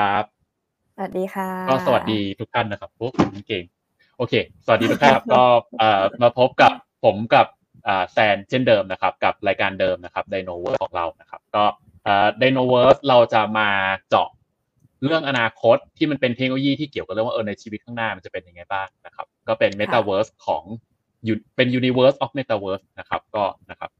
[0.00, 0.24] ครับ
[0.96, 3.64] สวัสดีค่ะ ก็สวัสดีทุกท่านนะครับโอ้ผมเก่ง
[4.18, 4.34] โอเค
[4.66, 5.44] สวัสดีทุกท่านครับก็
[5.78, 6.72] เอ่อมาพบกับ
[7.04, 7.46] ผมกับ
[7.86, 11.64] อ่าแซนเช่นเดิมนะครับ กับรายการเดิมนะครับไดโนเวอร์ของเรานะครับ ก็
[12.04, 13.68] เอ่อไดโนเวอร์เราจะมา
[14.08, 14.28] เจาะ
[15.04, 20.62] เรื่องอนาคตที่มันเป็นเทคโนโลยีที่เกี่ยวกับเรื่องว่าเออในชีวิตข้างหน้ามันจะเป็นยังไงบ้างนะครับ ก็เป็น Metaverse ของ
[21.24, 23.90] อยู่เป็น Universe of Metaverse นะครับ ก็นะครับ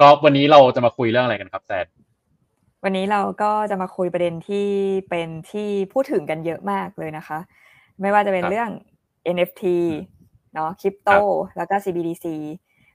[0.00, 1.86] ก็วันนี้เราจะมาคุยเรื่องอะไรกันครับแซน
[2.84, 4.66] วันนี้เราก็จะมาคุยประเด็นที่
[5.10, 7.38] เป็นที่พูดถึงกันเยอะมากเลยนะคะ
[8.00, 8.70] ไม่ว่าจะเป็นครับเรื่อง
[9.36, 9.64] NFT
[10.54, 12.26] เนาะคริปโตครับแล้วก็ CBDC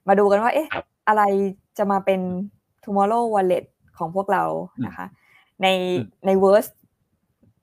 [0.08, 1.22] มาดูกันว่า เอ๊ะครับอะไร
[1.78, 2.22] จะมาเป็น
[2.84, 3.66] tomorrow wallet
[3.98, 4.44] ของพวกเรา
[4.86, 5.06] นะคะ
[5.64, 6.70] ในอืมใน verse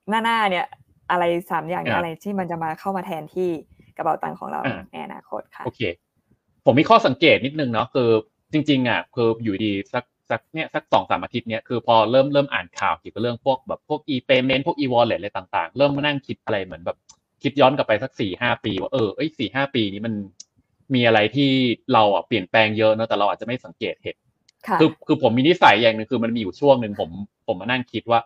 [0.08, 0.66] หน้าหน้าเนี่ย
[1.10, 3.48] อะไรสามอย่างเนี่ยอ่าอะไรที่มันจะมาเข้ามาแทนที่
[3.96, 5.80] กระเป๋าตังค์ของเราอ่าในอนาคตค่ะ โอเค
[6.64, 8.08] ผมมีข้อสังเกตนิดนึงเนาะคือ
[8.52, 16.96] จริง ๆอะคืออยู่ดีสัก สักเนี่ยสักสองสามอาทิตย์เนี่ยคือพอเริ่มเริ่มอ่านข่าวเกี่ยวกับเรื่องพวกแบบพวก e-payment พวก e-wallet อะไรต่างๆ เริ่มมานั่งคิดอะไรเหมือนแบบ
[17.42, 20.14] คิดย้อนกลับไปสักสี่ห้าปีว่าเออเอ้ยสี่ห้าปีนี้มัน
[20.94, 21.50] มีอะไรที่
[21.92, 24.16] เราอะเปลี่ยนแปลงเยอะเนอะแต่เราอาจจะไม่สังเกตเห็น
[24.68, 27.10] ค่ะคือคือผมมีนิสัยอย่างหนึ่งคือมันมีอยู่ช่วงหนึ่งผม
[27.46, 28.20] ผมมานั่งคิดว่า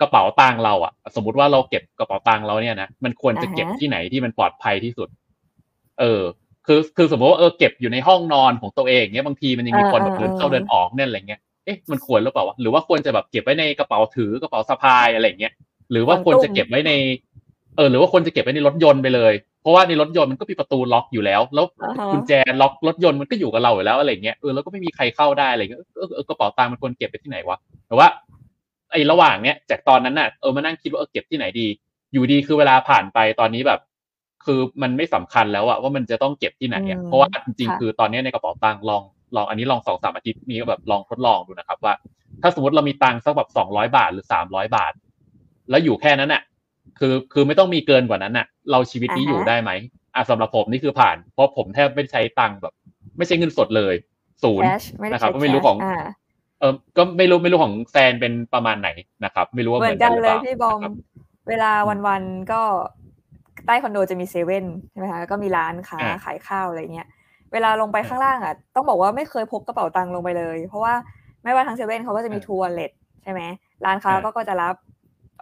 [0.00, 5.08] กระเป๋าตังค์เราอะ สมมติว่าเราเก็บกระเป๋าตังค์เราเนี่ยนะมันควรจะเก็บอ่าฮะที่ไหนที่มันปลอดภัยที่สุด
[6.00, 6.22] เออ
[6.66, 15.52] คือคือสมมติว่าเออเก็บอยู่ในห้องนอนของตัวเองเนี้ยบางทีมันยังมีคนแบบเดินเข้าเดินออกเนี่ยอะไรเงี้ยเอ๊ะมันควรหรือเปล่าวะหรือว่าควรจะแบบเก็บไว้ในกระเป๋าถือกระเป๋าสะพายอะไรเงี้ย
[15.92, 16.92] หรือว่าควรจะเก็บไว้ใน
[17.76, 27.58] เออ หรือว่าควรจะเก็บไว้ในรถยนต์ไปเลยเพราะว่าในรถยนต์มันก็มีประตูล็อกอยู่แล้ว แล้วอ่าฮะกุญแจล็อกรถยนต์มันก็อยู่กับเราอยู่แล้วอะไรเงี้ยเออแล้วก็ไม่มีใครเข้าได้อะไรเงี้ยเออเออกระเป๋าตังค์มันควรเก็บไปที่ไหนวะ
[27.88, 28.06] แต่ว่า
[28.92, 31.66] ไอ้ระหว่างเนี้ยจากตอนนั้นน่ะเออมานั่งคิดว่าเออเก็บที่ไหนดี
[32.12, 33.80] อยู่ดีคือเวลาผ่านไปตอนนี้แบบ
[34.46, 39.02] คือมันไม่สำคัญแล้วอะว่ามันจะต้องเก็บที่ไหนอะอืมเพราะว่าจริงค่ะๆคือตอนนี้ในกระเป๋าตังค์ลอง
[39.36, 41.94] ลองอันนี้ลองสองสามอาทิตย์นี้ก็แบบลองทดลองดูนะครับ ว่า
[42.42, 44.92] ถ้าสมมติเรามีตังค์สักแบบสองร้อยบาทหรือสามร้อยบาท
[45.70, 46.42] แล้วอยู่แค่นั้นน่ะ
[46.98, 49.70] คือคือไม่ต้องมีเกินกว่านั้นน่ะเราชีวิตนี้อ่าฮะอยู่ได้ไหม
[50.14, 52.74] อะสำหรับผมนี่คือผ่าน เพราะผมแทบไม่ใช้ตังค์แบบ
[53.16, 53.94] ไม่ใช่เงินสดเลย
[54.42, 55.94] ศูนย์ cash ไม่ได้นะครับใช้ไม่รู้ cash ของอ่า
[56.60, 58.88] เออก็ไม่รู้ไม่รู้ของแซนเป็นประมาณไหน
[59.24, 60.92] นะครับ ไม่รู้ว่าเหเหมืมืออนนกักันนหรือเลเปยล่าพี่บอมนะครับ
[61.48, 62.62] เวลาวันๆก็
[63.66, 67.08] ใต้คอนโดจะมีเซเว่นใช่ไหมคะแล้วก็มีร้านค้าอ่าขายข้าวอะไรเงี้ย
[67.52, 70.94] เวลาลงไปข้างล่างอะต้องบอกว่าไม่เคยพกกระเป๋าตังค์ลงไปเลย เพราะว่า
[71.44, 73.40] ไม่ว่าทางเซเว่นเขาก็จะมีอ่าทัวร์เลทใช่ไหม
[73.84, 74.74] ร้านค้าอ่าก็ก็จะรับ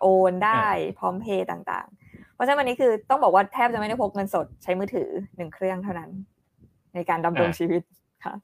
[0.01, 6.11] โอนได้อ่าพร้อมเพย์ต่างๆ เพราะฉะนั้นวันนี้คือต้องบอกว่าแทบจะไม่ได้พกเงินสดใช้มือถือหนึ่งเครื่องเท่านั้น
[6.95, 7.83] ในการดำรงชีวิต
[8.25, 8.35] ค่ะ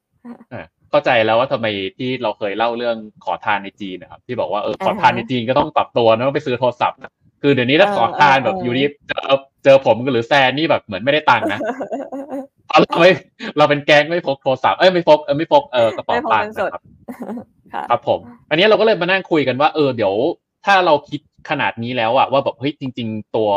[0.53, 1.67] อะเข้าใจแล้วว่าทำไม
[1.99, 7.13] ที่เราเคยเล่าเรื่องขอทานในจีนนะครับที่บอกว่าเออขอทานในจีนก็ต้องปรับตัวนะต้องไปซื้อโทรศัพท์นะ
[7.49, 9.21] คือเดี๋ยวนี้ถ้าเออขอทานแบบเอออยู่ดีเจอ
[9.65, 11.61] เจอผมหรือแซนนี่แบบเหมือนไม่ได้ตังค์นะ
[12.67, 13.11] เพราะเราไม่
[13.59, 16.83] เราเป็นแก๊งไม่พกโทรศัพท์เอ้ยไม่พกเออไม่พกเออกระเป๋าไม่พกตังเงิค์นสดนะครับ
[17.73, 18.21] ค่ะครับผม
[18.51, 20.15] อันนี้เราก็เลยมานั่งคุยกันว่า เออเดี๋ยว
[20.67, 21.21] ถ้าเราคิด
[21.51, 23.51] ขนาดนี้แล้วอะว่าแบบเฮ้ยจริง ๆ ตัว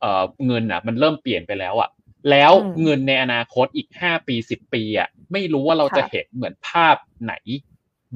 [0.00, 1.88] เอ่อเงินอะมันเริ่มเปลี่ยนไปแล้วอะ
[2.30, 7.34] แล้วอืมเงินในอนาคตอีกห้าปีสิบปีอะไม่รู้ว่าเราจะค่ะเห็นเหมือนภาพไหน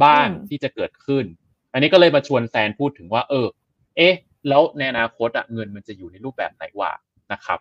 [0.04, 1.24] บ้างอืมที่จะเกิดขึ้น
[1.72, 3.46] อันนี้ก็เลยมาชวนแซนพูดถึงว่า เออ
[3.96, 4.14] เอ๊ะ
[4.48, 6.92] แล้วในอนาคตอะเงินมันจะอยู่ในรูปแบบไหนวะ
[7.32, 7.58] นะครับ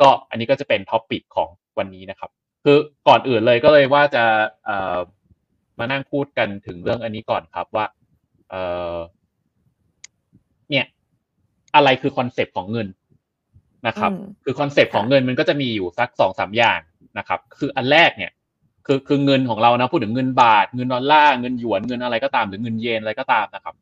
[0.00, 2.30] ก็อันนี้ก็จะเป็นท็อปิกของวันนี้นะครับ
[2.64, 2.76] คือ
[3.08, 4.24] ก่อนอื่นเลยก็เลยว่าจะ
[4.64, 4.98] เอ่อ
[5.78, 7.86] มานั่งพูดกันถึงเรื่องอันนี้ก่อนครับว่า
[8.50, 8.62] เอ่
[8.94, 8.96] อ
[10.70, 10.84] เนี่ย
[11.74, 12.88] อะไรคือ concept ของเงิน
[13.86, 16.80] นะครับอืมคือ concept ของเงินมันก็จะมีอยู่สักสองสามอย่าง
[17.18, 18.32] นะครับ คืออันแรกเนี่ย
[18.86, 23.74] คือคือเงินของเรานะพูดถึงเงินบาท เงินดอลลาร์เงินหยวนเงินอะไรก็ตามหรือเงินเยนอะไรก็ตามนะครับ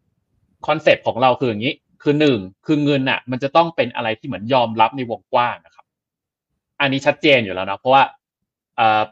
[0.67, 5.85] concept ของเราคืออย่างนี้ คือหนึ่งคือเงินอะ มันจะต้องเป็นอะไรที่เหมือนยอมรับในวงกว้างนะครับ
[6.81, 8.03] อันนี้ชัดเจนอยู่แล้วนะเพราะว่า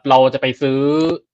[0.09, 0.79] เราจะไปซื้อ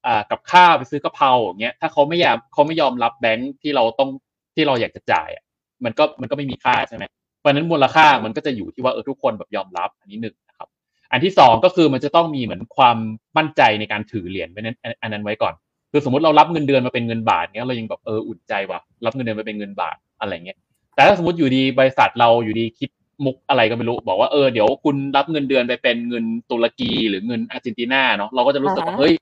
[0.06, 4.10] อกับข้าวไปซื้อกะเพราอย่างเงี้ยถ้าเขาไม่อยากเขาไม่ยอมรับแบงค์ที่เราต้อง
[4.54, 5.44] ที่เราอยากจะจ่ายอะ
[5.84, 7.04] มันก็มันก็ไม่มีค่าใช่ไหม
[7.38, 10.68] เพราะนั้นมูลค่ามันก็จะอยู่ที่ว่าเออทุกคนแบบยอมรับอันนี้หนึ่งนะครับ
[11.12, 12.96] อันที่สองก็คือมันจะต้องมีเหมือนความ
[13.36, 15.54] มั่นใจในการถือเหรียญไว้นั้นอันอันนั้นไว้ก่อน
[15.92, 20.58] คือสมมติเรารับเงินเดือนมาเป็นเงินบาทเงี้ยเรายังแบบเอออุ่นใจว่ะรับเงินเดือนมาเป็นเงินบาทอะไรเงี้ย
[20.98, 22.90] แต่ถ้าสมมติอยู่ดีบริษัทเราอยู่ดีคิด
[23.24, 29.14] มุกอะไรก็ไม่รู้ บอกว่าเออเดี๋ยวคุณรับเงินเดือนไปเป็นเงินตุรกีหรือเงินอาร์เจนตินาเนาะเราก็จะรู้สึกว่าอ่าฮะเฮ้ย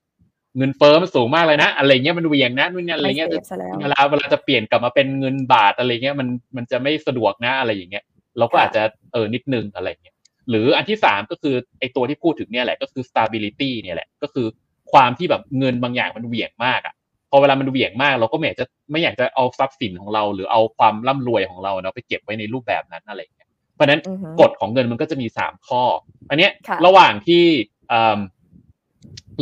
[0.57, 8.03] เงินเฟ้อมันสูงมากเลยนะอะไรเงี้ยมันเหวียงนะนู่นนี่อะไรเงี้ยไม่เซฟซะแล้วเวลาเวลาจะเปลี่ยนกลับมาเป็นเงินบาทอะไรเงี้ยมันมันจะไม่สะดวกนะอะไรอย่างเงี้ย
[8.37, 8.83] เราก็ค่ะอาจจะ
[9.13, 10.15] เออนิดนึงอะไรเงี้ย
[10.49, 14.47] หรืออันที่สามก็คือไอตัวที่พูดถึงเนี่ยแหละก็คือ stability เนี่ยแหละก็คือ
[14.91, 16.93] ความที่แบบเงินบางอย่างมันเหวี่ยงมากอะ
[17.29, 25.83] พอเวลามันเหวี่ยงมาก เราก็ไม่อยากจะไม่อยากจะเอาทรัพย์สินของเรา หรือเอาความร่ำรวยของเราเนาะไปเก็บไว้ในรูปแบบนั้นอะไรอย่างเงี้ยเพราะฉะนั้นอือฮึกฎของเงินมันก็จะมีสามข้อ
[26.29, 27.43] อันเนี้ยค่ะระหว่างที่
[27.89, 28.19] เอิ่ม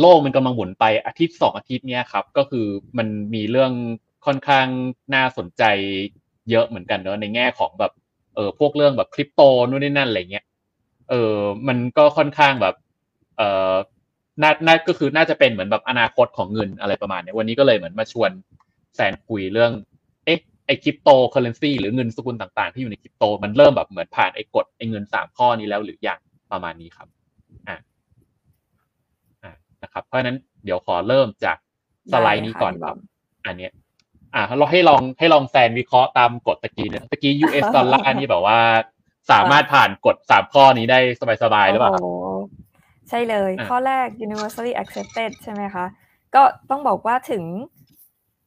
[0.00, 2.66] โลกมันกำลังหมุนไปอาทิตย์สองอาทิตย์เนี้ยครับ ก็คือ
[2.98, 3.72] มันมีเรื่อง
[4.26, 4.66] ค่อนข้าง
[5.14, 5.62] น่าสนใจ
[6.50, 7.92] เยอะเหมือนกันเนอะในแง่ของแบบ
[8.34, 10.44] เออพวกเรื่องแบบคริปโตนู่นนี่นั่นอะไรเงี้ย
[11.10, 11.36] เออ
[11.68, 12.74] มันก็ค่อนข้างแบบ
[13.36, 13.42] เอ
[13.72, 13.74] อ
[14.42, 18.30] น่าน่าก็คือน่าจะเป็นเหมือนแบบอนาคตของเงินอะไรประมาณนี้วันนี้ก็เลยเหมือนมาชวน
[18.94, 19.72] แซนคุยเรื่อง
[20.24, 26.18] เอ๊ะไอคริปโตเคอเรนซีหรือเงินสกุลต่างๆ ที่อยู่ในคริปโต มันเริ่มแบบเหมือนผ่านไอกฎไอเงินสามข้อนี้แล้วหรือยัง
[26.52, 27.08] ประมาณนี้ครับ
[27.68, 27.76] อ่า
[29.42, 29.52] อ่า
[29.82, 31.56] นะครับ เพราะฉะนั้นเดี๋ยวขอเริ่มจาก
[32.12, 32.96] สไลด์นี้ก่อนครับ
[33.46, 33.72] อันเนี้ย
[34.34, 38.58] อ่าเราให้ลองให้ลองแซนวิเคราะห์ตามกฎตะกี้เนี่ยตะกี้ US ดอลลาร์นี่แบบว่า
[39.32, 40.98] สามารถผ่านกฎสามข้อนี้ได้
[41.42, 42.25] สบายๆหรือเปล่าครับโอ้โห
[43.08, 45.84] ใช่เลยอะข้อแรก universally accepted ใช่ไหมคะ
[46.34, 47.44] ก็ต้องบอกว่าถึง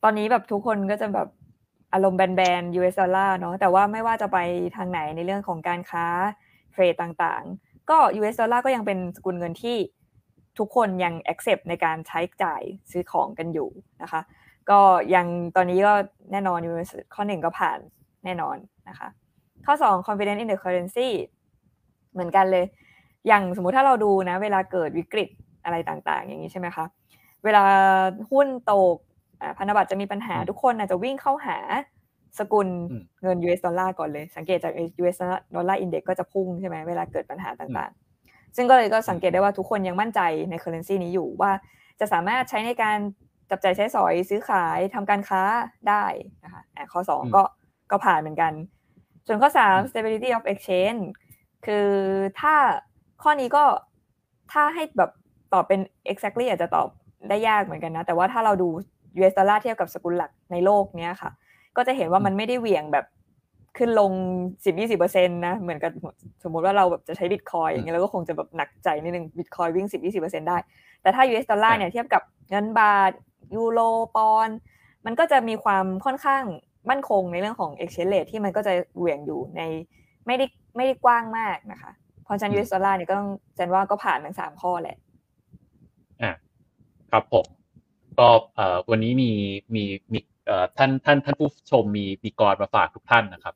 [0.03, 1.27] ตอนนี้แบบทุกคนก็จะแบบ
[1.93, 4.37] อารมณ์แบนๆ US ดอลลาร์เนาะแต่ว่าไม่ว่าจะไป
[4.75, 6.05] ทางไหนในเรื่องของการค้า
[6.71, 9.77] เทรดต่างๆ ก็ US ดอลลาร์ก็ยังเป็นสกุลเงินที่
[10.59, 12.61] ทุกคนยัง accept ในการใช้จ่าย
[12.91, 13.69] ซื้อของกันอยู่
[14.01, 14.21] นะคะ
[14.69, 14.79] ก็
[15.15, 15.93] ยังตอนนี้ก็
[16.31, 17.79] แน่นอน US ข้อหนึ่งก็ผ่าน
[18.25, 18.57] แน่นอน
[18.89, 19.07] นะคะ
[19.65, 21.09] ข้อ 2 confidence in the currency
[22.11, 22.65] เหมือนกันเลย
[23.27, 25.29] อย่างสมมุติถ้าเราดูนะ เวลาเกิดวิกฤต
[25.63, 26.85] อะไรต่างๆ อย่างนี้ใช่ไหมคะ
[27.43, 27.63] เวลา
[28.31, 28.95] หุ้นตก
[29.41, 31.57] อ่าพันธบัตรจะมีปัญหาอืมทุกคนอาจจะวิ่งเข้าหา
[32.39, 35.17] สกุลอืมเงิน US ดอลลาร์ก่อนเลย สังเกตจาก US
[35.55, 41.51] ดอลลาร์อินเด็กก็จะพุ่งใช่ไหมเวลาเกิดปัญหาต่างๆ ซึ่งก็เลยก็สังเกตได้ว่าทุกคนยังมั่นใจใน currency นี้อยู่ว่า
[41.99, 42.97] จะสามารถใช้ในการ
[43.49, 45.41] จับจ่ายใช้สอยซื้อขายทำการค้า
[45.89, 46.05] ได้
[46.43, 47.43] นะคะอะข้ออืม2ก็
[47.91, 48.53] ก็ผ่านเหมือนกัน
[49.27, 51.01] ส่วนข้ออืม3 stability of exchange
[51.65, 51.87] คือ
[52.39, 52.55] ถ้า
[53.23, 53.63] ข้อนี้ก็
[54.51, 55.11] ถ้าให้แบบ
[55.53, 55.79] ตอบเป็น
[56.11, 56.87] exactly อาจจะตอบ
[57.29, 58.69] ได้ยากเหมือนกันนะ แต่ว่าถ้าเราดู
[59.17, 61.31] US ดอลลาร์เทียบกับสกุลหลักในโลกเนี้ยค่ะ
[61.77, 63.05] ก็จะเห็นว่ามันไม่ได้เหวี่ยงแบบ
[63.77, 64.11] ขึ้นลง
[64.65, 65.91] 10-20%นะ เหมือนกับ
[66.43, 70.57] สมมติว่าเราแบบจะใช้บิตคอยน์อย่างเงี้ยเราก็คงจะแบบหนักใจนิดนึงบิตคอยน์วิ่ง 10-20%ได้
[71.01, 73.11] แต่ถ้า US ดอลลาร์เนี่ยเทียบกับเงินบาท
[73.55, 73.79] ยูโร
[74.15, 74.57] ปอนด์
[75.05, 76.43] มันก็จะมีความค่อนข้าง
[76.89, 79.61] มั่นคงในเรื่องของ exchange rate ที่มันก็จะเหวี่ยงอยู่ใน
[80.25, 80.45] ไม่ได้
[80.75, 84.97] ไม่ได้กว้างมากนะคะเพ ราะฉะนั้น US ดอลลาร์เนี่ยก็ต้องเจนว่าก็ผ่านทั้งสามข้อแหละ
[86.21, 86.31] อ่า
[87.11, 87.45] ครับผม
[88.19, 89.31] ก็เอ่อวันนี้มี
[89.75, 89.83] มี
[90.13, 93.55] มีเอ่อท่านท่านท่านผู้ชมมีมีกรมาฝากทุกท่านนะครับ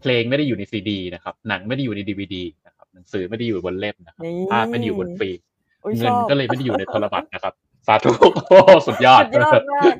[0.00, 5.40] เพลงไม่ได้อยู่ในซีดีนะครับ หนังไม่ได้อยู่ในดีวดีนะครับหนังสือไม่ได้อยู่บนเล่มนะครับนี่ภาพไม่ได้อยู่บนฟิล์ม
[5.84, 7.54] อุ๊ยเงินชอบก็เลยไม่ได้อยู่ในโทรบัตรนะครับ
[7.86, 8.10] สาธุ
[8.48, 9.94] โอ้สุดยอดสุดยอดมาก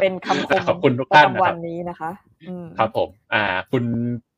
[0.00, 2.10] เป็นคำคมขอบคุณทุกท่านประนะจำควัรับนนี้นะคะ
[2.48, 3.84] อืมครับผม อ่า คุณ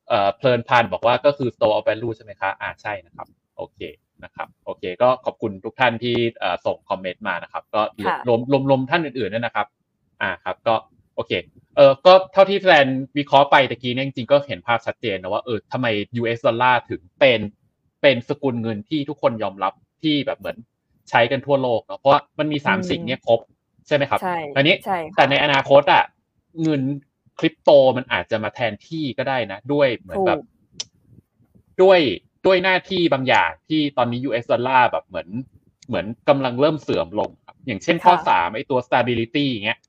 [0.09, 3.79] เอ่อเพลินพันธ์บอกว่าก็คือ store of value ใช่ไหมคะอ่าใช่นะครับ โอเค
[4.23, 9.67] นะครับโอเคก็ขอบคุณทุกท่านที่เอ่อส่งคอมเมนต์มานะครับ ก็ค่ะรวมรวมรวมท่านอื่นๆด้วยนะครับ
[10.21, 10.75] อ่าครับก็
[11.15, 11.31] โอเค
[11.75, 12.87] เออก็เท่าที่แฟน
[13.17, 15.87] วิเคราะห์ไปตะกี้เนี่ยจริงๆก็เห็นภาพชัดเจนนะว่าเออทำไม
[16.21, 17.39] US ดอลลาร์ถึงเป็น
[18.01, 19.73] เป็นสกุลเงินที่ทุกคนยอมรับ
[20.03, 20.57] ที่แบบเหมือน
[21.09, 23.39] ใช้กันทั่วโลกเนาะเพราะว่ามันมีสามอืมสิ่งเนี้ยครบ
[23.87, 26.03] ใช่ไหมครับใช่อันนี้ใช่ค่ะแต่ในอนาคตอะ
[26.63, 26.81] เงิน
[27.39, 30.39] คริปโตมันอาจจะมาแทนที่ก็ได้นะ ด้วยเหมือนถูแบกบ
[31.81, 31.99] ด้วย
[32.45, 35.27] ด้วยหน้าที่บางอย่างที่ตอนนี้ US ดอลลาร์แบบเหมือน
[35.87, 39.79] เหมือนกำลังเริ่มเสื่อมลงครับอย่างเช่นข้อค่ะสามไอ้ตัว stability อย่างเงี้ย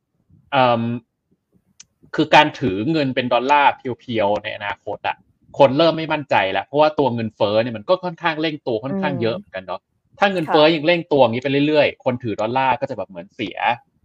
[0.53, 0.83] เอ่ม
[2.15, 5.17] คือการถือเงินเป็นดอลลาร์เพียวๆ ในอนาคตอะ
[5.59, 9.81] คนเริ่มไม่มั่นใจแล้ว เพราะว่าตัวเงินเฟ้อเนี่ยมันก็ค่อนข้างเร่งตัวค่อนข้างอืมเยอะเหมือนกันเนาะ
[10.19, 13.96] ถ้าเงินเฟ้อยังเร่งตัวอย่างนี้ไปเรื่อยๆ คนถือดอลลาร์ก็จะแบบเหมือนเสีย va-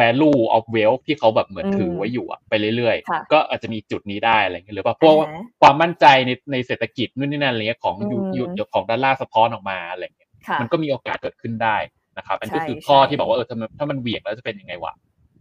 [0.00, 11.76] value of wealth ที่เขาแบบเหมือนอืมถือไว้อยู่อะไปเรื่อยค่ะๆก็อาจจะมีจุดนี้ได้อะไรเงี้ยหรือว่าพวกอ่าฮะความมั่นใจในในเศรษฐกิจนู่นนี่นั่นอะไรเงี้ยของอืมยูยูของดอลลาร์สะท้อนออกมาอะไรเงี้ยค่ะมันก็มีโอกาสเกิดขึ้นได้
[12.18, 14.92] นะครับอันนี้ก็ใช่คือข้อใช่ที่บอกว่าเออถ้ามันถ้ามันเหวี่ยงแล้วจะเป็นยังไงวะ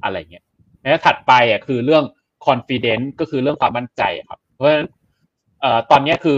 [0.03, 0.43] อะไรเงี้ย
[0.81, 2.03] แล้วถัดไปอะคือเรื่อง
[2.47, 4.87] confidence ก็คือเรื่องความมั่นใจอะครับ เพราะฉะนั้น
[5.61, 6.37] เอ่อตอนเนี้ยคือ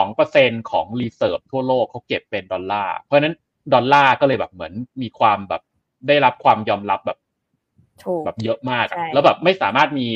[0.00, 3.34] 62%ของ reserve ทั่วโลกเขาเก็บเป็นดอลลาร์เพราะฉะนั้น
[3.74, 5.62] ดอลลาร์ก็เลยแบบเหมือนมีความแบบ
[6.08, 7.18] ได้รับความยอมรับแบบ
[8.04, 10.06] ถูกแบบเยอะมากอะใช่แล้วแบบไม่สามารถมี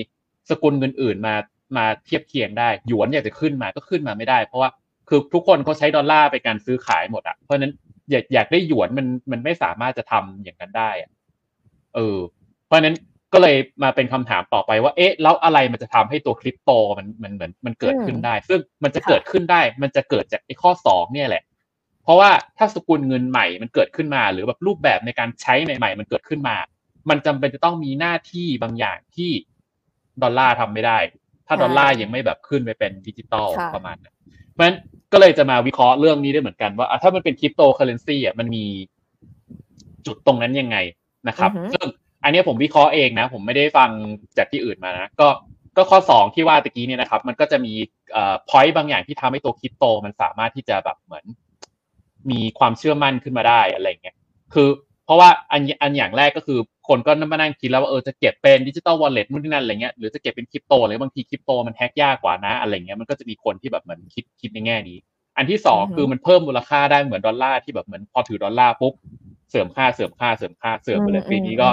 [0.51, 1.35] สกุลเงินอื่นมา
[1.77, 4.71] มาเทียบเคียงได้หยวนอยากจะขึ้นมาก็ขึ้นมาไม่ได้ เพราะว่า
[5.09, 7.73] คือทุกคนเขาใช้ดอลลาร์ไปการซื้อขายหมดอะเพราะฉะนั้น
[8.11, 11.11] อยากอยากได้หยวนมันมันไม่สามารถจะทำอย่างนั้นได้อะ
[11.95, 12.19] เออ
[12.67, 12.97] เพราะฉะนั้น
[13.33, 21.43] ก็เลยมาเป็นคำถามต่อไปว่าเอ๊ะแล้วอะไรมันจะทำให้ตัวคริปโตมันมันเหมือนมันเกิดขึ้นได้ ซึ่งมันจะค่ะเกิดขึ้นได้ มันจะเกิดจากไอ้ข้อสองเนี่ยแหละ
[22.09, 26.57] เพราะว่าถ้าสกุลเงินใหม่มันเกิดขึ้นมา หรือแบบรูปแบบในการใช้ใหม่ๆมันเกิดขึ้นมา
[27.11, 29.31] มันจำเป็นจะต้องมีหน้าที่บางอย่างที่
[30.23, 30.99] ดอลลาร์ทำไม่ได้
[31.47, 34.15] ถ้าใช่ดอลลาร์ยังไม่แบบขึ้นไปเป็นดิจิตอลค่ะประมาณนั้น
[34.53, 34.77] เพราะฉะนั้น
[35.13, 38.65] ก็เลยจะมาวิเคราะห์เรื่องนี้ได้เหมือนกันว่าอะถ้ามันเป็นคริปโตเคอเรนซีอะมันมี
[40.07, 40.77] จุดตรงนั้นยังไง
[41.29, 41.87] นะครับอือฮึซึ่ง
[42.25, 43.91] อันเนี้ยผมวิเคราะห์เองนะ ผมไม่ได้ฟัง
[44.39, 45.29] จากที่อื่นมานะก็
[45.77, 47.73] ก็ข้อสองที่ว่าตะกี้เนี่ยนะครับ มันก็จะมี
[48.13, 51.25] เอ่อ point บางอย่างที่ทำให้ตัวคริปโต มันสามารถที่จะแบบเหมือน
[52.31, 54.17] มีความเชื่อมั่นขึ้นมาได้อะไรเงี้ย
[54.55, 54.69] คือ
[55.05, 56.59] เพราะว่าอันอันอย่างแรกก็คือ
[56.89, 64.99] คนก็มานั่งคิดแล้วว่าเออจะเก็บเป็น digital wallet นู่นนี่นั่นอะไรเงี้ยหรือจะเก็บเป็นคริปโตอะไรบางทีคริปโตมัน hack ยากกว่านะอะไรเงี้ยมันก็จะมีคนที่แบบเหมือนคิดคิดในแง่นี้
[65.37, 68.95] อันที่สองคือมันเพิ่มมูลค่าได้เหมือนดอลลาร์ที่แบบเหมือนพอถือดอลลาร์ปุ๊บ
[69.51, 71.69] เสื่อมค่าเสื่อมค่าเสื่อมค่าเสื่อมไปเลยปีนี้ก็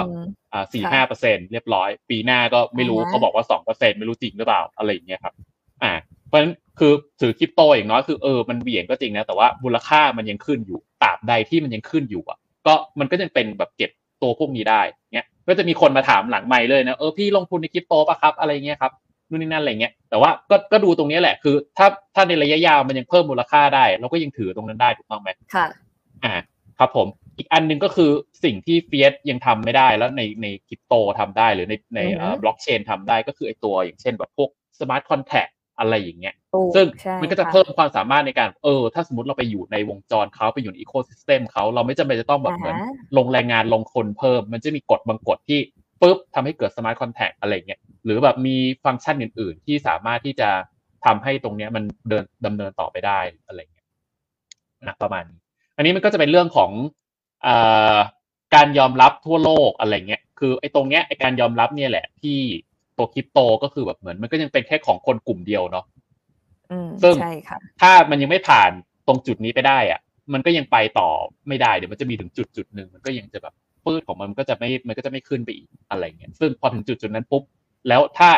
[0.52, 5.34] อ่าสี่ห้าเปอร์เซ็นเรียบร้อย ปีหน้าก็ไม่รู้เขาบอกว่าสองเปอร์เซ็นไม่รู้จริงหรือเปล่าอะไรอย่างเงี้ยครับ
[5.82, 5.92] อ่า
[6.26, 13.90] เพราะฉะนั้น คือถือคริปโตอย่างน้อยคือเออมันเบี่ยงก็จริงนะแต่ว่ามูลค่ามันยังขึ้นอยู่ตราบใดที่มันยังขึ้นอยู่อะ ก็มันก็ยังเป็นแบบเก็บ
[14.22, 14.82] ตัวพวกนี้ได้
[15.14, 18.92] เงี้ยก็จะมีคนมาถามหลังใหม่เลยนะเออพี่ลงทุนในคริปโตป่ะครับอะไรเงี้ยครับ
[19.28, 25.66] นู่นนี่นั่นอะไรเงี้ยแต่ว่าก็ก็ดูตรงนี้แหละคือ ถ้าถ้าในระยะยาวมันยังเพิ่มมูลค่าได้ เราก็ยังถือตรงนั้นได้ถูกต้องไหมค่ะ
[26.24, 26.34] อ่า
[26.78, 27.06] ครับผม
[27.38, 28.10] อีกอันหนึ่งก็คือ
[28.44, 32.00] สิ่งที่เฟียสยังทำไม่ได้แล้วในในคริปโตทำได้หรือในใน
[32.42, 35.46] บล็อกเชนทำได้ก็คือไอตัวอย่างเช่นแบบพวก smart contract
[35.78, 36.34] อะไรอย่างเงี้ย
[36.74, 36.86] ซึ่ง
[37.20, 42.76] มันก็จะเพิ่มความสามารถในการ เออ ถ้าสมมติเราไปอยู่ในวงจรเขาไปอยู่ใน ecosystem เขาเราไม่จำเป็นจะต้องแบบเหมือน
[43.16, 45.58] ลงแรงงานลงคนเพิ่ม มันจะมีกฎบางกฎที่
[46.02, 50.48] ปุ๊บทำให้เกิด smart contract อะไรเงี้ย หรือแบบมีฟังก์ชันอื่น ๆ ที่สามารถที่จะ
[51.06, 53.86] ทำให้ตรงเนี้ยมันเดินดำเนินต่อไปได้อะไรเงี้ย
[54.86, 55.38] นะประมาณนี้
[55.76, 56.70] อันนี้มันก็จะเป็นเรื่องของ
[57.46, 57.48] อ
[58.54, 62.38] การยอมรับทั่วโลกอะไรเงี้ย คือไอ้ตรงเนี้ยไอ้การยอมรับเนี่ยแหละที่
[62.98, 65.84] ตัวคริปโตก็คือแบบเหมือนมันก็ยังเป็นแค่ของคนกลุ่มเดียวเนาะ
[67.02, 67.14] ซึ่ง
[67.80, 68.70] ถ้ามันยังไม่ผ่าน
[69.06, 70.00] ตรงจุดนี้ไปได้อะ
[70.32, 71.10] มันก็ยังไปต่อ
[71.48, 77.42] ไม่ได้เดี๋ยวมันจะมีถึงจุดจุดหนึ่งมันก็ยังจะแบบปื้ดของมันก็จะไม่มันก็จะไม่ขึ้นไปอีกอะไรเงี้ยซึ่งพอถึงจุดจุดนั้นปุ๊บ
[77.88, 78.30] แล้วถ้า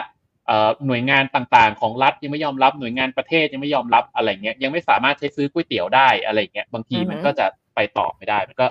[0.86, 8.66] หน่วยงานต่างๆ ของรัฐยังไม่ยอมรับหน่วยงานประเทศยังไม่ยอมรับอะไรเงี้ยยังไม่สามารถใช้ซื้อก๋วยเตี๋ยวได้อะไรเงี้ยบางทีมันก็จะไปต่อไม่ได้ มันก็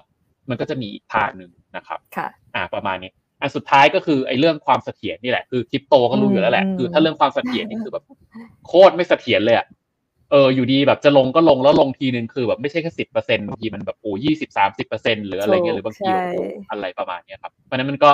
[0.50, 8.04] มันก็จะมีอีกทางหนึ่งนะครับ ค่ะ อ่าประมาณนี้ อันสุดท้ายก็คือไอ้เรื่องความเสถียรนี่แหละคือคริปโตก็รู้อยู่แล้วแหละคือถ้าเรื่องความเสถียรนี่คือแบบ
[8.68, 9.68] โคตรไม่เสถียรเลยอะ
[10.32, 16.10] เอออยู่ดีแบบจะลงก็ลงแล้วลงทีนึงคือแบบไม่ใช่แค่สิบเปอร์เซ็นบางทีมันแบบโอ้ยี่สิบสามสิบเปอร์เซ็นหรืออะไรเงี้ยหรือบางที
[16.70, 18.10] อะไรประมาณเนี้ยครับเพราะนั้นมันก็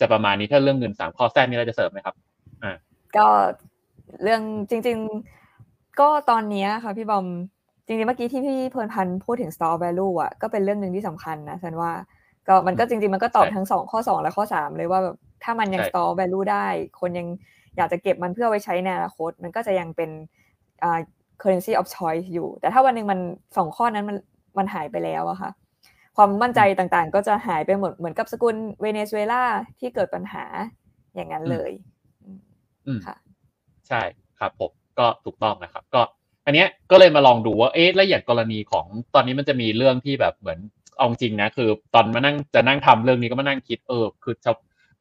[0.00, 2.14] จะประมาณนี้ถ้าเรื่องเงินสามข้อแทรกนี่เราจะเสริมไหมครับ
[2.62, 2.76] อ่า
[3.16, 3.26] ก็
[4.22, 4.96] เรื่องจริง
[5.48, 7.26] ๆ ก็ตอนนี้ค่ะพี่บอม
[7.86, 11.92] จริงๆเมื่อกี้ที่พี่เพลินพันธ์พูดถึง store value อะก็เป็นเรื่องหนึ่งที่สำคัญนะฉันว่า
[12.48, 16.66] ก็มันก็จริงๆ มันก็ตอบทั้งสองข้อสองและข้อสามเลยว่าแบบถ้ามันยัง store value ได้
[17.00, 17.28] คนยัง
[17.76, 20.10] อยากจะเก็บมันเพื่อไว้ใช้ในอนาคต มันก็จะยังเป็น
[20.82, 21.00] อ่า
[21.42, 23.20] currency of choice อยู่ แต่ถ้าวันหนึ่งมัน
[23.56, 24.16] สองข้อนั้นมัน
[24.58, 25.50] มันหายไปแล้วอะค่ะ
[26.16, 29.44] ความมั่นใจต่างๆ ก็จะหายไปหมดเหมือนกับสกุลเวเนซุเอลา
[29.80, 30.44] ที่เกิดปัญหา
[31.14, 31.70] อย่างนั้นเลย
[33.06, 33.16] ค่ะ
[33.88, 34.02] ใช่
[34.38, 36.02] ครับผมก็ถูกต้องนะครับ ก็
[36.46, 40.58] อันเนี้ยก็เลยมาลองดูว่าเอ๊ะแล้วอย่างกรณีของตอนนี้มันจะมีเรื่องที่แบบเหมือน
[41.00, 44.48] เอาจริงนะคือ ตอนมานั่งจะนั่งทำเรื่องนี้ก็มานั่งคิดเออคือช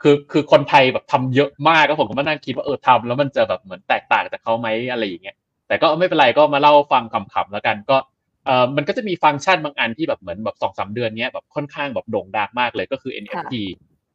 [0.02, 5.36] คือคือคนไทยแบบทำเยอะมากก็ผมก็มานั่งคิดว่าเออทำแล้วมันจะแบบเหมือนแตกต่างจากเขาไหมอะไรอย่างเงี้ย
[5.68, 7.98] แต่ก็ไม่เป็นไรก็มาเล่าฟังขำๆแล้วกันก็
[8.46, 13.54] เอ่อมันก็จะมีฟังก์ชันบางอันที่แบบเหมือนแบบสองสาเดือนเนี้ยแบบค่อนข้างแบบโด่งดังมากเลยก็คือ NFT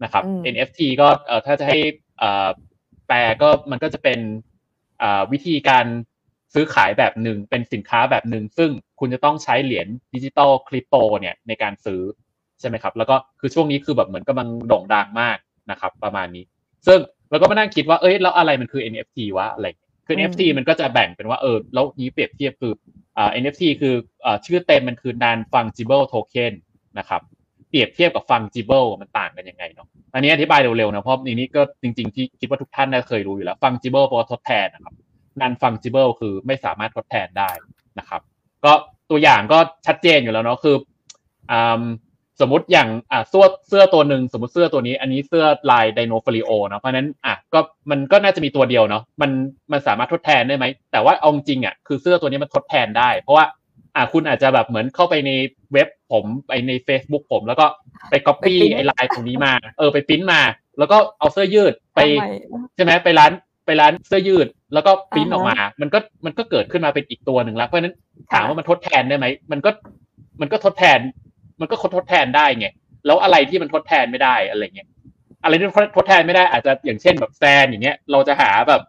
[0.03, 0.25] นะครับ
[0.55, 1.79] NFT ก็เอ่อถ้าจะให้
[2.19, 2.49] เอ่อ
[3.09, 4.19] แปลก็มันก็จะเป็น
[5.03, 5.87] อ่าวิธีการ
[6.54, 8.70] ซื้อขายแบบหนึ่งเป็นสินค้าแบบหนึ่งซึ่ง
[9.00, 12.02] คุณจะต้องใช้เหรียญดิจิตอลคริปโตเนี่ยในการซื้อ
[12.61, 15.38] ใช่ไหมครับ แล้วก็คือช่วงนี้คือแบบเหมือนกำลังโด่งดังมาก
[15.70, 16.44] นะครับ ประมาณนี้
[16.87, 16.99] ซึ่ง
[17.30, 19.66] เราก็มานั่งคิดว่าเอ้ยแล้วอะไรมันคือ NFT วะอะไร
[20.06, 22.73] คือ NFT มันก็จะแบ่งเป็นว่าเออแล้วนี้เปรียบเทียบคือ
[23.18, 23.94] อ่า NFT คือ
[24.25, 26.52] อ่าชื่อเต็มมันคือ non fungible token
[26.99, 27.20] นะครับ
[27.68, 34.94] เปรียบเทียบกับ fungible มันต่างกันยังไงเนาะอันนี้อธิบายเร็วๆนะเพราะในนี้ก็จริงๆที่คิดว่าทุกท่านน่าเคยรู้อยู่แล้ว fungible แปลว่าทดแทนนะครับ
[35.41, 37.50] non fungible คือไม่สามารถทดแทนได้
[37.99, 38.21] นะครับ
[38.64, 38.73] ก็
[39.11, 40.76] ตัวอย่างก็ชัดเจนอยู่แล้วเนาะคือ
[41.50, 41.83] อ่า
[42.41, 47.61] สมมติอย่างอ่าเสื้อเสื้อตัวหนึ่งสมมติเสื้อตัวนี้ อันนี้เสื้อลายไดโนฟลิโอเนาะเพราะนั้นอะก็
[47.91, 49.31] มันก็น่าจะมีตัวเดียวเนาะมัน
[49.73, 53.45] มันสามารถทดแทนได้ไหม แต่ว่าเอาจริงอะคือเสื้อตัวนี้มันทดแทนได้ เพราะว่า
[53.97, 55.31] อ่าคุณอาจจะแบบเหมือนเข้าไปใน
[55.73, 57.67] เว็บผมไปใน Facebook ผม แล้วก็
[58.11, 60.41] ไปก๊อปปี้ไอ้ลายตรงนี้มา เออไปพิมพ์มา
[60.79, 62.00] แล้วก็เอาเสื้อยืดไป
[62.75, 63.33] ใช่ไหมไปร้าน
[63.64, 67.94] ไปร้านเสื้อยืด แล้วก็พิมพ์ออกมา มันก็มันก็เกิดขึ้นมาเป็นอีกตัวหนึ่งแล้วเพราะนั้น
[68.33, 69.71] ถามว่ามันทดแทนได้ไหมมันก็
[70.40, 70.99] มันก็ทดแทน
[71.61, 72.68] มันก็ทดแทนได้ไง
[73.06, 74.88] แล้วอะไรที่มันทดแทนไม่ได้อะไรเงี้ย
[75.44, 75.66] อะไรที่
[75.97, 78.83] ทดแทนไม่ได้อาจจะอย่างเช่นแบบแซนอย่างเงี้ย เราจะหาแบบ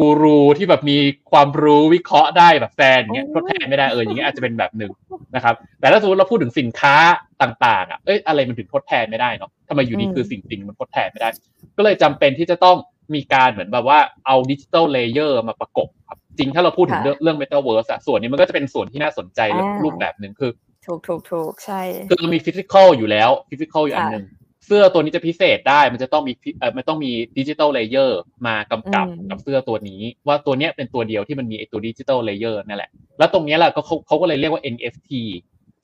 [0.00, 0.98] กูรูที่แบบมี
[1.30, 4.92] ความรู้วิเคราะห์ได้แบบแซนอย่างเงี้ยทดแทนไม่ได้เอออย่างเงี้ยอาจจะเป็นแบบหนึ่ง
[5.34, 6.94] นะครับ แต่ถ้าสมมติเราพูดถึงสินค้า
[7.42, 11.28] ต่าง ๆอะเอ้ยอะไรมันถึงทดแทนไม่ได้เนาะทำไมอยู่ดีคือสิ่งสิ่งมันทดแทนไม่ได้
[11.76, 12.76] ก็เลยจำเป็นที่จะต้อง
[13.14, 19.40] มีการเหมือนแบบว่าเอา digital layer มาประกบครับจริงถ้าเราพูดถึงเรื่องเรื่องเมตาเวิร์สอะส่วนนี้มันก็จะเป็นส่วนที่น่าสนใจ
[19.84, 20.50] รูปแบบหนึ่งคือ
[20.86, 24.24] ถูกถูกถูกใช่ คือมี physical อยู่แล้ว physical อยู่อันหนึ่ง
[24.66, 35.10] เสื้อตัวนี้จะพิเศษได้มันจะต้องมีเอ่อมันต้องมี digital layer มากำกับกับเสื้อตัวนี้ ว่าตัวนี้เป็นตัวเดียวที่มันมีไอตัว digital layer นั่นแหละ แล้วตรงนี้แหละก็เขาเขาก็เลยเรียกว่า NFT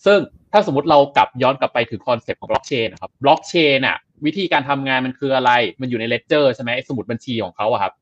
[0.06, 0.18] ซึ่ง
[0.52, 5.50] ถ้าสมมติเรากลับย้อนกลับไปถึง concept ของบล็อกเชนนะครับบล็อกเชนอะ วิธีการทำงานมันคืออะไร
[5.80, 7.92] มันอยู่ใน ledger ใช่ไหมสมุดบัญชีของเขาอะครับ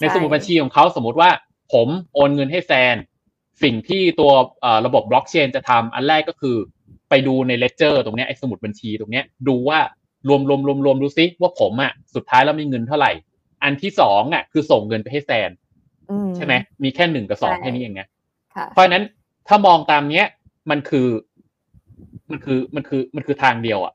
[0.00, 1.30] ในสมุดบัญชีของเขาสมมติว่า
[1.72, 2.96] ผมโอนเงินให้แซน
[3.62, 4.32] สิ่งที่ตัว
[4.86, 6.56] ระบบบล็อกเชนจะทำอันแรกก็คือ
[7.10, 9.78] ไปดูใน ledger ตรงนี้ไอ้สมุดบัญชีตรงนี้ดูว่า
[10.28, 13.12] รวมรวมรวมรวมดูซิว่าผมอะสุดท้ายแล้วมีเงินเท่าไหร่
[13.64, 15.50] อันที่สองอะคือส่งเงินไปให้แซน
[16.36, 18.08] ใช่ไหมมีแค่หนึ่งกับสองแค่นี้เองนะ
[18.72, 19.04] เพราะฉะนั้น
[19.48, 20.26] ถ้ามองตามเนี้ย
[20.70, 21.08] มันคือ
[22.30, 23.94] มันคือมันคือมันคือทางเดียวอะ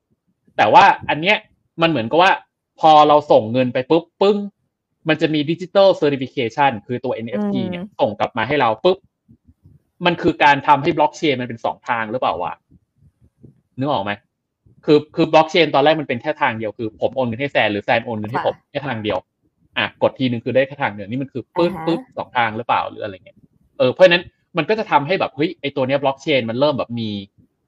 [0.57, 1.37] แต่ว่าอันเนี้ย
[1.81, 2.31] มันเหมือนกับว่า
[2.79, 4.37] พอเราส่งเงินไปปุ๊บปึ้ง
[5.09, 8.97] มันจะมี digital certification คือตัว NFT เนี่ยส่งกลับมาให้เราปุ๊บ
[10.05, 12.53] มันคือการทำให้บล็อกเชนมันเป็นสองทางหรือเปล่าวะ
[13.77, 14.11] นึกออกไหม
[14.85, 19.17] คือคือบล็อกเชนตอนแรกมันเป็นแค่ทางเดียวคือผมโอนเงินให้แซนหรือแซนโอนเงินให้ผมแค่ทางเดียว
[19.77, 23.37] อะกดทีนึงคือได้แค่ทางเดียวนี่มันคือปึ๊บปึ๊บสองทางหรือเปล่าหรืออะไรเงี้ย
[23.77, 24.23] เออเพราะนั้น
[24.57, 27.09] มันก็จะทำให้แบบเฮ้ยไอตัวเนี้ยบล็อกเชนมันเริ่มแบบมี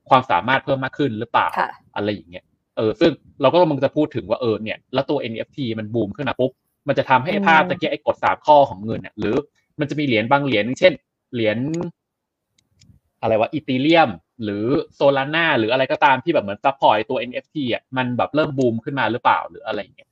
[0.09, 1.47] ความสามารถเพิ่มมากขึ้นหรือเปล่า
[1.95, 2.45] อะไรอย่างเงี้ย
[2.77, 3.11] เออซึ่ง
[3.41, 6.51] เราก็กำลังจะพูดถึงว่าเออเนี่ยแล้วตัว NFT มันบูมขึ้นมาปุ๊บ
[6.87, 9.35] มันจะทำให้ภาพตะเกียไอ้กดสามข้อของเงินเนี่ยหรือ
[9.79, 10.93] มันจะมีเหรียญบางเหรียญเช่น
[11.33, 11.57] เหรียญ
[13.21, 14.09] อะไรวะ Ethereum
[14.43, 14.65] หรือ
[14.95, 20.09] Solana หรืออะไรก็ตามที่แบบเหมือน support ตัว NFT อะมันแบบเริ่มบูมขึ้นมาหรือเปล่าหรืออะไรเงี้ย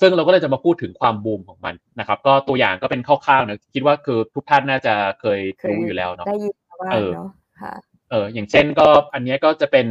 [0.00, 7.74] ซึ่งเราก็เลยจะมาพูดถึงความบูมของมันนะครับ ก็ตัวอย่างก็เป็นคร่าวๆนะคิดว่าคือทุกท่านน่าจะเคยรู้อยู่แล้วเนาะได้ยินว่าเนาะค่ะ
[8.10, 9.86] เอออย่างเช่นก็อันนี้ก็จะเป็น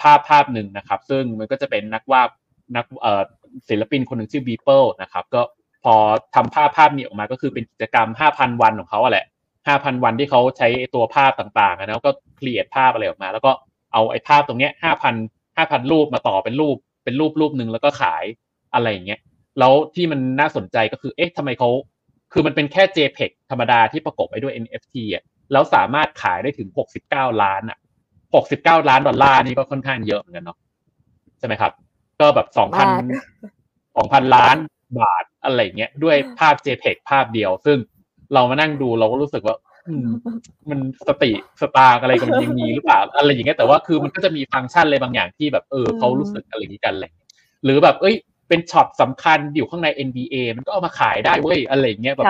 [0.00, 2.28] ภาพภาพหนึ่งนะครับ ซึ่งมันก็จะเป็นนักวาด
[2.76, 3.04] นัก
[3.68, 5.42] ศิลปินคนหนึ่งชื่อ Beeple นะครับ ก็
[5.84, 5.94] พอ
[6.34, 9.26] ทำภาพภาพนี้ออกมาก็คือเป็นกิจกรรม 5,000 วันของเขาแหละ
[9.64, 13.52] 5,000 วันที่เขาใช้ตัวภาพต่างๆนะก็ครีเอทภาพอะไรออกมา แล้วก็
[13.92, 14.72] เอาไอ้ภาพตรงเนี้ย
[15.14, 18.24] 5,000 5,000 รูปมาต่อเป็นรูปเป็นรูปรูปหนึ่งแล้วก็ขาย
[18.74, 19.20] อะไรอย่างเงี้ย
[19.58, 21.70] แล้วที่มันน่าสนใจก็คือเอ๊ะทำไมเขา
[22.32, 26.68] คือมันเป็นแค่ JPEG ธรรมดาที่ประกบไปด้วย NFT อะ แล้วสามารถขายได้ถึง
[27.04, 27.78] 69ล้านอะ
[28.32, 30.58] 69ล้านดอลลาร์นี่ก็ค่อนข้างเยอะเหมือนกันเนาะ
[31.38, 31.72] ใช่ไหมครับ
[32.20, 32.56] ก็แบบ2,000
[33.96, 34.56] 2,000ล้าน
[35.00, 37.78] บาทอะไรเงี้ยด้วยภาพ JPEG ภาพเดียว ซึ่ง
[38.34, 39.56] เรามานั่งดูเราก็รู้สึกว่า
[40.70, 47.06] มันสติสตังอะไรกันยังมีหรือเปล่าอะไรอย่างเงี้ยแต่ว่าคือมันก็จะมีฟังก์ชันอะไรบางอย่างที่แบบเออเขารู้สึกอะไรอย่างนี้กันอะไร
[47.64, 48.14] หรือแบบ เอ้ย
[48.48, 52.26] เป็นช็อตสำคัญอยู่ข้างใน NBA มันก็เอามาขายได้เว้ยอะไรเงี้ยแบบ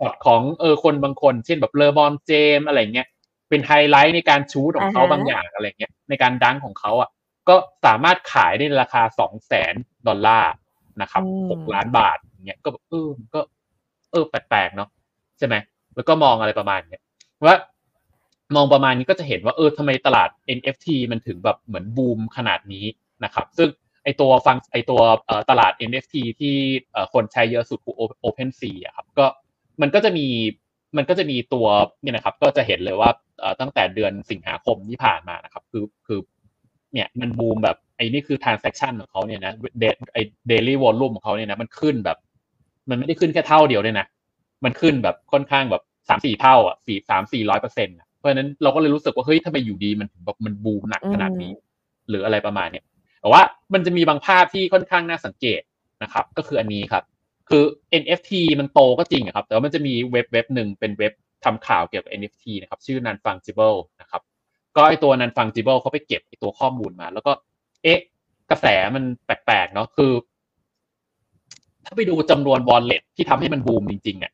[0.00, 3.08] ช็อตของเออคนบางคน เช่นแบบ LeBron James อะไรเงี้ย
[3.48, 7.10] เป็นไฮไลท์ในการ shoot ของเขาบางอย่างอะไรเงี้ยในการ dunk ของเขาอะ
[7.48, 7.54] ก็
[7.86, 9.74] สามารถขายได้ราคาสองแสน
[10.06, 10.52] ดอลลาร์
[11.02, 13.40] นะครับหกล้านบาทเงี้ยก็เออก็
[14.12, 14.88] เออแปลกๆเนาะ
[15.38, 15.54] ใช่ไหม
[15.94, 17.02] แล้วก็มองอะไรประมาณเนี้ย
[17.44, 17.54] ว่า
[18.56, 22.84] มองประมาณนี้ก็จะเห็นว่าเออทำไมตลาด NFT มันถึงแบบเหมือนบูมขนาดนี้
[23.24, 23.68] นะครับ ซึ่ง
[24.04, 25.00] ไอตัวฟังไอตัว
[25.50, 26.54] ตลาด NFT ที่
[27.12, 29.26] คนใช้เยอะสุดคือ OpenSea อะครับก็
[29.82, 30.26] มันก็จะมี
[30.96, 31.66] มันก็จะมีตัว
[32.02, 33.10] เนี่ยนะครับ ก็จะเห็นเลยว่า
[33.60, 36.20] ตั้งแต่เดือนสิงหาคมที่ผ่านมานะครับ คือคือ
[36.92, 39.52] เนี่ยมันบูมแบบไอ้นี่คือ transaction ของเขาเนี่ยนะ
[40.14, 40.18] ไอ
[40.50, 42.18] daily volume ของเขาเนี่ยนะมันขึ้นแบบ
[42.90, 44.06] มันไม่ได้ขึ้นแค่เท่าเดียวเลยนะ
[44.64, 51.52] มันขึ้นแบบค่อนข้างแบบสามสี่เท่าอะสี่สามสี่ร้อยเปอร์เซ็นต์เพราะฉะนั้นเราก็เลยรู้สึกว่าเฮ้ยทำไมอยู่ดีมันถึงแบบมันบูมหนักขนาดนี้
[52.08, 52.84] หรืออะไรประมาณเนี้ย
[53.20, 53.42] แต่ว่า
[53.74, 55.60] มันจะมีบางภาพที่ค่อนข้างน่าสังเกต
[56.02, 57.04] นะครับ ก็คืออันนี้ครับ
[57.48, 57.64] คือ
[58.02, 58.30] NFT
[58.60, 61.12] มันโตก็จริงครับ แต่ว่ามันจะมีเว็บเว็บหนึ่งเป็นเว็บ
[61.44, 64.22] ทำข่าวเกี่ยวกับ NFT นะครับ ชื่อ non fungible นะครับ
[64.76, 67.32] ก็ไอตัว non fungible เขาไปเก็บไอตัวข้อมูลมา แล้วก็
[67.82, 67.98] เอ๊ะ
[68.50, 70.12] กระแสมันแปลกๆ เนาะคือ
[71.84, 74.32] ถ้าไปดูจำนวนบอลเล็ตที่ทำให้มันบูมจริงๆเนี่ย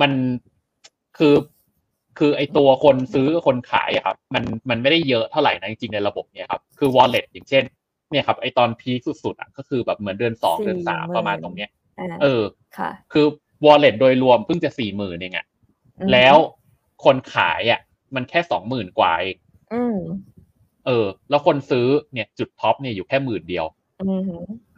[0.00, 0.12] มัน
[1.18, 1.34] คือ
[2.18, 7.64] คือไอตัวคนซื้อคนขายครับ มันมันไม่ได้เยอะเท่าไหร่นะจริงๆในระบบเนี่ยครับ คือ wallet อย่างเช่น
[8.10, 11.70] เนี่ยครับ ไอตอนพีคสุดๆอะก็คือแบบเหมือนเดือนสองเดือนสามประมาณตรงเนี้ย
[12.22, 12.42] เออ
[12.78, 13.26] ค่ะ คือ
[13.64, 15.46] wallet โดยรวมเพิ่งจะสี่หมื่นเองอะ
[16.12, 16.36] แล้ว
[17.04, 17.80] คนขายอะ
[18.14, 19.36] มันแค่สองหมื่นกว่าเอง
[20.86, 23.66] เออ แล้วคนซื้อเนี่ยจุดท็อปเนี่ยอยู่แค่หมื่นเดียว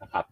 [0.02, 0.24] นะครับ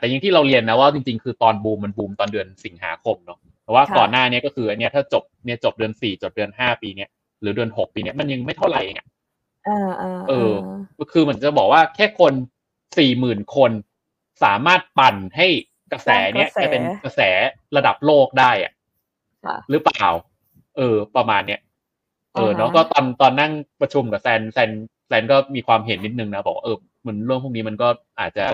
[0.00, 9.06] แต่ยังที่เราเรียนนะว่าจริงๆ คือตอนบูมมันบูมตอนเดือนสิงหาคมเนาะแต่ว่าก่อนหน้านี้ก็คืออันเนี้ยถ้าจบเนี่ยจบเดือนสี่จบเดือนห้าปีเนี้ยหรือเดือนหกปีเนี้ยมันยังไม่เท่าไหร่เองอะ
[10.28, 10.52] เออ
[11.12, 12.32] คือเหมือนจะบอกว่าแค่คน
[12.98, 13.70] สี่หมื่นคน
[14.44, 15.48] สามารถปั่นให้
[15.92, 17.20] กระแสเนี้ยจะเป็นกระแส
[17.76, 18.72] ระดับโลกได้อะ
[19.70, 20.06] หรือเปล่า
[20.76, 21.60] เออ ประมาณเนี้ย
[22.34, 24.70] เออเนาะก็ตอนตอนนั่งประชุมกับแซนแซน
[25.08, 26.76] แซนก็มีความเห็นนิดนึงนะบอกเออ
[27.06, 27.88] มันเรื่องพวกนี้มันก็
[28.20, 28.44] อาจจะ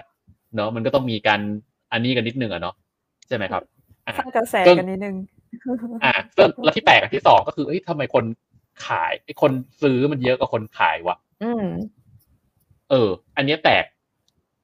[0.54, 1.40] เนาะมันก็ต้องมีการ
[1.92, 2.74] อันนี้กันนิดนึงอะเนาะ
[3.28, 3.62] ใช่ไหมครับ
[4.18, 5.16] สร้างกระแสกันนิดนึง
[6.04, 8.24] อ่าซึ่งแล้วที่แปลกที่สองก็คือเฮ้ยทำไมคน
[8.86, 11.66] ขายไอ้คนซื้อมันเยอะกว่าคนขายวะอืม
[12.90, 13.84] เออ อันนี้แปลก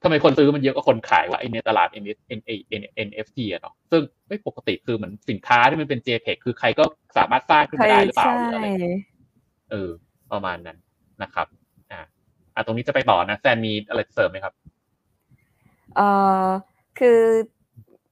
[0.05, 2.05] ทำไมคนซื้อมันเยอะกว่าคนขายวะไอในตลาด N
[2.39, 2.41] N
[2.81, 6.85] N N F T อะเนาะซึ่งไม่ปกติคือเหมือนสินค้าที่มันเป็น JPEG คือใครก็
[7.17, 8.67] สามารถสร้างขึ้นมาได้หรือเปล่าหรืออะไร
[9.71, 9.91] เออ
[10.33, 10.79] ประมาณนั้น
[11.23, 11.47] นะครับ
[12.55, 14.55] อะตรงนี้จะไปต่อนะแซนมีอะไรเสริมไหมครับ
[15.97, 16.09] เอ่
[16.45, 16.47] อ
[16.99, 17.21] คือ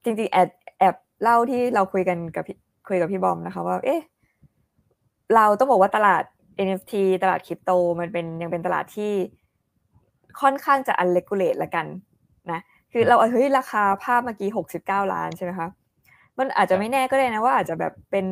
[0.03, 4.01] จริงๆแอบแอบเล่าที่เราคุยกันกับพี่คุยกับพี่บอมนะคะว่า เอ๊ะ
[5.35, 6.23] เราต้องบอกว่าตลาด
[6.65, 9.13] NFT ตลาดคริปโตมันเป็นยังเป็นตลาดที่
[10.41, 11.85] ค่อนข้างจะ unregulate ละกัน
[12.51, 12.59] นะ
[12.91, 15.67] คือเราเฮ้ยราคาภาพเมื่อกี้หกสิบเก้าล้านใช่ไหมคะ
[16.39, 18.25] มันอาจจะไม่แน่ก็ได้นะว่าอาจจะแบบเป็น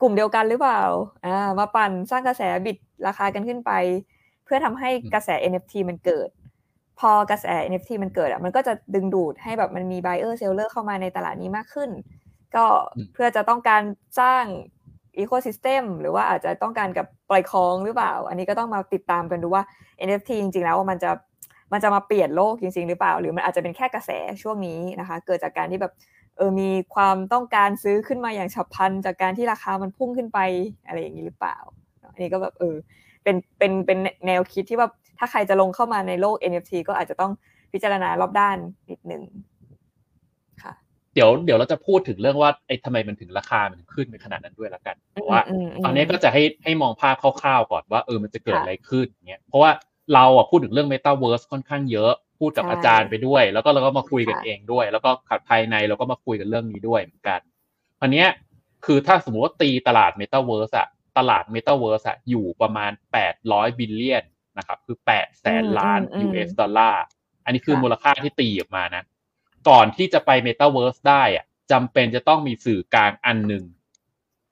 [0.00, 0.82] กลุ่มเดียวกันหรือเปล่า
[1.26, 2.76] อ่ามาปั่นสร้างกระแสบิด
[3.06, 3.72] ราคากันขึ้นไป
[4.44, 6.28] เพื่อทำให้กระแส NFT มันเกิด
[7.00, 11.90] พอกระแส NFT มันเกิดอะมันก็จะดึงดูดให้แบบมันมี buyer seller เข้ามาในตลาดนี้มากขึ้น
[12.56, 12.66] ก็
[13.12, 13.82] เพื่อจะต้องการ
[14.20, 14.44] สร้าง
[15.22, 19.62] ecosystem หรือว่าอาจจะต้องการกับปล่อยของหรือเปล่า อันนี้ก็ต้องมาติดตามกันดูว่า
[20.06, 21.10] NFT จริงๆแล้วมันจะ
[21.72, 24.10] มันจะมาเปลี่ยนโลกจริงๆ หรือเปล่า หรือมันอาจจะเป็นแค่กระแส
[24.42, 25.92] ช่วงนี้นะคะ เกิดจากการที่แบบ
[26.36, 30.38] เออมีความต้องการซื้อขึ้นมาอย่างฉับพลัน จากการที่ราคามันพุ่งขึ้นไป
[30.86, 31.56] อะไรอย่างนี้หรือเปล่า
[32.12, 32.76] อันนี้ก็แบบเออ
[33.22, 37.32] เป็นเป็นเป็นแนวคิดที่ว่าถ้าใครจะลงเข้ามาในโลก NFT ก็อาจจะต้อง
[37.72, 38.56] พิจารณารอบด้าน
[38.90, 39.22] นิดนึง
[40.62, 40.72] ค่ะ
[41.14, 45.42] เดี๋ยวเดี๋ยวเราจะพูดถึงเรื่องว่าไอ้ทำไมมันถึงราคามันถึงขึ้นในขนาดนั้นด้วยละกันเพราะว่า
[45.84, 49.70] ตอนนี้ก็จะให้ให้มองภาพคร่าวๆก่อนว่าเออมันจะเกิดอะไรขึ้นเงี้ยเพราะว่า
[50.12, 57.40] เราอะพูดถึงเรื่อง Metaverse ค่อนข้างเยอะ พูดกับอาจารย์ไปด้วย แล้วก็เราก็มาคุยกันเองด้วย แล้วก็ขัดภายในเราก็มาคุยกันเรื่องนี้ด้วยเหมือนกัน
[58.02, 58.28] อันเนี้ย
[58.84, 60.88] คือถ้าสมมติว่าตีตลาด Metaverse อะ
[61.18, 62.92] ตลาด Metaverse อะอยู่ประมาณ
[63.34, 64.24] 800 billion
[64.58, 67.02] นะครับ คือ 8 แสนล้าน US dollar
[67.44, 69.04] อันนี้คือมูลค่าที่ตีออกมานะ
[69.68, 73.64] ก่อนที่จะไป Metaverse ได้อะจำเป็นจะต้องมีสื่อกลางอันหนึ่ง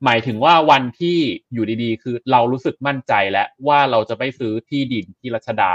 [0.04, 1.18] หมายถึงว่าวันที่
[1.52, 5.72] อยู่ดีๆ คือเรารู้สึกมั่นใจแล้วว่าเราจะไปซื้อที่ดินที่รัชดา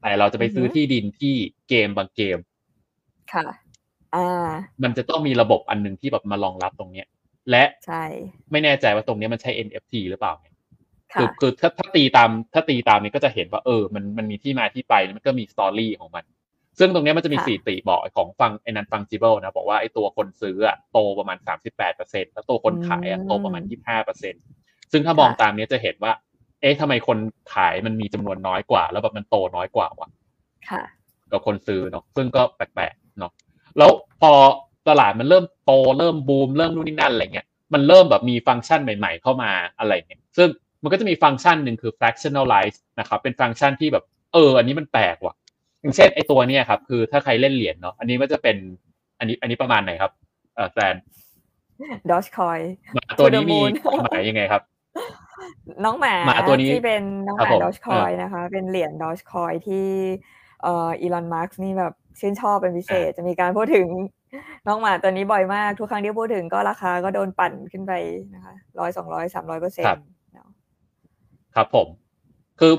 [0.00, 1.34] แต่เราจะไปซื้อที่ดินที่
[1.68, 2.38] เกมบางเกม
[3.32, 3.46] ค่ะ
[4.14, 4.50] อ่า
[4.82, 7.06] มันจะต้องมีระบบอันหนึ่งที่แบบมารองรับตรงเนี้ย
[7.50, 8.04] และใช่
[8.50, 10.54] ไม่แน่ใจว่าตรงนี้มันใช้ NFT หรือเปล่าเนี่ย
[11.14, 16.24] คือคือถ้าถ้าตีตามถ้าตีตามนี้ก็จะเห็นว่าเออ มันมันมีที่มาที่ไปมันก็มี story ของมัน
[16.78, 24.34] ซึ่งตรงนี้มันจะมีสถิติบอกของฟังไอ้ non-fungible นะบอกว่าไอ้ตัวคนซื้ออะโตประมาณสามสิบแปดเปอร์เซ็นต์แล้วตัวคนขายอะโตประมาณยี่ห้าเปอร์เซ็นต์
[24.92, 26.12] ซึ่งถ้ามองตามนี้จะเห็นว่า
[26.60, 27.18] เอ๊ะทำไมคน
[27.54, 30.08] ขายมันมีจำนวนน้อยกว่า แล้วแบบมันโตน้อยกว่าวะ
[30.70, 30.82] ค่ะ
[31.30, 33.32] กับคนซื้อเนาะซึ่งก็แปลกๆเนาะ
[33.78, 34.32] แล้วพอ
[34.88, 40.48] ตลาดมันเริ่มโตเริ่มบูมเริ่มนู่นนี่นั่นอะไรเงี้ยมันเริ่มแบบมีฟังก์ชันใหม่ๆ เข้ามาอะไรเงี้ยซึ่ง
[40.82, 45.34] มันก็จะมีฟังก์ชันหนึ่งคือ fractionalize นะครับเป็นฟังก์ชันที่แบบเออ อันนี้มันแปลกว่ะ
[45.82, 48.56] อย่างเช่นไอตัวเนี้ยครับ คือถ้าใครเล่นเหรียญเนาะอันนี้ก็จะเป็น
[49.18, 50.12] อันนี้อันนี้ประมาณไหนครับ
[50.54, 50.94] เออแซน
[52.10, 52.58] ดอชคอย
[52.96, 53.58] มาตัวนี้มี
[54.04, 54.62] หมายยังไงครับ
[55.84, 59.86] น้องหมาหมาตัวนี้ที่เป็นน้องหมาดอชคอยนะคะ เป็นเหรียญดอชคอยที่
[60.62, 63.86] เอ่ออีลอนมาร์กนี่แบบชื่นชอบเป็นพิเศษ จะมีการพูดถึง
[64.66, 67.92] น้องหมาตัวนี้บ่อยมาก ทุกครั้งที่พูดถึงก็ราคาก็โดนปั่นขึ้นไป
[68.34, 70.04] นะคะร้อยสองร้อยสามร้อยเปอร์เซ็นต์
[71.54, 71.86] ครับผม
[72.60, 72.74] คือ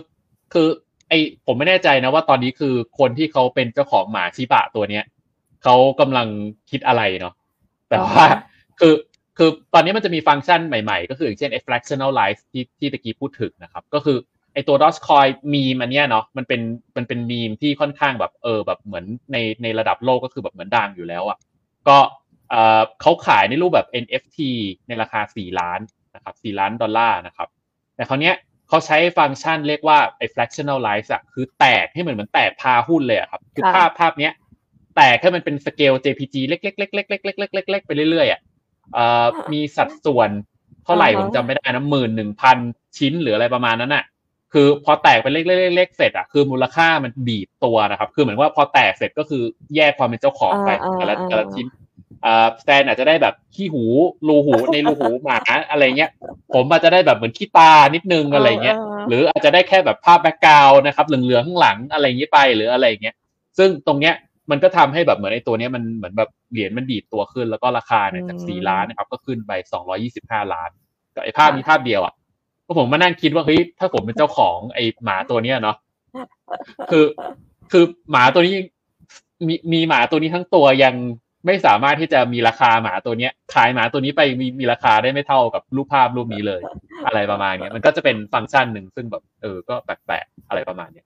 [0.54, 5.04] คือไอผมไม่แน่ใจนะว่าตอนนี้คือคนที่เขาเป็นเจ้าของหมาชิบะตัวเนี้ย
[5.64, 6.28] เขากำลัง
[6.72, 7.34] คิดอะไรเนาะ
[7.90, 8.24] แต่ว่า
[8.80, 8.94] คือ
[9.38, 14.18] คือตอนนี้มันจะมีฟังก์ชันใหม่ๆ ก็คืออย่างเช่นไอ้ fractionalize ที่ที่ตะกี้พูดถึงนะครับ ก็คือ
[14.54, 16.62] ไอ้ตัว Dogecoin มีมันเนี้ยเนาะมันเป็น
[16.98, 21.38] มันเป็นมีมที่ค่อนข้างแบบเออแบบเหมือนในในระดับโลกก็คือแบบเหมือนดังอยู่แล้วอะ่ะ
[21.88, 21.98] ก็
[22.50, 24.38] เออเขาขายในรูปแบบ NFT
[24.88, 25.80] ในราคา 4 ล้าน
[26.16, 27.48] นะครับ4ล้านดอลลาร์นะครับ
[27.96, 28.36] แต่คราวเนี้ย
[28.70, 34.34] เขาใช้ฟังก์ชันเรียกว่าไอ้ fractionalize อะคือแตกให้เหมือนเหมือนแตกพาหุ้นเลยอะครับ คือภาพภาพเนี้ย
[34.96, 38.42] แตกให้มันเป็นสเกล JPG เล็กๆๆๆๆๆๆไปเรื่อยๆอะ
[39.54, 40.30] มีสัดส่วน
[40.86, 42.58] เท่าไหร่ผมจำไม่ได้นะหมื่นหนึ่งพัน
[42.98, 44.04] ชิ้นหรืออะไรประมาณนั้นอะ
[44.54, 49.44] คือพอแตกเป็นเล็กๆเสร็จอะคือมูลค่ามันบีบตัวนะครับ คือเหมือนว่าพอแตกเสร็จก็คือ
[49.76, 51.83] แยกความเป็นเจ้าของไปแต่ละแต่ละชิ้นอ่า
[52.64, 53.86] แซนอาจจะได้แบบขี้หู
[54.28, 56.12] รูหูในรูหูหมาอะไรเงี้ย
[56.54, 63.16] ผมอาจจะได้แบบเหมือนขี้ตานิดนึงอะไรเงี้ย หรืออาจจะได้แค่แบบภาพแบ็กกราวนะครับเหลืองๆข้างหลังอะไรเงี้ยไปหรืออะไรเงี้ย
[63.58, 64.14] ซึ่งตรงเนี้ย
[64.52, 70.70] มันก็ทำให้แบบเหมือนไอ้ตัวนี้มันเหมือนแบบเหรียญมันดีดตัวขึ้นแล้วก็ราคาเนี่ยจากสี่ล้านนะครับ ก็ขึ้นไปสองร้อยี่สิบห้าล้าน
[71.16, 72.14] กับไอ้ภาพนี้ภาพเดียวอะ
[72.66, 75.78] ก็ผมมานั่งคิดว่าเฮ้ยถ้าผมเป็นเจ้าของไอ้หมาตัวเนี้ยเนาะ
[76.92, 77.06] คือ
[77.72, 78.56] คือหมาตัวนี้
[79.48, 80.96] มีมีหมาตัวนี้ทั้งตัวยัง
[81.46, 86.62] ไม่สามารถที่จะมีราคาหมาตัวเนี้ย ขายหมาตัวนี้ไปมีมีราคาได้ไม่เท่ากับรูปภาพรูปนี้เลย
[87.08, 91.06] อะไรประมาณนี้มันก็จะเป็นฟังก์ชันหนึ่งซึ่งแบบเออก็แปลกๆอะไรประมาณเนี้ย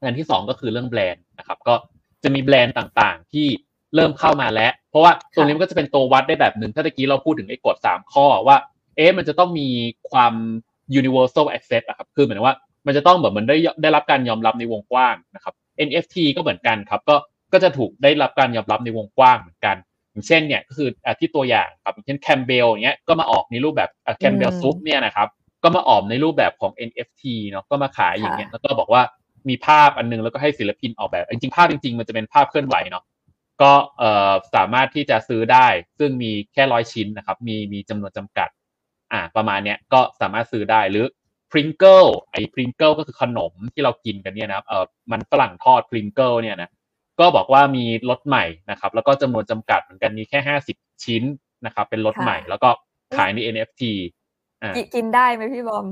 [0.00, 1.74] อันที่สองก็คือเรื่องแบรนด์นะครับ ก็
[2.22, 3.46] จะมีแบรนด์ต่างๆที่
[3.94, 8.56] เริ่มเข้ามาแล้ว เพราะว่าตรงนี้มันก็จะเป็นตัววัดได้แบบหนึ่งถ้าตะกี้เราพูดถึงไอ้กฎสามข้อว่า
[8.96, 9.68] เอ๊ะมันจะต้องมี
[10.10, 10.34] ความ
[10.98, 15.54] universal access อะครับคือเหมือนว่ามันจะต้องแบบมันได้ได้รับการยอมรับในวงกว้างนะครับ
[15.88, 17.16] NFT ก็เหมือนกันครับ ก็
[17.52, 19.76] ก็จะถูกได้รับการยอมรับในวงกว้างเหมือนกัน
[20.12, 20.88] อย่างเช่นเนี่ยก็คือ
[21.20, 25.28] ที่ตัวอย่างครับอย่างเช่นแคมเบลเนี้ยก็มาออกในรูปแบบ Campbell Soup เนี่ยนะครับ
[25.62, 29.02] ก็มาออกในรูปแบบของ NFT เนาะก็มาขายอย่างเงี้ยแล้วก็บอกว่า
[29.48, 33.04] มีภาพอันนึงแล้วก็ให้ศิลปินออกแบบจริงๆภาพจริงๆ มันจะเป็นภาพเคลื่อนไหวเนาะ
[33.62, 35.66] ก็เอ่อสามารถที่จะซื้อได้
[35.98, 38.48] ซึ่งมีแค่ร้อยชิ้นนะครับ มีมีจำนวนจำกัด
[39.12, 41.06] อ่า ประมาณเนี้ยก็สามารถซื้อได้หรือ
[41.50, 46.70] Pringles ไอ้ Pringles ก็คือขนมที่เรากินกันเนี่ยนะครับเออมันฝรั่งทอด Pringles เนี่ยนะ
[47.20, 51.22] ก็บอกว่ามีรสใหม่นะครับ แล้วก็จำนวนจำกัดเหมือนกันมีแค่ห้าสิบชิ้น
[51.66, 52.68] นะครับ เป็นรสใหม่ แล้วก็
[53.16, 53.82] ขายใน NFT
[54.62, 55.86] อ่ากินได้ไหมพี่บอม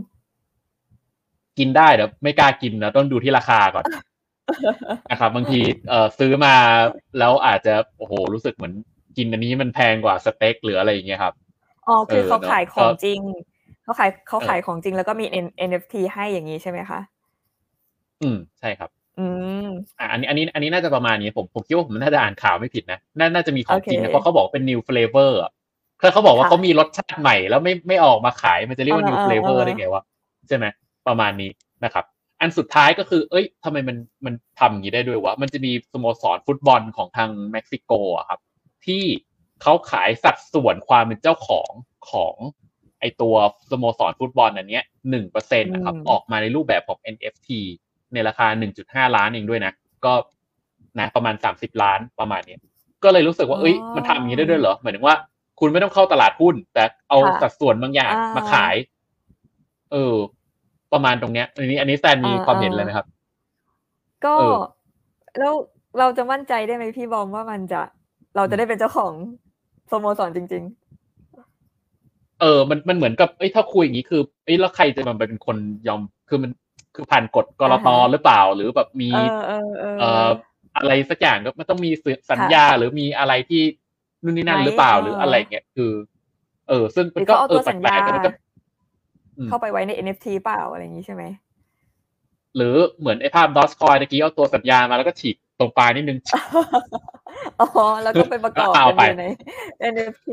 [1.59, 3.85] กินได้เดี๋ยวไม่กล้ากินนะต้องดูที่ราคาก่อน
[5.11, 6.55] นะครับบางทีเอ่อซื้อมา
[7.19, 8.75] แล้วอาจจะโอ้โหรู้สึกเหมือน
[9.17, 11.35] กินอันนี้มันแพงกว่าสเต็กหรืออะไรอย่างเงี้ยครับ
[11.89, 13.21] อ๋อคือเออเขาเนอะขายของก็จริง
[13.85, 17.01] เขาขายเขาเออขายของจริงแล้วก็มี N- NFT ให้อย่างนี้ใช่ไหมคะ
[18.23, 19.27] อืมใช่ครับ อื
[19.64, 19.68] ม
[19.99, 25.51] อะอันนี้อันนี้อันนี้น่าจะประมาณนี้ผมผมคิดว่าผมน่าจะอ่านข่าวไม่ผิดนะน่าน่าจะมีของจริงโอนะเคเพราะเขาบอกว่าเป็น new flavor อะ
[26.01, 30.03] คือเขาบอกว่าค่ะเขามีรสชาติใหม่แล้วไม่ไม่ออกมาขายมันจะเรียกว่า new เออเออ flavor เออได้ไงวะ
[30.49, 30.66] ใช่ไหม
[31.09, 31.51] ประมาณนี้
[31.85, 32.05] นะครับ
[32.40, 38.40] อันสุดท้ายก็คือ เอ้ยทำไมมันมันทำอย่างนี้ได้ด้วยวะมันจะมีสโมสรฟุตบอลของทางเม็กซิโกอะครับ
[38.87, 39.05] ที่
[39.62, 41.70] เขาขายสัดส่วนความเป็นเจ้าของ
[42.11, 42.35] ของ
[43.01, 43.35] ไอตัว
[43.70, 47.49] สโมสรฟุตบอลอันเนี้ยหนึ่งเปอร์เซ็นต์นะครับอืมออกมาในรูปแบบของ NFT
[48.14, 48.46] ในราคา
[48.83, 49.73] 1.5 ล้านเองด้วยนะ
[50.05, 50.12] ก็
[50.99, 52.61] นะประมาณ 30 ล้านประมาณเนี้ย
[53.05, 55.14] ก็เลยรู้สึกว่าเอ้ยมันทำอย่างนี้ได้ด้วยเหรอหมายถึงว่า
[55.61, 58.75] คุณไม่ต้องเข้าตลาดหุ้น แต่เอาค่ะสัดส่วนบางอย่างอ่ามมาขาย
[59.92, 60.14] เออ
[60.92, 63.07] ประมาณตรงเนี้ยอันนี้ อันนี้แซนมีอ่าความเห็นอ่าเลยไหมครับ
[64.25, 64.57] ก็เออ
[65.38, 65.55] แล้ว
[65.99, 67.81] เราจะมั่นใจได้ไหมพี่บอมว่ามันจะ
[68.37, 69.12] เราจะได้เป็นเจ้าของ
[69.90, 70.64] สโมสรจริง
[72.40, 75.57] เออ มันมันเหมือนกับเอ้ยถ้าคุยอย่างนี้คือเอ้ยแล้วใครจะมาเป็นคน
[75.88, 76.51] ยอมคือมัน
[76.94, 80.29] คือผ่านกฎกรตอ่าฮะหรือเปล่า หรือแบบมีๆเออเออเออเอ่อ
[80.76, 81.90] อะไรสักอย่างก็มันต้องมี
[82.31, 83.62] สัญญาหรือมีอะไรที่
[84.24, 85.92] นู่นนี่นั่นไหมหรือเปล่าเออหรืออะไรเงี้ยคือ
[86.68, 88.31] เออ ซึ่งหมัรืนอก็เขาเอาเอตัอวแปสัญลญากๆแต่มันก็
[89.38, 91.24] อืมเข้าไปไว้ใน NFT เปล่าอะไรอย่างนี้ใช่ไหม
[92.57, 96.18] หรือเหมือนไอ้ภาพดอสคอยตะกี้เอาตัวสัญญามาแล้วก็ฉีกตรงปลายนิดนึง
[97.61, 97.66] อ๋อ
[98.05, 99.24] แล้วก็ไปประกอบเอากันไปอยู่ใน
[99.94, 100.26] NFT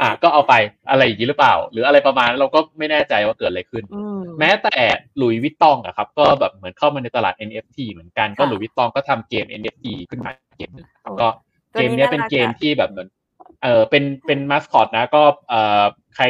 [0.00, 0.54] อะก็เอาไป
[0.90, 4.78] อะไรอย่างนี้หรือเปล่า หรืออะไรประมาณนั้นเราก็ไม่แน่ใจว่าเกิดอะไรขึ้นอืมแม้แต่
[5.18, 11.28] หลุยส์วิตตองอะครับ ก็แบบเหมือนเข้ามาในตลาด NFT เหมือนกันก็ค่ะหลุยส์วิตตองก็ทำเกม NFT ขึ้นมาเกมหนึ่งครับโอ้ก็
[11.74, 13.08] ตัวเกมนี้เนี้ยน่าเป็นรักเกมอะที่แบบเหมือน
[13.62, 15.84] เออเป็นเป็นมาสคอตนะก็เอ่อ
[16.16, 16.24] ใคร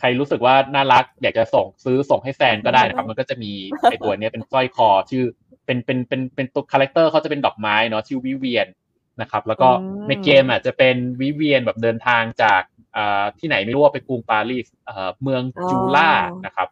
[0.00, 3.52] ใครรู้สึกว่าน่ารักอยากจะส่งซื้อส่งให้แฟนก็ได้นะครับ มันก็จะมี
[3.90, 5.24] ไอตัวเนี้ยเป็นสร้อยคอชื่อ
[5.66, 8.66] เป็นเป็นเป็นเป็นตัว character เขาจะเป็นดอกไม้เนาะชื่อวิเวียน
[9.20, 12.71] นะครับ แล้วก็อืมในเกมอะจะเป็นวิเวียนแบบเดินทางจากอ่า
[13.38, 16.10] ที่ไหนไม่รู้ว่าไปกรุงปารีสเอ่อเมือง Jura
[16.46, 16.68] นะครับ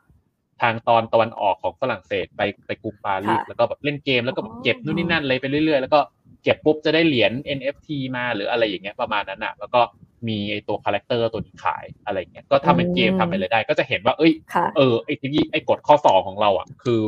[0.62, 6.00] ทางตอนตะวันออกของฝรั่งเศสไปไปกรุงปารีสค่ะแล้วก็แบบเล่นเกมแล้วก็แบบอ๋อเก็บนู่นนี่นั่นเลยไปเรื่อยๆ แล้วก็
[6.42, 9.80] เก็บปุ๊บจะได้เหรียญ NFT มาหรืออะไรอย่างเงี้ยประมาณนั้นอะ แล้วก็
[10.28, 17.00] มีไอตัว character ตัวนี้ขายอะไรอย่างเงี้ยก็ทำเป็นเกมอืมทำไปเลยได้ ก็จะเห็นว่า เอ้ยค่ะเออไอ้ที่ไอ้กฎข้อสองของเราอะคือ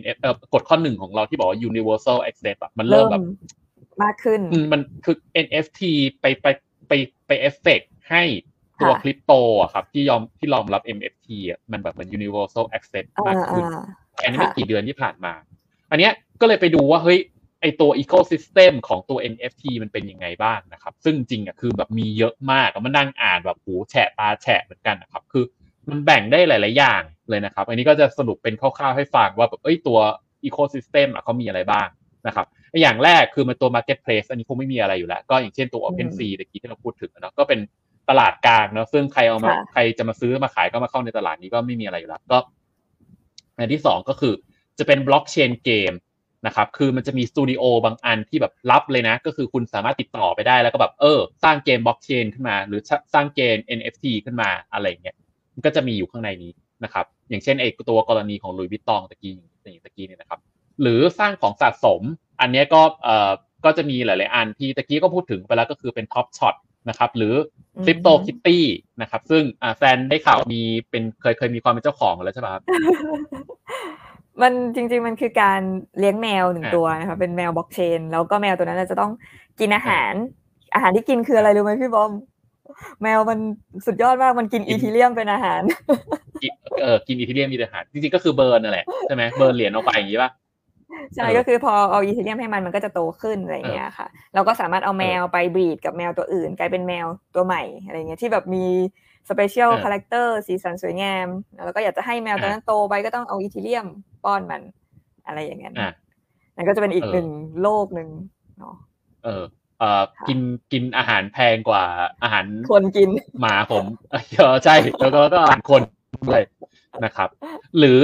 [0.00, 3.24] NF เอ่อกฎข้อหนึ่งของเราที่บอกว่า universal access อะมันเริ่เริ่มเริ่มแบบ
[4.02, 5.80] มากขึ้นอืมมันคือ NFT
[6.20, 6.46] ไปไป
[6.88, 6.92] ไป
[7.26, 8.22] ไปเอฟเฟกให้
[8.80, 13.84] ตัวค่ะคริปโตอะครับ ที่ยอมที่รองรับ NFT อะมันแบบเหมือน universal access อ่ามากขึ้นอ่า
[14.16, 15.32] แค่นี้ไม่ค่ะกี่เดือนที่ผ่านมา
[15.90, 17.18] อันเนี้ยก็เลยไปดูว่าเฮ้ย
[17.60, 25.44] ไอตัว ecosystem ของตัว NFT มันเป็นยังไงบ้างนะครับ ซึ่งจริงอะคือแบบมีเยอะมากอะมันนั่งอ่านแบบหูแฉะตาแฉะเหมือนกันนะครับ คือ
[25.90, 29.98] มันแบ่งได้หลาย ๆ อย่างเลยนะครับ อันนี้ก็จะสรุปเป็นคร่าว ๆ ให้ฟังว่าแบบเอ้ยตัว
[30.48, 31.88] ecosystem อะเขามีอะไรบ้าง
[32.26, 32.46] นะครับ
[32.80, 37.60] อย่างแรกคือมันตัว marketplace อันนี้คงไม่มีอะไรอยู่แล้ว ก็อย่างเช่นตัว OpenSea ตะกี้ที่เราพูดถึงอะเนาะก็เป็น
[38.10, 42.38] ตลาดกลางเนาะซึ่งใครเอามาค่ะใครจะมาซื้อมาขายก็มาเข้าในตลาดนี้ก็ไม่มีอะไรอยู่แล้วก็
[43.56, 44.34] อันที่สองก็คือ
[44.78, 45.92] จะเป็นบล็อกเชนเกม
[46.46, 52.80] นะครับ คือมันจะมีสตูดิโอบางอันที่แบบรับเลยนะ ก็คือคุณสามารถติดต่อไปได้แล้วก็แบบเออ สร้างเกมบล็อกเชนขึ้นมา หรือ
[53.14, 55.16] สร้างเกม NFT ขึ้นมาอะไรอย่างเงี้ย
[55.54, 56.52] มันก็จะมีอยู่ข้างในนี้
[56.84, 60.40] นะครับ อย่างเช่นไอ้ตัวกรณีของหลุยส์วิตตองตะกี้อย่างตะกี้เนี่ยนะครับ
[60.82, 62.02] หรือสร้างของสะสม
[62.40, 63.30] อันเนี้ยก็เอ่อ
[63.64, 66.54] ก็จะมีหลาย ๆ อันที่ตะกี้ก็พูดถึงไปแล้วก็คือเป็น Top Shot
[66.88, 67.34] นะครับ หรือ
[67.84, 68.64] CryptoKitties
[69.02, 72.62] นะครับ ซึ่งอ่าแซนได้ข่าวมีเป็นเคยเคยมีความเป็นเจ้าของแล้วใช่ไหมครับ
[74.42, 75.60] มันจริง ๆ มันคือการ
[75.98, 79.10] เลี้ยงแมวหนึ่งอ่าตัวนะคะเป็นแมวบล็อกเชน แล้วก็แมวตัวนั้นจะต้อง
[79.60, 80.12] กินอาหาร
[80.74, 82.12] อาหารที่กินคืออะไรรู้ไหมพี่บอม
[83.02, 83.38] แมวมัน
[83.86, 85.62] สุดยอดมากมันกิน Ethereum เป็นอาหาร
[86.42, 90.30] กินเออกิน Ethereum มีแต่อาหาร จริงๆก็คือ burn นั่นแหละใช่ไหม burn เหรียญออกไปอย่างนี้ป่ะ
[91.14, 98.66] ใช่เออก็คือพอเอา Ethereum ให้มันมันก็จะโตขึ้นอะไรอย่างเงี้ยค่ะ เราก็สามารถเอาแมวไป breed กับแมวตัวอื่น กลายเป็นแมวตัวใหม่อะไรเงี้ยที่แบบมี
[99.30, 101.26] special เออ character สีสันสวยงาม
[101.64, 103.86] แล้วก็อยากจะให้แมวตัวนั้นโตไปก็ต้องเอา Ethereum
[104.24, 104.62] ป้อนมัน
[105.26, 105.92] อะไรอย่างเงี้ยอะ
[106.56, 107.28] นั่นก็จะเป็นอีกเออหนึ่ง
[107.62, 108.08] โลกหนึ่ง
[108.58, 108.74] เนาะ
[109.24, 109.42] เออ
[109.78, 110.40] เอ่อค่ะกิน
[110.72, 111.84] กินอาหารแพงกว่า
[112.22, 113.08] อาหารคนกิน
[113.40, 115.82] หมาผมเออใช่แล้วก็ก็อาหารคน
[116.28, 116.42] ด้วย
[117.04, 117.28] นะครับ
[117.78, 118.00] หรือ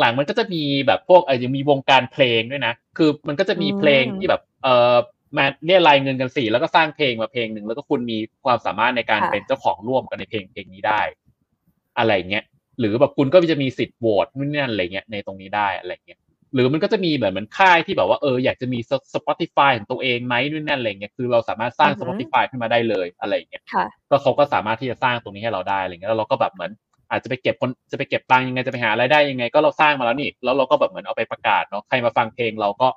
[0.00, 4.96] หลังๆมันก็จะมีแบบพวกเออยังมีวงการเพลงด้วยนะ คือมันก็จะมีเพลงที่แบบเออ
[5.36, 11.00] มาเรียรายเงินกันสี่แล้วก็สร้างเพลงมาเพลงหนึ่งแล้วก็คุณมีความสามารถในการเป็นเจ้าของร่วมกันในเพลงเพลงนี้ได้
[11.98, 12.44] อะไรเงี้ย
[12.78, 16.20] หรือแบบคุณก็จะมีสิทธิ์โหวตนู่นนี่นั่นอะไรเงี้ยในตรงนี้ได้อะไรเงี้ย
[16.54, 18.78] หรือมันก็จะมีแบบเหมือนค่ายที่แบบว่าเอออยากจะมี
[19.14, 26.70] Spotify ของตัวเองไหมนู่นนั่นอะไรเงี้ยคือเราสามารถสร้าง Spotify ขึ้นมาได้เลยอะไรเงี้ยค่ะก็เขาก็สามารถที่จะสร้างตรงนี้ให้เราได้อะไรเงี้ยแล้วเราก็แบบเหมือน
[27.10, 32.88] อาจจะไปเก็บคนจะไปเก็บตังค์ยังไงจะไปหารายได้ยังไง ก็เราสร้างมาแล้วนี่แล้วเราก็แบบเหมือนเอาไปประกาศเนาะใครมาฟังเพลงเราก็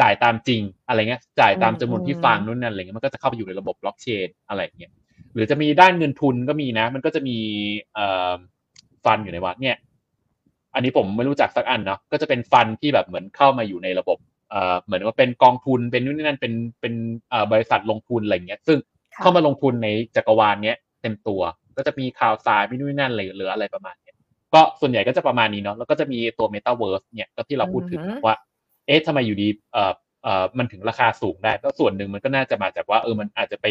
[0.00, 4.92] จ่ายตามจริงอะไรเงี้ย จ่ายตามจำนวนที่ฟังนู่นนั่นอะไรเงี้ยมันก็จะเข้าไปอยู่ในระบบบล็อกเชนอะไรเงี้ย
[5.34, 7.38] หรือจะมีด้านเงินทุนก็มีนะ มันก็จะมี
[7.94, 8.32] เอ่อ
[9.04, 9.76] ฟันอยู่ในวัดเนี่ย
[10.74, 14.18] อันนี้ผมไม่รู้จักสักอันเนาะก็จะเป็นฟันที่แบบเหมือนเข้ามาอยู่ในระบบ
[14.50, 16.94] เอ่อเหมือนว่าเป็นกองทุนเป็นนู่นนี่นั่นเป็นเป็น
[17.30, 18.78] เอ่อบริษัทลงทุนอะไรเงี้ย ซึ่ง
[19.14, 21.40] ค่ะเข้ามาลงทุนในจักรวาลเนี้ยเต็มตัว
[21.76, 24.16] ก็จะมีข่าวสารมีนู่นนนั่นอะไรหรืออะไรประมาณเนี้ย
[24.54, 28.36] ก็ส่วนใหญ่ก็จะประมาณนี้เนาะแล้วก็จะมีตัว Metaverse เนี่ยก็ที่เราพูดถึงอือฮึว่า
[28.86, 33.66] เอ๊ะทำไมอยู่ดีเอ่อเอ่อมันถึงราคาสูงได้ก็ส่วนหนึ่งมันก็น่าจะมาจากว่าเออมันอาจจะไป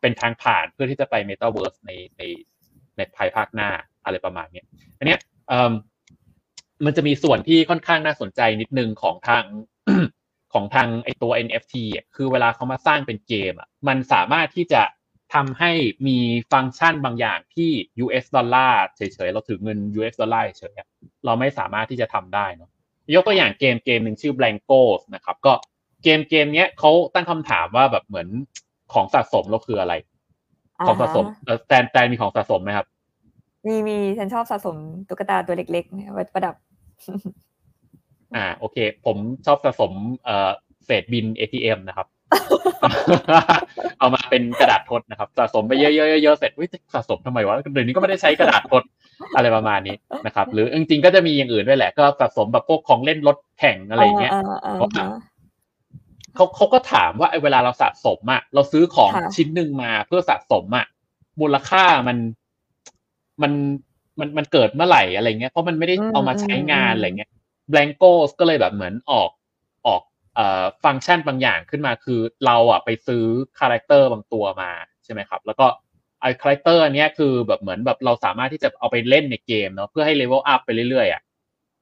[0.00, 2.22] เป็นทางผ่านเพื่อที่จะไป Metaverse ในใน
[2.96, 3.70] ในภายภาคหน้า
[4.04, 4.66] อะไรประมาณเนี้ย
[4.98, 5.72] อันเนี้ยเอ่อ
[6.84, 9.44] มันจะมีส่วนที่ค่อนข้างน่าสนใจนิดนึงของทาง
[10.52, 14.82] ของทางไอตัว NFT อะคือเวลาเขามาสร้างเป็นเกมอะมันสามารถที่จะ
[15.34, 15.70] ทำให้
[16.06, 16.18] มี
[16.52, 17.70] ฟังก์ชันบางอย่างที่
[18.04, 20.88] US ดอลลาร์เฉยๆ เราถือเงิน US ดอลลาร์เฉยๆอะ
[21.24, 22.70] เราไม่สามารถที่จะทำได้เนาะ
[23.14, 24.80] ยกตัวอย่างเกมเกมหนึ่งชื่อ Blanco
[25.14, 25.52] นะครับ ก็
[26.02, 28.28] เกมเกมเนี้ยเขาตั้งคำถามว่าแบบเหมือน
[28.92, 29.94] ของสะสมเราคืออะไร
[30.86, 32.86] ของสะสมอ่าฮะเออแตนแตนมีของสะสมไหมครับ
[33.66, 34.76] มีมีฉันชอบสะสม
[35.08, 36.54] ตุ๊กตาตัวเล็กๆเนี่ยไว้ประดับ
[38.36, 39.16] อ่าโอเค ผม
[39.46, 39.92] ชอบสะสม
[40.24, 40.50] เอ่อ
[40.86, 42.06] เศษบิน ATM นะครับ
[43.98, 48.82] เอามาเป็นกระดาษทดนะครับ สะสมไปเยอะๆเยอะๆเสร็จวิสะสมทำไมวะเดี๋ยวนี้ก็ไม่ได้ใช้กระดาษทด
[49.36, 55.08] อะไรประมาณนี้นะครับ หรือจริงๆก็จะมีอย่างอื่นด้วยแหละ ก็สะสมแบบพวกของเล่นรถแข่งอะไรอย่างเงี้ยอ่าอ่าเพราะว่าอ่า
[56.34, 60.86] เขาเขาก็ถามว่าไอ้เวลาเราสะสมอะเราซื้อของค่ะชิ้นหนึ่งมาเพื่อสะสมอะ
[61.40, 62.16] มูลค่ามัน
[63.42, 63.52] มัน
[64.18, 67.30] มันมันเกิดเมื่อไหร่อะไรเงี้ยเพราะมันไม่ได้เอามาใช้งานอะไรเงี้ย
[67.72, 69.30] Blankos ก็เลยแบบเหมือนออก
[69.86, 70.09] ออกเอ่อ
[70.84, 73.24] ฟังก์ชันบางอย่างขึ้นมาคือเราอะไปซื้อ
[73.58, 74.70] character บางตัวมา
[75.04, 75.66] ใช่ไหมครับ แล้วก็
[76.20, 81.22] ไอ้ character อันเนี้ยคือแบบเหมือนแบบเราสามารถที่จะเอาไปเล่นในเกมเนาะเพื่อให้ level up ไปเรื่อยๆอะ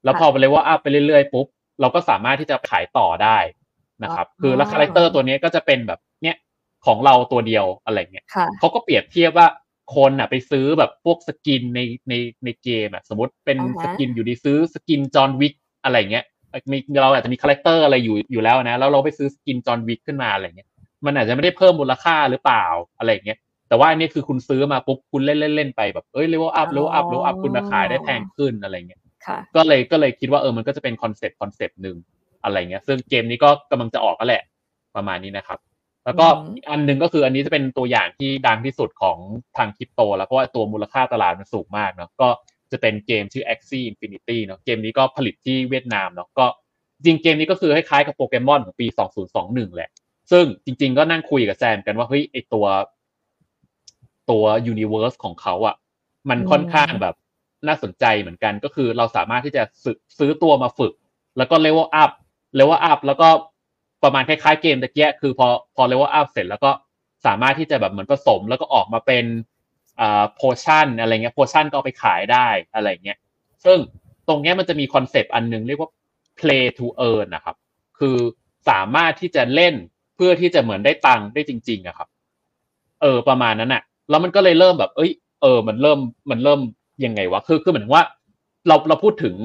[0.05, 1.47] แล้วพอ level up ไปเรื่อยๆปุ๊บ
[1.81, 3.39] เราก็สามารถที่จะขายต่อได้
[4.03, 6.37] นะครับ คือแล้ว character ตัวเนี้ยก็จะเป็นแบบเนี้ย
[6.87, 9.49] ของเราตัวเดียวอะไรเงี้ยค่ะเขาก็เปรียบเทียบว่า
[9.97, 16.25] คนอะไปซื้อแบบพวก skin ในในในเกมอะสมมติเป็นอ่าฮะ skin อยู่ดีซื้อ skin John Wick อะไรเงี้ย
[16.73, 20.69] มีเราอาจจะมี character อะไรอยู่อยู่แล้วนะแล้วเราไปซื้อ skin John Wick ขึ้นมาอะไรเงี้ย
[21.07, 22.65] มันอาจจะไม่ได้เพิ่มมูลค่าหรือเปล่า
[22.99, 31.97] อะไรเงี้ยแต่ว่าอันนี้คือคุณซื้อมาปุ๊บคุณเล่นเล่นเล่นไปแบบเอ้ย level up level up level up คุณมาขายได้แพงขึ้นอะไรเงี้ยค่ะก็เลยก็เลยคิดว่าเออมันก็จะเป็น concept concept หนึ่ง
[32.45, 34.43] อะไรเงี้ยซึ่งเกมนี้ก็กำลังจะออกก็แหละ
[34.97, 35.59] ประมาณนี้นะครับ
[36.05, 39.19] แล้วก็อืมอีกอันหนึ่งก็คืออันนี้จะเป็นตัวอย่างที่ดังที่สุดของ
[39.57, 42.29] ทางคริปโต แล้วเพราะว่าตัวมูลค่าตลาดมันสูงมากเนาะก็
[42.73, 46.47] จะเป็นเกมชื่อ Axie Infinity เนาะเกมนี้ก็ผลิตที่เวียดนามเนาะก็
[47.05, 48.87] จริงเกมนี้ก็คือคล้ายๆกับโปเกมอนของปี
[49.31, 49.91] 2021 แหละ
[50.31, 52.67] ซึ่งจริง ๆ ก็นั่งคุยกับแซมกันว่าเฮ้ยไอตัว
[54.31, 55.77] ตัว universe ของเขาอะ
[56.31, 57.15] มันค่อนข้างแบบ
[57.67, 60.93] น่าสนใจเหมือนกันก็คือเราสามารถที่จะซื้อซื้อตัวมาฝึก
[61.37, 63.29] แล้วก็ level up level up แล้วก็
[64.03, 66.71] ประมาณคล้ายๆเกมตะกี้คือพอพอ level up เสร็จแล้วก็
[67.27, 69.25] สามารถที่จะแบบเหมือนผสมแล้วก็ออกมาเป็น
[70.01, 73.19] อ่า potion อะไรเงี้ย potion ก็เอาไปขายได้อะไรเงี้ย
[73.65, 73.79] ซึ่ง
[74.29, 75.91] ตรงเนี้ยมันจะมี concept อันหนึ่งเรียกว่า
[76.39, 77.57] play to earn นะครับ
[77.99, 78.17] คือ
[78.69, 79.75] สามารถที่จะเล่น
[80.17, 82.09] เพื่อที่จะเหมือนได้ตังค์ได้จริงๆอะครับ
[83.03, 85.99] เออประมาณนั้นอะแล้วมันก็เลยเริ่มแบบ เอ้ย เออ มันเริ่ม
[86.31, 86.61] มันเริ่ม
[87.05, 88.05] ยังไงวะคือคือเหมือนว่า
[88.69, 89.37] เราเราพูดถึง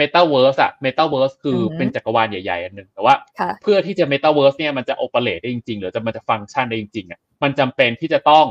[0.00, 8.46] Metaverse อะ Metaverse คือออฮึเป็นจักรวาลใหญ่ๆอันหนึ่งแต่ว่าค่ะเพื่อที่จะ Metaverse เนี่ยมันจะ operate ได้จริงๆ หรือจะมันจะฟังก์ชันได้จริงๆอะมันจำเป็นที่จะต้อง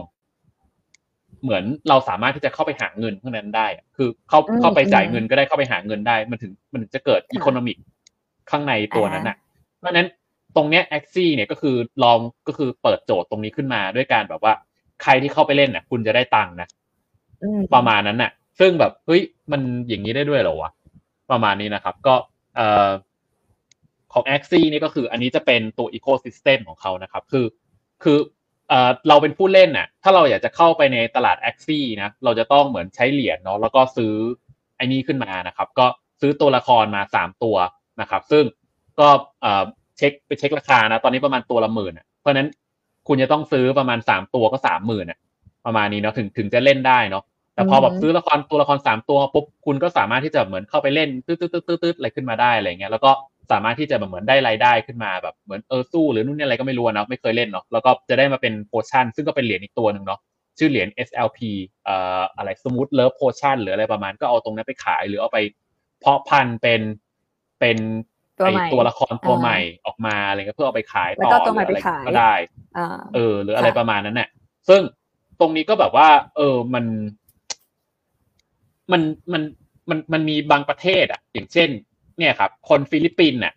[1.45, 7.77] เหมือนเราสามารถที่จะเข้าไปหาเงินข้างนั้นได้อะคือเข้าอืมเข้าไปจ่ายอืมเงินก็ได้เข้าไปหาเงินได้ มันถึงมันถึงจะเกิดค่ะอีโคโนมิก
[8.51, 9.37] ข้างในตัวนั้นอ่าน่ะ
[9.79, 10.07] เพราะฉะนั้น
[10.55, 14.53] ตรงเนี้ย Axie เนี่ยก็คือลองก็คือเปิดโจทย์ตรงนี้ขึ้นมาด้วยการแบบว่า
[15.03, 16.67] ใครที่เข้าไปเล่นน่ะ คุณจะได้ตังค์นะ
[17.43, 19.21] อืมประมาณนั้นน่ะ ซึ่งแบบเฮ้ย
[19.51, 20.71] มันอย่างนี้ได้ด้วยเหรอวะ
[21.31, 22.15] ประมาณนี้นะครับ ก็
[22.55, 22.89] เอ่อ
[24.13, 27.45] ของ a x i นี่ก็คืออันนี้จะเป็นตัว Ecosystem ของเขานะครับ คือ
[28.03, 28.17] คือ
[28.69, 34.13] เอ่อเราเป็นผู้เล่นน่ะ ถ้าเราอยากจะเข้าไปในตลาด a x i นะ เราจะต้องเหมือนใช้เหรียญเนาะ แล้วก็ซื้อ
[34.77, 35.85] ไอ้นี้ขึ้นมานะครับ ก็
[36.21, 37.55] ซื้อตัวละครมาสามตัว
[38.01, 38.43] นะครับ ซึ่ง
[38.99, 39.07] ก็
[39.41, 39.63] เอ่อ
[39.97, 42.47] เช็คไปเช็คราคานะ ตอนนี้ประมาณตัวละหมื่นอะเพราะฉะนั้น
[43.07, 45.19] คุณจะต้องซื้อประมาณสามตัวก็สามหมื่นอะ
[45.65, 47.23] ประมาณนี้เนาะ ถึงถึงจะเล่นได้เนาะ
[47.55, 53.11] แต่พอแบบซื้อละครตัวละครสามตัวปุ๊บ คุณก็สามารถที่จะเหมือนเข้าไปเล่นตืดตืดตืดตืดอะไรขึ้นมาได้อะไรเงี้ย แล้วก็
[53.51, 60.19] สามารถที่จะแบบเหมือนได้รายได้ขึ้นมาแบบเหมือนเออสู้หรือนู่นนี่อะไรก็ไม่รู้นะไม่เคยเล่นเนาะแล้วก็จะได้มาเป็นโพชั่นซึ่งก็เป็นเหรียญอีกตัวหนึ่งเนาะ
[60.57, 61.39] ชื่อเหรียญ SLP
[61.85, 65.39] เอ่ออะไร Smooth Love Potion หรืออะไรประมาณก็เอาตรงนั้นไปขายหรือเอาไป
[65.99, 66.81] เพาะพันธุ์เป็น
[67.59, 67.77] เป็น
[68.37, 72.33] ตัวไอตัวละครตัวใหม่ออกมาอะไรเงี้ยเพื่อเอาไปขายต่อก็ตัวใหรืออะไรก็ได้
[72.77, 74.29] อ่าเออ หรืออะไรประมาณนั้นเนี่ย
[74.69, 74.81] ซึ่ง
[75.39, 76.85] ตรงนี้ก็แบบว่า เออมัน
[78.91, 79.01] มัน
[79.33, 79.41] มัน
[79.89, 81.69] มันมันมีบางประเทศอะ อย่างเช่น
[82.17, 83.53] เนี่ยครับ คนฟิลิปปินส์น่ะ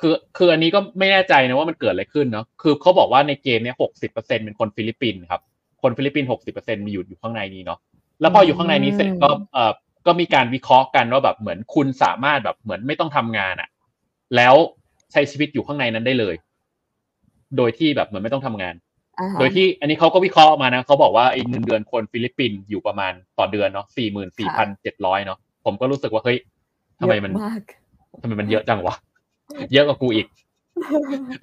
[0.00, 5.40] คือคืออันนี้ก็ไม่แน่ใจนะว่ามันเกิดอะไรขึ้นเนาะคือเขาบอกว่าในเกมเนี้ยหกสิบเปอร์เซ็นเป็นคนฟิลิปปินส์ครับ
[5.82, 7.78] คนฟิลิปปินส์หกสิบเปอร์เซ็นมีอยู่อยู่ข้างในนี้เนาะ
[8.20, 9.72] แล้วพออยู่ข้างในนี้เสร็จก็เออ
[10.06, 13.68] ก็มีการวิเคราะห์กันว่าแบบเหมือนคุณสามารถแบบเหมือนไม่ต้องทำงานอะ
[14.36, 14.54] แล้ว
[15.12, 16.34] ใช้ชีวิตอยู่ข้างในนั้นได้เลย
[17.56, 18.74] โดยที่แบบเหมือนไม่ต้องทำงาน
[19.18, 26.38] อ่าฮะโดยที่อันนี้เขาก็วิเคราะห์ออกมานะเขาบอกว่าไอ้เงินเดือนคนฟิลิปปินส์อยู่ประมาณต่อเดือนเนาะสี่หมื่นสี่พันเจ็ดร้อยเนาะผมก็รู้สึกว่าเฮ้ย
[27.00, 27.62] ทำไมมันเยอะมาก
[28.22, 28.94] ทำไมมันเยอะจังวะ
[29.72, 30.26] เยอะกว่ากูอีก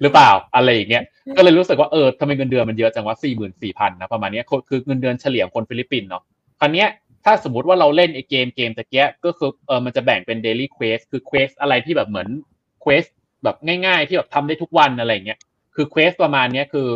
[0.00, 1.02] หรือเปล่าอะไรอย่างเงี้ย
[1.36, 6.22] ก็เลยรู้สึกว่าเออทำไมเงินเดือนมันเยอะจังวะสี่หมื่นสี่พันนะประมาณเนี้ยคือคือเงินเดือนเฉลี่ยของคนฟิลิปปินส์เนาะ
[6.60, 6.88] คราวเนี้ย
[7.24, 12.28] ถ้าสมมติว่าเราเล่นไอ้เกมเกมตะกี้ก็คือเออมันจะแบ่งเป็น daily quest คือ quest อะไรที่แบบเหมือน
[12.82, 13.04] quest
[13.44, 15.38] แบบง่ายๆ ที่แบบทำได้ทุกวันอะไรเงี้ย
[15.74, 16.88] คือ quest ประมาณเนี้ยคือ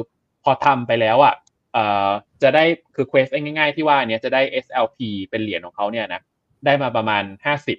[0.45, 1.35] พอทำไปแล้วอะ
[1.73, 2.11] เอ่อ
[2.43, 4.99] จะได้คือ quest ง่ายๆที่ว่าเนี้ยจะได้ SLP
[5.31, 6.21] เป็นเหรียญของเขาเนี่ยนะ
[6.65, 7.79] ได้มาประมาณห้าสิบ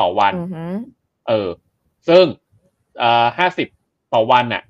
[0.00, 0.74] ต่อวันอือหือ
[1.28, 1.48] เออ
[2.08, 2.24] ซึ่ง
[2.98, 3.68] เอ่อห้าสิบ
[4.14, 4.62] ต่อวันน่ะ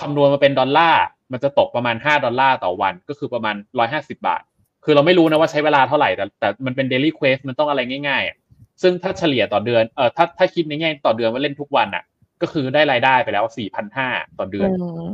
[0.00, 4.42] คำนวณมาเป็นดอลลาร์ มันจะตกประมาณห้าดอลลาร์ต่อวัน ก็คือประมาณร้อยห้าสิบบาท
[4.84, 8.36] คือเราไม่รู้นะว่าใช้เวลาเท่าไหร่ แต่แต่มันเป็น daily quest มันต้องอะไรง่ายๆอะ
[8.82, 12.04] ซึ่งถ้าเฉลี่ยต่อเดือน เออถ้าถ้าคิดในแง่ต่อเดือนว่าเล่นทุกวันน่ะ
[12.42, 14.08] ก็คือได้รายได้ไปแล้วสี่พันห้า
[14.38, 15.10] ต่อเดือนอืม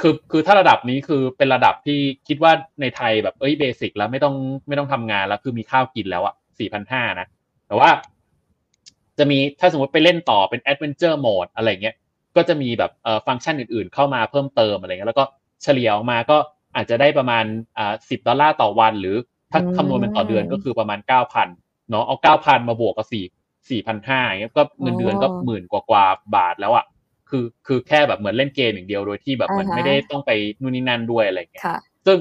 [0.00, 1.98] คือคือถ้าระดับนี้คือเป็นระดับที่
[2.28, 4.34] คิดว่าในไทยแบบเอ้ยเบสิกแล้วไม่ต้อง
[4.68, 7.26] ไม่ต้องทำงานแล้วคือมีข้าวกินแล้วอะสี่พันห้านะ
[7.66, 7.90] แต่ว่า
[9.18, 11.96] จะมีถ้าสมมติไปเล่นต่อเป็น Adventure Mode อะไรเงี้ย
[12.36, 15.24] ก็จะมีแบบเอ่อฟังก์ชันอื่นๆ เข้ามาเพิ่มเติมอะไรเงี้ยแล้วก็
[15.62, 16.36] เฉลี่ยออกมาก็
[16.76, 17.44] อาจจะได้ประมาณ
[17.78, 19.16] อ่าสิบดอลลาร์ต่อวัน หรือ
[19.50, 21.48] ถ้าอืมคำนวณเป็นต่อเดือนก็คือประมาณเก้าพัน
[21.90, 23.24] เนาะเอาเก้าพันมาบวกกับสี่
[23.70, 26.04] สี่พันห้าเงี้ยก็เงินเดือนก็หมื่นกว่ากว่า
[26.36, 26.84] บาทแล้วอะ
[27.30, 32.18] คือคือแค่แบบเหมือนเล่นเกมอย่างเดียวโดยที่แบบเหมือนอ่าฮะไม่ได้ต้องไปนู่นนี่นั่นด้วยอะไรเงี้ยค่ะซึ่ง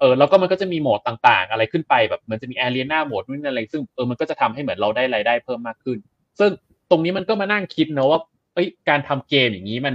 [0.00, 5.98] เออแล้วก็มันก็จะมีโหมดต่างๆ อะไรขึ้นไปแบบมันจะมีแอเรียนาโหมดนู่นนอะไรซึ่งเออมันก็จะทำให้เหมือนเราได้รายได้เพิ่มมากขึ้น
[6.38, 6.50] ซึ่ง
[6.90, 8.20] ตรงนี้มันก็มานั่งคิดนะว่า
[8.54, 9.94] เอ้ยการทำเกมอย่างนี้มัน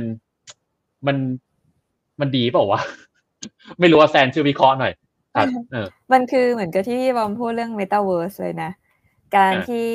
[1.07, 1.17] มัน
[2.19, 2.81] มันดีเปล่าวะ
[3.79, 4.93] ไม่รู้ว่าแซนช่วยวิเคราะห์หน่อย
[5.35, 8.71] ครับเออมันคือเหมือนกับที่พี่บอมพูดเรื่อง Metaverse เลยนะ
[9.35, 9.87] การอ่าที่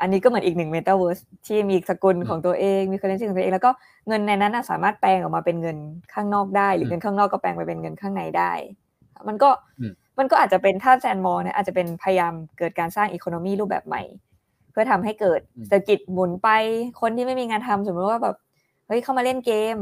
[0.00, 3.70] อันนี้ก็เหมือนอีกหนึ่ง Metaverse ที่มีสกุลอืมของตัวเองมี currency ของตัวเอง แล้วก็
[4.08, 5.76] เงินในนั้นน่ะสามารถแปลงออกมาเป็นเงิน
[6.14, 8.52] ข้างนอกได้ หรือมเงินข้างนอกก็แปลงไปเป็นเงินข้างในได้
[9.28, 14.02] มันก็อืมมันก็อาจจะเป็นถ้าแซนมองเนี่ยอาจจะเป็นพยายามเกิดการสร้างอีโคโนมีรูปแบบใหม่
[14.72, 16.48] เพื่อทำให้เกิดเศรษฐกิจหมุนไป
[17.00, 18.36] คนที่ไม่มีงานทำสมมติว่าแบบ
[18.86, 19.76] เฮ้ยเข้ามาเล่นเกม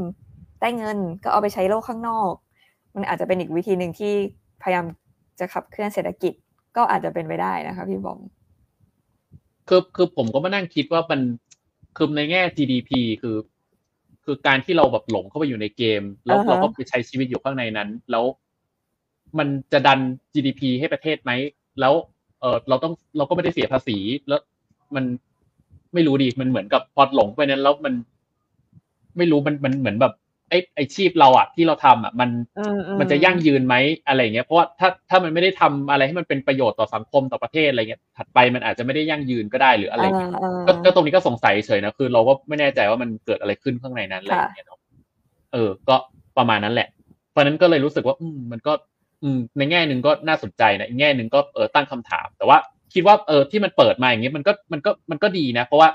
[0.61, 2.31] ได้เงินก็เอาไปใช้โลกข้างนอก
[2.95, 4.13] มันอาจจะเป็นอีกวิธีหนึ่งที่
[4.63, 4.85] พยายาม
[5.39, 6.33] จะขับเคลื่อนเศรษฐกิจ
[6.77, 8.19] ก็อาจจะเป็นไปได้นะคะพี่บอม
[9.67, 11.21] คือคือผมก็มานั่งคิดว่ามัน
[11.97, 13.37] คือในแง่ GDP คือ
[14.25, 18.25] คือการที่เราแบบหลงเข้าไปอยู่ในเกม แล้วอ่าฮะเราก็ไปใช้ชีวิตอยู่ข้างในนั้น แล้ว
[19.37, 19.99] มันจะดัน
[20.33, 21.31] GDP ให้ประเทศไหม
[21.79, 21.93] แล้ว
[22.41, 24.41] เออเราต้องเราก็ไม่ได้เสียภาษี แล้ว
[24.95, 25.05] มัน
[25.93, 27.93] ไม่รู้ดิมันเหมือนกับพอหลงไปนั้นแล้วมัน
[29.17, 30.13] ไม่รู้มันมันเหมือนแบบ
[30.49, 32.29] ไอ้ไอ้ชีพเราอะที่เราทำอะมัน
[32.59, 33.75] อือืมันจะยั่งยืนไหม
[34.07, 44.79] อะไรเงี้ยเพราะว่าถ้าถ้ามันไม่ได้ทำอะไรให้มันเป็นประโยชน์ต่อสังคมต่อประเทศอะไรเงี้ยถัดไปมันอาจจะไม่ได้ยั่งยืนก็ได้หรืออะไรเงี้ยอ่าก็อ่าก็ตรงนี้ก็สงสัยเฉยนะคือ เราก็ไม่แน่ใจว่ามันเกิดอะไรขึ้นข้างในนั้นอะไรอย่างเงี้ยเนาะ
[45.53, 45.95] เออ ก็
[46.37, 46.87] ประมาณนั้นแหละ
[47.31, 48.73] เพราะฉะนั้นก็เลยรู้สึกว่า อืมมันก็
[49.23, 52.57] อืมในแง่หนึ่งก็น่าสนใจนะอีกแง่หนึ่งก็เออตั้งคำถาม แต่ว่า
[52.93, 55.89] คิดว่าเออที่มันเปิดมาอย่างเงี้ยมันก็มันก็มันก็ดีนะ เพราะว่า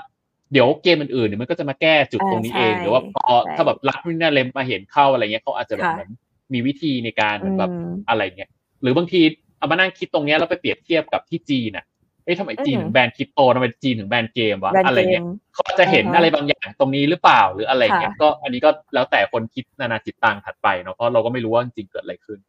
[0.53, 6.09] เดี๋ยวเกมอื่นๆเนี่ยมันก็จะมาแก้จุดตรงนี้เองหรือว่าพอถ้าแบบรัฐวินาเลมมาเห็นเข้าอะไรเงี้ยเขาอาจจะแบบเหมือน
[6.53, 8.49] มีวิธีในการเหมือนแบบอืมอะไรเงี้ย
[8.81, 9.21] หรือบางที
[9.57, 11.85] เอามานั่งคิดตรงเนี้ยแล้วไปเปรียบเทียบกับที่จีนอะ
[12.23, 22.39] เอ้ยทำไมจีนอืมถึงแบนคริปโตทำไมจีนถึงแบนเกมวะแบรนด์อะไรเงี้ยกมเขาจะเห็นอ่าฮะอะไรบางอย่างตรงนี้หรือเปล่าหรืออะไรเงี้ยค่ะก็อันนี้ก็แล้วแต่คนคิดนานาจิตตังถัดไปเนาะเพราะเราก็ไม่รู้ว่าจริงๆเกิดอะไรขึ้น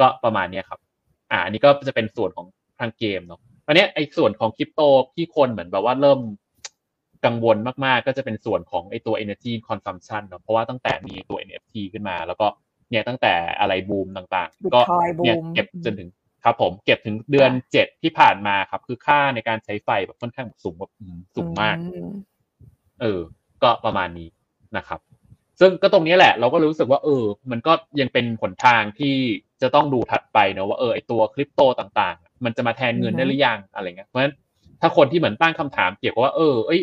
[0.00, 0.80] ก็ประมาณเนี้ยครับ
[1.30, 2.46] อ่าอันนี้ก็จะเป็นส่วนของ
[2.80, 4.80] ทางเกมเนาะ อันเนี้ยไอ้ส่วนของคริปโต
[5.14, 6.20] ที่คนเหมือนแบบว่าเริ่ม
[7.24, 12.46] กังวลมากๆ ก็จะเป็นส่วนของไอ้ตัว energy consumption เนาะเพราะว่าตั้งแต่มีตัว NFT ขึ้นมา แล้วก็
[12.90, 16.08] เนี่ยตั้งแต่อะไรบูมต่างๆ ก็ Bitcoin เนี่ย boom เก็บจนถึง
[16.44, 22.10] ครับผมเก็บถึงเดือนเจ็ดที่ผ่านมาครับ คือค่าในการใช้ไฟแบบค่อนข้างสูงแบบอืมสูงมากอืม
[23.00, 23.20] เออ
[23.62, 24.28] ก็ประมาณนี้
[24.76, 25.00] นะครับ
[25.60, 29.14] ซึ่งก็ตรงนี้แหละ เราก็รู้สึกว่า เออ มันก็ยังเป็นหนทางที่
[29.62, 34.34] จะต้องดูถัดไปเนอะว่าเออไอตัวคริปโตต่างๆ มมันจะมาแทนเงินได้หรือยังอะไรเงี้ยเพราะฉะนั้น
[34.80, 36.80] ถ้าคนที่เหมือนตั้งคำถามเกี่ยวกับว่าเออเอ้ย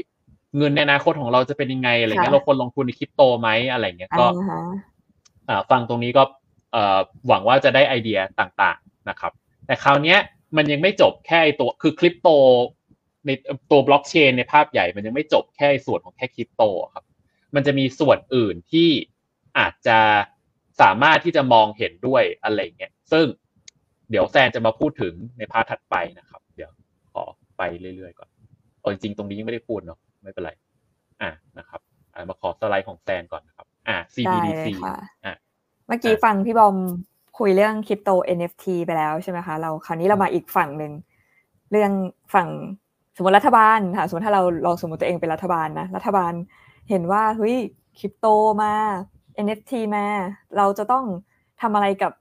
[0.58, 4.26] เงินในอนาคตของเราจะเป็นยังไงอะไรเงี้ยเราควรลงทุนในคริปโตไหมอะไรเงี้ยก็
[5.72, 6.24] ฟังตรงนี้ก็
[7.28, 9.32] หวังว่าจะได้ไอเดียต่างๆนะครับ
[9.66, 10.16] แต่คราวนี้
[10.58, 12.30] มันยังไม่จบแค่ตัวคือคริปโต
[13.26, 13.30] ใน
[13.72, 17.06] ตัวบล็อกเชนในภาพใหญ่มันยังไม่จบแค่ส่วนของแค่คริปโตครับ
[17.56, 18.90] มันจะมีส่วนอื่นที่
[19.58, 20.00] อาจจะ
[20.82, 23.26] สามารถที่จะมองเห็นด้วยอะไรเงี้ยซึ่ง
[24.10, 26.72] เดี๋ยวแซนจะมาพูดถึงในพาร์ทถัดไปนะครับ เดี๋ยว
[27.14, 27.24] ขอ
[27.58, 28.30] ไปเรื่อยๆก่อน
[28.94, 30.52] จริงๆตรงนี้ยังไม่ได้พูดเนาะไม่เป็นไร
[31.22, 31.82] อ่านะครับ
[32.30, 34.68] มาขอสไลด์ของแซนก่อนนะครับ อ่า CBDC
[35.26, 35.34] อ่า
[35.88, 36.76] เมื่อกี้ฟังพี่บอม
[37.40, 40.92] คุยเรื่องคริปโต NFT ไปแล้วใช่ไหมคะ เราคราวนี้เรามาอีกฝั่งหนึ่ง
[41.72, 41.92] เรื่อง
[42.34, 42.50] ฝั่ง
[43.16, 46.34] สมมติรัฐบาลค่ะสมมติถ้าเราลองสมมติตัวเองเป็นรัฐบาลนะรัฐบาล
[46.90, 47.56] เห็นว่าเฮ้ย
[48.00, 48.28] คริปโต
[48.62, 48.74] มา
[49.46, 50.06] NFT มา
[50.58, 51.06] เราจะต้อง
[51.62, 52.12] ทำอะไรกับ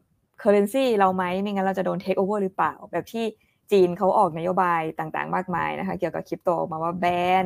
[0.42, 3.24] currency เราไหมไม่งั้นเราจะโดน take over หรือเปล่า แบบที่
[3.72, 7.06] จีนเขาออกนโยบายต่างๆ มากมายนะคะ เกี่ยวกับคริปโตมาว่าแบ
[7.42, 7.44] น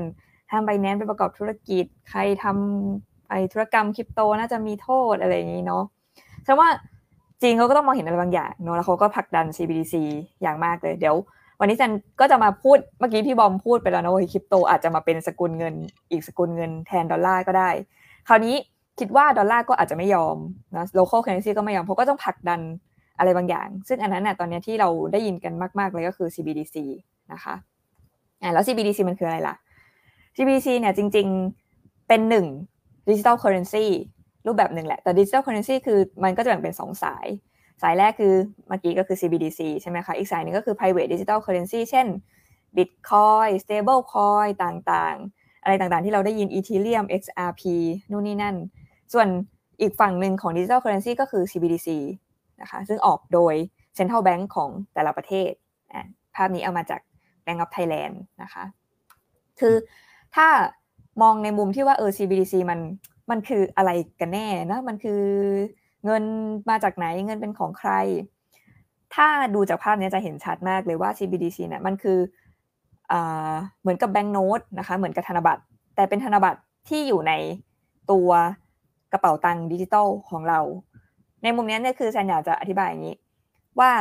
[0.50, 5.84] ห้ามไบแนนไปประกอบธุรกิจ ใครทำไอธุรกรรมคริปโตน่าจะมีโทษอะไรอย่างนี้เนาะ
[6.42, 6.68] แสดงว่า
[7.42, 9.94] จีนเขาก็ต้องมองเห็นอะไรบางอย่างเนาะแล้วเขาก็ผลักดัน CBDC
[10.42, 11.16] อย่างมากเลยเดี๋ยว
[11.60, 15.74] วันนี้จันก็จะมาพูดเมื่อกี้พี่บอมพูดไปแล้วนะว่าคริปโตอาจจะมาเป็นสกุลเงิน
[16.10, 17.70] อีกสกุลเงินแทนดอลลาร์ก็ได้
[18.28, 18.56] คราวนี้
[18.98, 20.36] คิดว่าดอลลาร์ก็อาจจะไม่ยอม
[20.76, 22.60] นะ local currency ก็ไม่ยอมเพราะก็ต้องผลักดัน
[23.18, 26.76] อะไรบางอย่าง ซึ่งอันนั้นน่ะตอนนี้ที่เราได้ยินกันมาก ๆ เลยก็คือ CBDC
[27.32, 27.54] นะคะ
[28.42, 29.54] อ่าแล้ว CBDC มันคืออะไรล่ะ
[30.36, 31.26] CBDC เนี่ยจริง
[31.68, 32.46] ๆ เป็นหนึ่ง
[33.08, 33.86] digital currency
[34.46, 37.26] รูปแบบหนึ่งแหละ แต่ digital currency คือมันก็จะแบ่งเป็นสองสาย
[37.82, 38.34] สายแรกคือ
[38.68, 42.06] เมื่อกี้ก็คือ CBDC ใช่ไหมคะ อีกสายนึงก็คือ private digital currency เช่น
[42.76, 47.62] Bitcoin stable coin ต่างๆ อะไรต่างๆ ที่เราได้ยิน Ethereum XRP
[48.10, 48.56] นู่นนี่นั่น
[49.12, 49.28] ส่วน
[49.80, 51.88] อีกฝั่งหนึ่งของดิจิทัลเคอร์เรนซีก็คือ CBDC
[52.60, 53.54] นะคะซึ่งออกโดย
[53.98, 55.50] Central Bank ของแต่ละประเทศ
[56.34, 57.00] ภาพนี้เอามาจาก
[57.44, 58.64] Bank of Thailand นะคะ
[59.60, 59.74] คือ
[60.34, 60.48] ถ้า
[61.22, 62.80] มองในมุมที่ว่าเออ CBDC มัน
[63.30, 63.90] มันคืออะไร
[64.20, 65.22] กันแน่นะมันคือ
[66.04, 66.24] เงิน
[66.70, 67.92] มาจากไหนเงินเป็นของใคร
[69.14, 72.18] ถ้าดูจากภาพนี้จะเห็นชัดมากเลยว่า CBDC เนี่ยมันคือ
[73.12, 73.14] อ
[73.80, 75.62] เหมือนกับแบงก์โน้ตนะคะเหมือนกับธนบัตร
[75.94, 77.32] แต่เป็นธนบัตรที่อยู่ใน
[78.10, 78.30] ตัว
[79.12, 80.60] กระเป๋าตังค์ดิจิตอลของเรา
[81.42, 83.16] ในมุมนี้เนี่ยคือแซนอยากจะอธิบายอย่างนี้
[83.80, 83.92] ว่า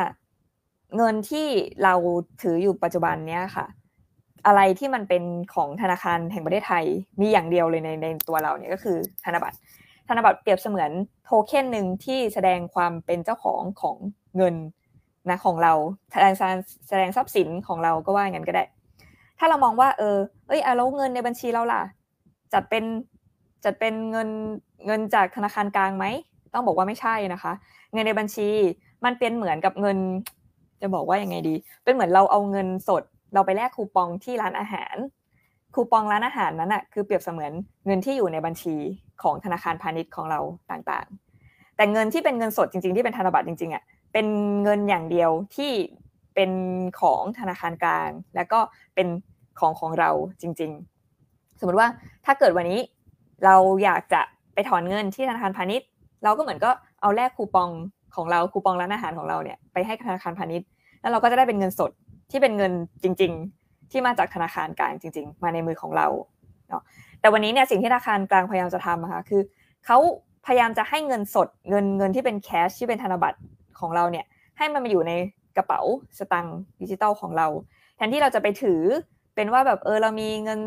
[0.97, 1.47] เงินที่
[1.84, 1.93] เรา
[2.41, 3.66] ถืออยู่ปัจจุบันเนี้ยค่ะ
[4.47, 6.86] อะไรที่มันเป็นของธนาคารแห่งประเทศไทย
[7.20, 9.57] มีอย่างเดียวเลยในในตัวเราเนี่ยก็คือธนบัตร
[10.07, 10.91] ธนบัตรเปรียบเสมือน
[11.26, 13.95] โทเค็นหนึ่งที่แสดงความเป็นเจ้าของของ
[14.38, 14.55] เงิน
[15.30, 15.74] นะของเรา
[16.12, 16.34] แสดง
[16.88, 18.64] แสดงทรัพย์สินของเราก็ว่าอย่างนั้นก็ได้
[19.39, 21.82] ถ้าเรามองว่าเออเอ้ยเอาแล้วเงินในบัญชีเราล่ะ
[22.53, 22.84] จัดเป็น
[23.66, 24.30] จัดเป็นเงิน
[24.86, 26.06] เงินจากธนาคารกลางไหม
[26.54, 27.54] ต้องบอกว่าไม่ใช่นะคะ
[27.94, 28.50] เงินในบัญชี
[29.06, 29.98] มันเป็นเหมือนกับเงิน
[30.82, 33.04] จะบอกว่ายังไงดี เป็นเหมือนเราเอาเงินสด
[33.34, 34.96] เราไปแลกคูปองที่ร้านอาหาร
[35.76, 37.52] คูปองร้านอาหารนั้นอะคือเปรียบเสมือน
[37.86, 38.76] เงินที่อยู่ในบัญชี
[39.24, 40.40] ของธนาคารพาณิชย์ของเรา
[40.72, 44.28] ต่างๆ แต่เงินที่เป็นเงินสดจริงๆ ที่เป็นธนบัตรจริงๆอะเป็น
[44.64, 45.72] เงินอย่างเดียวที่
[46.36, 46.52] เป็น
[47.02, 48.60] ของธนาคารกลาง แล้วก็
[48.96, 49.08] เป็น
[49.60, 50.10] ของของเรา
[50.42, 50.72] จริง
[51.16, 51.88] ๆ สมมติว่า
[52.26, 52.80] ถ้าเกิดวันนี้
[53.46, 54.22] เราอยากจะ
[54.70, 55.88] ถอนเงินที่ธนาคารพาณิชย์
[56.24, 57.70] เราก็เหมือนก็เอาแลกคูปอง
[58.16, 60.68] ของเราคูปองร้านอาหารของเราเนี่ยไปให้ธนาคารพาณิชย์
[61.01, 61.91] แล้วเราก็จะได้เป็นเงินสด
[62.32, 62.72] ที่เป็นเงิน
[63.03, 63.32] จริง
[63.62, 66.07] ๆ ที่มาจากธนาคารกลางจริง ๆ มาในมือของเรา
[66.70, 66.82] เนาะ
[67.22, 69.41] แต่วันนี้เนี่ยสิ่งที่ธนาคารกลางพยายามจะทำอะคะคือ
[69.86, 69.97] เขา
[70.45, 73.39] พยายามจะให้เงินสดเงินเงินที่เป็นแคชที่เป็นธนบัตร
[73.80, 74.26] ของเราเนี่ย
[74.57, 75.12] ให้มันมาอยู่ใน
[75.57, 75.82] กระเป๋า
[76.18, 77.47] สตังค์ดิจิตอลของเรา
[77.95, 78.82] แทนที่เราจะไปถือ
[79.36, 80.62] เป็นว่าแบบเออเรามีเงิน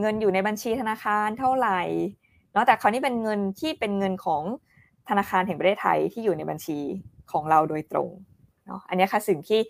[0.00, 1.80] เงินอยู่ในบัญชีธนาคารเท่าไหร่
[2.56, 4.42] เนาะแต่คราวนี้เป็นเงินที่เป็นเงินของ
[5.08, 6.78] ธนาคารแห่งประเทศไทยที่อยู่ในบัญชี
[7.32, 8.08] ของเราโดยตรง
[8.66, 9.60] เนาะอันนี้ค่ะสิ่งที่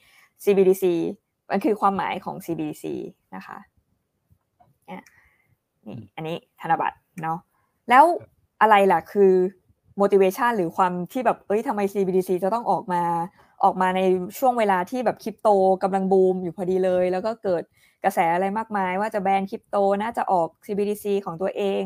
[0.44, 0.84] CBDC
[1.50, 2.84] มันคือความหมายของ CBDC
[3.36, 3.58] นะคะ
[4.88, 4.98] นี่
[6.16, 7.38] อันนี้ธนบัตรเนาะ
[7.90, 8.04] แล้ว
[8.60, 9.32] อะไรล่ะคือ
[10.00, 13.02] motivation หรือความที่แบบเอ้ยทำไม CBDC จะต้องออกมา
[13.64, 14.00] ออกมาใน
[14.38, 15.48] ช่วงเวลาที่แบบคริปโต
[15.82, 17.62] กำลังบูมอยู่พอดีเลย แล้วก็เกิด
[18.04, 21.82] กระแสอะไรมากมาย ว่าจะแบนคริปโตน่าจะออก CBDC ของตัวเอง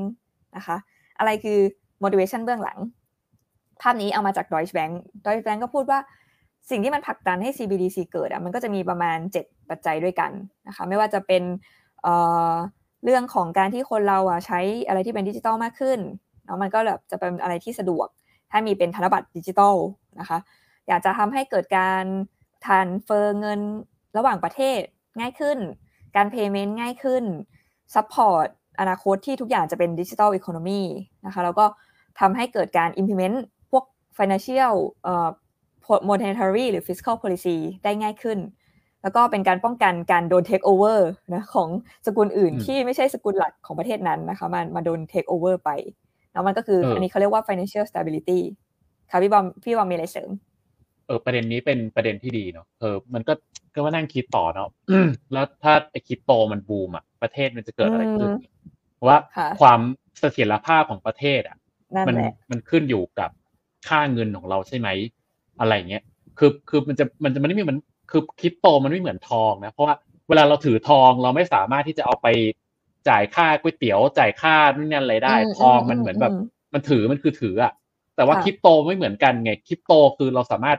[0.57, 0.77] นะคะ
[1.19, 1.59] อะไรคือ
[2.03, 2.79] motivation เบื้องหลัง
[3.81, 4.93] ภาพนี้เอามาจาก Deutsche Bank
[5.25, 5.99] Deutsche Bank ก็พูดว่า
[6.71, 10.31] สิ่งที่มันผลักดันให้ CBDC เกิดอะมันก็จะมีประมาณ 7 ปัจจัยด้วยกัน
[10.69, 11.43] นะคะไม่ว่าจะเป็น
[12.03, 15.99] เรื่องของการที่คนเราอะใช้อะไรที่เป็นดิจิตอลมากขึ้น
[16.45, 18.09] เนาะมันก็แบบจะเป็นอะไรที่สะดวก
[18.51, 19.77] ถ้ามีเป็นธนบัตรดิจิตอล
[20.21, 20.39] นะคะ
[20.89, 22.05] อยากจะทำให้เกิดการ
[22.66, 23.61] transfer เงิน
[24.17, 24.81] ระหว่างประเทศ
[25.21, 25.59] ง่ายขึ้น
[26.17, 27.25] การ payment ง่ายขึ้น
[27.95, 28.49] support
[28.81, 30.83] อนาคตที่ทุกอย่างจะเป็น digital economy
[31.26, 31.66] นะคะแล้วก็
[32.20, 33.37] ทำให้เกิดการ implement
[33.70, 33.85] พวก
[34.18, 34.74] financial
[36.09, 38.39] monetary หรือ fiscal policy ได้ง่ายขึ้น
[39.03, 41.68] แล้วก็เป็นการป้องกันการโดนเทคโอเวอร์นะของ
[42.07, 45.70] สกุลอื่นอืมที่ไม่ใช่สกุลหลักของประเทศนั้นนะคะมันมาโดนเทคโอเวอร์ไป
[46.33, 48.41] แล้วมันก็คือเอออัอันนี้เขาเรียกว่า financial stability
[49.11, 50.31] ค่ะพี่บอมพี่บอมมีอะไรเสริม
[51.11, 53.33] เออประเด็นนี้เป็นประเด็นที่ดีเนาะเออมันก็
[53.75, 54.71] ก็มานั่งคิดต่อเนาะ
[55.33, 58.37] แล้วถ้าไอคริปโตมันบูมอะประเทศมันจะเกิดอะไรขึ้นอืม
[58.95, 59.81] เพราะว่าค่ะความ
[60.21, 61.57] เสถียรภาพของประเทศอะ
[61.95, 63.31] นั่นมันแหละมันขึ้นอยู่กับ
[63.89, 64.89] ค่าเงินของเราใช่ไหม
[65.61, 66.03] อะไรเงี้ย
[66.39, 67.81] คือคือมันจะมันจะมันไม่มีเหมือน
[68.11, 69.95] คือคริปโตมันไม่เหมือนทองนะเพราะว่า
[70.29, 72.27] เวลาเราถือทองเราไม่สามารถที่จะเอาไป
[73.09, 76.43] จ่ายค่าก๋วยเตี๋ยวจ่ายค่านู่นนี่อะไรได้อืมทองอืมมันเหมือนแบบอืม
[76.75, 77.73] มันถือมันคือถืออะ
[78.17, 80.79] แต่ว่าค่ะคริปโตไม่เหมือนกันไงคริปโตคือเราสามารถ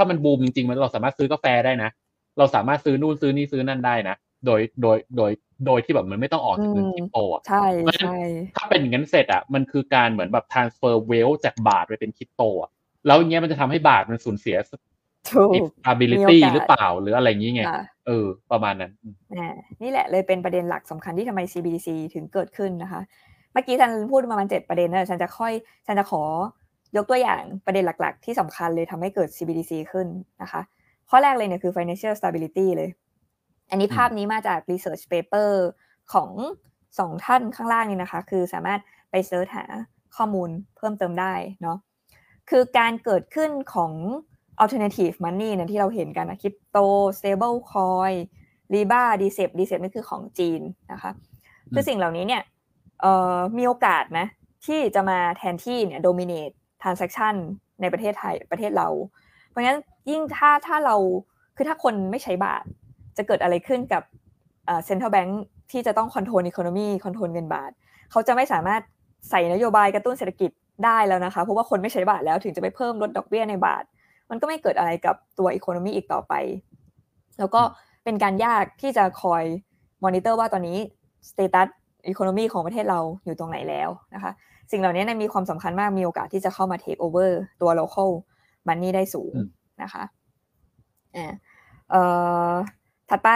[0.00, 1.90] ถ้ามันบูมจริงๆมันเราสามารถซื้อกาแฟได้นะ
[2.38, 5.30] เราสามารถซื้อนู่นซื้อนี่ซื้อนั่นได้นะ โดยโดยโดย
[5.66, 8.22] โดยที่แบบมันไม่ต้องออกจากเงินอืมคริปโตอะใช่เพราะฉะนั้นใช่
[8.56, 12.70] ถ้าเป็นอย่างนั้นเสร็จอะมันคือการเหมือนแบบ transfer wealth จากบาทไปเป็นคริปโตอะ
[13.06, 14.56] แล้วอย่างเงี้ยมันจะทำให้บาทมันสูญเสีย
[15.32, 23.00] ถูก stability มีโอกาสหรือเปล่าหรืออะไรอย่างเงี้ยค่ะเออ ประมาณนั้นอืมอ่านี่แหละเลยเป็นประเด็นหลักสำคัญที่ทำไม CBDC ถึงเกิดขึ้นนะคะ
[23.52, 25.52] เมื่อกี้ฉันพูดประมาณเจ็ดประเด็นนะฉันจะค่อย
[25.86, 26.22] ฉันจะขอ
[26.96, 30.06] ยกตัวอย่างประเด็นหลักๆ ที่สำคัญเลยทำให้เกิด CBDC ขึ้น
[30.42, 30.60] นะคะ
[31.10, 32.90] ข้อแรกเลยเนี่ยคือ financial stability เลย
[33.70, 35.50] อันนี้ภาพนี้มาจาก research paper
[36.12, 36.30] ของ
[36.98, 38.80] สองท่านข้างล่างนี่นะคะ คือสามารถ
[39.10, 39.64] ไปเสิร์ชหา
[40.16, 41.78] ข้อมูลเพิ่มเติมได้เนาะ
[42.50, 43.92] คือการเกิดขึ้นของ
[44.62, 46.78] alternative money เนี่ยที่เราเห็นกันนะคริปโต
[47.18, 48.16] stable coin
[48.74, 50.60] Libra DCEP DCEP นี่คือของจีน
[50.92, 51.10] นะคะ
[51.72, 52.42] คือสิ่งเหล่านี้เนี่ย
[53.00, 54.26] เอ่อมีโอกาสนะ
[54.66, 57.34] ที่จะมาแทนที่เนี่ย dominate transaction
[57.80, 58.88] ในประเทศไทยประเทศเรา
[59.48, 59.78] เพราะงั้น
[60.10, 60.96] ยิ่งถ้าถ้าเรา
[61.56, 62.64] คือถ้าคนไม่ใช้บาท
[63.16, 64.02] จะเกิดอะไรขึ้นกับ
[64.66, 65.32] เอ่อ central bank
[65.70, 67.70] ที่จะต้อง control economy control เงินบาท
[68.10, 68.82] เขาจะไม่สามารถ
[69.30, 70.50] ใส่นโยบายกระตุ้นเศรษฐกิจ
[70.84, 73.84] ได้แล้วนะคะ เพราะว่าคนไม่ใช้บาทแล้วถึงจะไปเพิ่มลดดอกเบี้ยในบาท
[74.30, 76.34] มันก็ไม่เกิดอะไรกับตัว economy อีกต่อไป
[77.38, 77.62] แล้วก็
[78.04, 79.44] เป็นการยากที่จะคอย
[80.04, 80.78] มอนิเตอร์ว่าตอนนี้
[81.30, 81.68] status
[82.08, 84.32] economy ของประเทศเราอยู่ตรงไหนแล้วนะคะ
[84.70, 88.10] สิ่งเหล่านี้เนี่ยมีความสำคัญมากมีโอกาสที่จะเข้ามา take over ตัว local
[88.68, 89.46] money ได้สูงอืม
[89.82, 90.04] นะคะ
[91.16, 91.32] อ่า
[91.90, 92.02] เอ่
[92.50, 92.52] อ
[93.10, 93.30] ถัดไป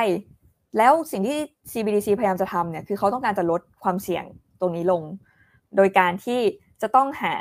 [0.79, 1.39] แล้วสิ่งที่
[1.73, 4.25] CBDC พยายามจะทำเนี่ยคือเขาต้องการจะลดความเสี่ยง
[4.61, 5.03] ตรงนี้ลง
[5.77, 6.41] โดยการที่
[6.83, 7.35] จะต้องหา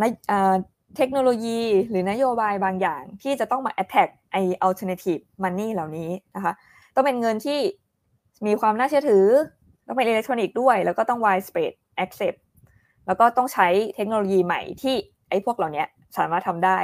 [0.00, 0.54] ในเอ่อ
[0.96, 6.52] เทคโนโลยีหรือนโยบายบางอย่างที่จะต้องมา attack ไอ alternative money เหล่านี้นะคะ
[6.94, 7.60] ต้องเป็นเงินที่
[8.46, 9.26] มีความน่าเชื่อถือ
[9.86, 11.72] ต้องเป็นอิเล็กทรอนิกส์ด้วย แล้วก็ต้อง widespread
[12.04, 12.38] accept
[13.10, 14.94] แล้วก็ต้องใช้เทคโนโลยีใหม่ที่
[15.30, 15.84] ไอ้พวกเหล่านี้
[16.18, 16.78] สามารถทำได้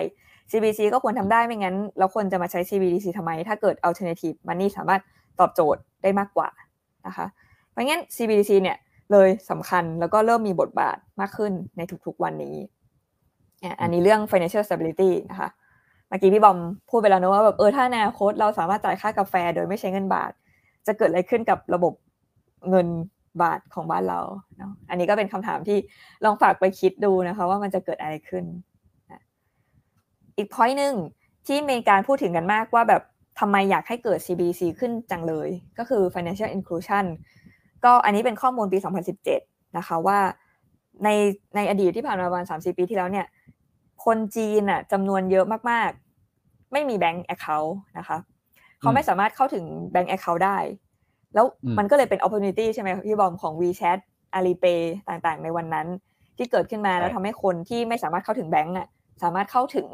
[0.50, 5.00] CBDC ก็ควรทำได้ไม่งั้น เราควรจะมาใช้ CBDC ทำไม ถ้าเกิด alternative money สามารถ
[5.40, 6.48] ตอบโจทย์ได้มากกว่า
[7.06, 7.26] นะคะ
[7.70, 8.76] เพราะงั้น CBDC เนี่ย
[9.12, 12.56] เลยสำคัญแล้วก็เริ่มมีบทบาทมากขึ้นในทุกๆวันนี้
[13.62, 15.48] อะอันนี้เรื่อง financial stability นะคะ
[16.08, 16.58] เมื่อกี้พี่บอม
[16.90, 20.32] พูดไปแล้วนะว่าแบบเออถ้าในอนาคตเราสามารถจ่ายค่ากาแฟโดยไม่ใช้เงินบาท
[20.86, 21.92] จะเกิดอะไรขึ้นกับระบบ
[22.70, 22.86] เงิน
[23.42, 24.20] บาทของบ้านเรา
[24.58, 25.78] เนาะอันนี้ก็เป็นคำถามที่
[26.24, 28.44] ลองฝากไปคิดดูนะคะ ว่ามันจะเกิดอะไรขึ้น
[29.10, 29.22] นะ
[30.36, 30.94] อีก point หนึ่ง
[31.46, 33.02] ที่มีการพูดถึงกันมากว่าแบบ
[33.40, 37.04] ทำไมอยากให้เกิด CBDC ขึ้นจังเลย ก็คือ financial inclusion
[37.84, 38.78] ก็อันนี้เป็นข้อมูลปี
[39.26, 40.18] 2017 นะคะว่า
[41.04, 41.08] ใน
[41.56, 43.26] ในอดีตที่ผ่านมาประมาณ3-4ปีที่แล้วเนี่ย
[44.04, 45.90] คนจีนอะจำนวนเยอะมาก
[46.32, 48.18] ๆ ไม่มี bank account นะคะ
[48.80, 50.58] เขาไม่สามารถเข้าถึง bank account ได้
[51.36, 53.98] แล้วอืมมันก็เลยเป็น opportunity ใช่ไหมพี่บอมของ WeChat
[54.38, 55.86] Alipay ต่างๆ ในวันนั้น
[56.36, 58.88] ที่เกิดขึ้นมาแล้วทำให้คนที่ไม่สามารถเข้าถึงแบงก์อะ
[59.22, 59.88] สามารถเข้าถึง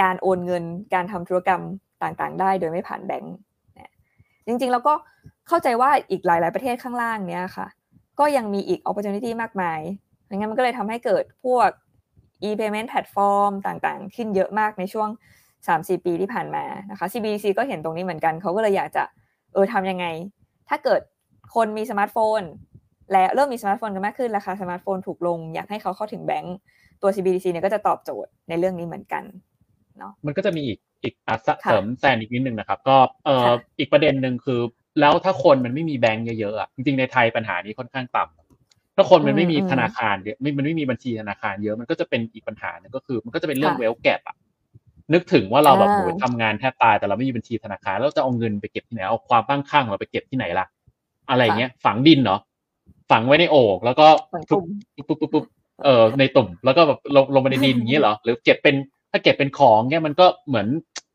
[0.00, 0.64] การโอนเงิน
[0.94, 1.62] การทำธุรกรรม
[2.02, 3.32] ต่างๆ ได้โดยไม่ผ่านแบงก์
[3.78, 3.92] นะ
[4.46, 4.94] จริงๆ แล้วก็
[5.48, 7.66] เข้าใจว่าอีกหลาย ๆ ประเทศข้างล่างเนี้ยค่ะ
[8.18, 9.80] ก็ยังมีอีก opportunity มากมาย
[10.28, 11.68] ดังนั้นมันก็เลยทำให้เกิดพวก
[12.48, 15.08] e-payment platform ต่างๆ ขึ้นเยอะมากในช่วง
[15.56, 19.02] 3-4 ปีที่ผ่านมานะคะ CBDC ก็เห็นตรงนี้เหมือนกันเขาก็เลยอยากจะ
[19.52, 20.06] เออทำยังไง
[20.68, 21.00] ถ้าเกิด
[21.54, 22.42] คนมีสมาร์ทโฟน
[23.12, 26.56] และเริ่มมีสมาร์ทโฟนกันมากขึ้นราคาสมาร์ทโฟนถูกลง อยากให้เขาเข้าถึงแบงก์
[27.02, 29.24] ตัว CBDC เนี่ยก็จะตอบโจทย์ในเรื่องนี้เหมือนกัน
[29.98, 32.96] เนาะมันก็จะมีอีกอีกอะเสค่ะเสริมแซนอีกนิดนึงนะครับ ก็
[33.26, 34.60] เอ่อค่ะอีกประเด็นหนึ่งคือ
[35.00, 44.36] แล้วถ้าคนมันไม่มีแบงก์เยอะๆอะจริงๆในไทยปัญหานี้ค่อนข้างต่ำถ้าคนมันไม่มีธนาคารเยอะไม่มันไม่มีบัญชีธนาคารเยอะมันก็จะเป็นอีกปัญหาหนึ่งก็คือ มันก็จะเป็นเรื่องเวลแกอะ
[45.12, 50.66] นึกถึงว่าเราแบบอ่าโหยทำงานแทบตายแต่เราไม่มีบัญชีธนาคารแล้วจะเอาเงินไปเก็บที่ไหนเอาความบ้างคั่งเราไปเก็บที่ไหนล่ะ
[51.30, 52.40] อะไรเงี้ย ฝังดินเนาะ
[53.10, 54.64] ฝังไว้ในโอ่งแล้วก็ฝังปุ๊ตุ่บม
[55.08, 55.44] ปุ๊บปุ๊บปุ๊บ
[55.84, 58.74] เออในตุ่มแล้วก็แบบลงลงไปในดินอย่างเงี้ยเหรอหรือเก็บเป็น
[59.10, 60.66] ถ้าเก็บเป็นของเงี้ยมันก็เหมือน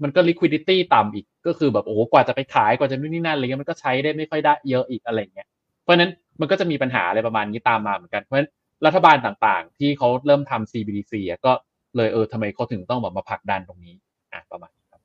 [0.04, 5.48] มันก็ liquidity ต่ำอีกก็คือแบบโอ้โหกว่าจะไปขายกว่าจะนู่นนี่นั่นอะไรเงี้ยมันก็ใช้ได้ไม่ค่อยได้เยอะอีกอะไรเงี้ย
[5.84, 8.50] เพราะฉะนั้นมันก็จะมีปัญหาอะไรประมาณนี้ตามมาเหมือนกันเพราะฉะนั้น
[8.86, 11.52] รัฐบาลต่างๆ ที่เขาเริ่มทำ CBDC อะก็
[11.98, 13.96] เลยเออทำไมเขาถึงต้องแบบมาผลักดันตรงนี้
[14.34, 15.02] อะประมาณนี้ครับ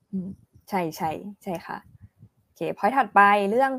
[0.68, 1.10] ใช่ใช่
[1.42, 1.78] ใช่ค่ะ
[2.44, 3.20] โอเคพอยถัดไป
[3.50, 3.72] เรื่อง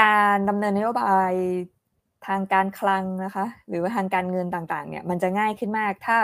[0.00, 1.32] การดำเนินนโยบาย
[2.26, 6.16] ทางการคลังนะคะ หรือว่าทางการเงินต่างๆ เนี่ยมันจะง่ายขึ้นมากถ้า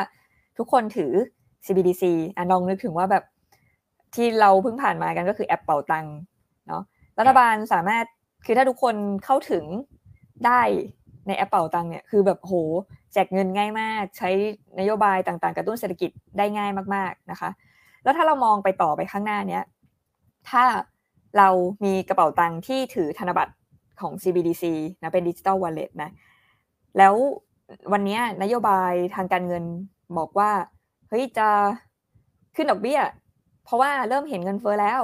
[0.58, 1.12] ทุกคนถือ
[1.64, 2.04] CBDC
[2.36, 3.24] อะลองนึกถึงว่าแบบ
[4.14, 6.06] ที่เราเพิ่งผ่านมากันก็คือแอปเป่าตัง
[6.68, 6.82] เนาะ
[7.18, 8.04] รัฐบาลสามารถ
[8.44, 9.64] คือถ้าทุกคนเข้าถึง
[10.46, 10.60] ได้
[11.26, 12.54] ในแอปเป่าตังเนี่ยคือแบบโห
[13.12, 14.30] แจกเงินง่ายมาก ใช้
[14.78, 17.50] นโยบายต่างๆ กระตุ้นเศรษฐกิจได้ง่ายมากๆนะคะ
[18.02, 19.64] แล้วถ้าเรามองไปต่อไปข้างหน้าเนี้ย
[20.50, 20.64] ถ้า
[21.38, 21.48] เรา
[21.84, 23.54] มีกระเป๋าตังค์ที่ถือธนบัตร
[24.00, 24.64] ของ CBDC
[25.02, 26.10] นะเป็นดิจิ t a ลวอลเล็ตนะ
[26.98, 27.14] แล้ว
[27.92, 29.64] วันนี้นโยบายทางการเงิน
[30.18, 30.50] บอกว่า
[31.08, 31.48] เฮ้ยจะ
[32.56, 33.00] ขึ้นดอกเบี้ย
[33.64, 35.00] เพราะว่าเริ่มเห็นเงินเฟ้อแล้ว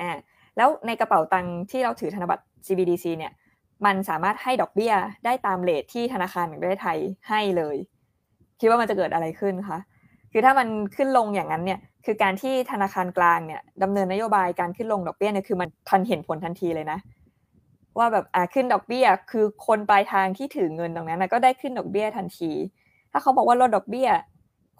[0.00, 0.10] อ่า
[0.56, 3.32] แล้วในกระเป๋าตังค์ที่เราถือธนบัตร CBDC เนี่ย
[3.86, 4.92] มันสามารถให้ดอกเบี้ย
[5.24, 6.98] ได้ตามเลทที่ธนาคารแห่งประเทศไทย
[7.28, 7.76] ให้เลย
[8.60, 9.78] คิดว่ามันจะเกิดอะไรขึ้นคะ
[10.32, 16.98] คือถ้ามันขึ้นลงอย่างนั้นเนี่ยคือการที่ธนาคารกลางเนี่ยดำเนินนโยบายการขึ้นลงดอกเบี้ยเนี่ยคือมันทันเห็นผลทันทีเลยนะ
[17.98, 22.50] ว่าแบบอ่าขึ้นดอกเบี้ย คือคนปลายทางที่ถือเงินตรงนั้นนะก็ได้ขึ้นดอกเบี้ยทันที
[23.12, 24.08] ถ้าเขาบอกว่าลดดอกเบี้ย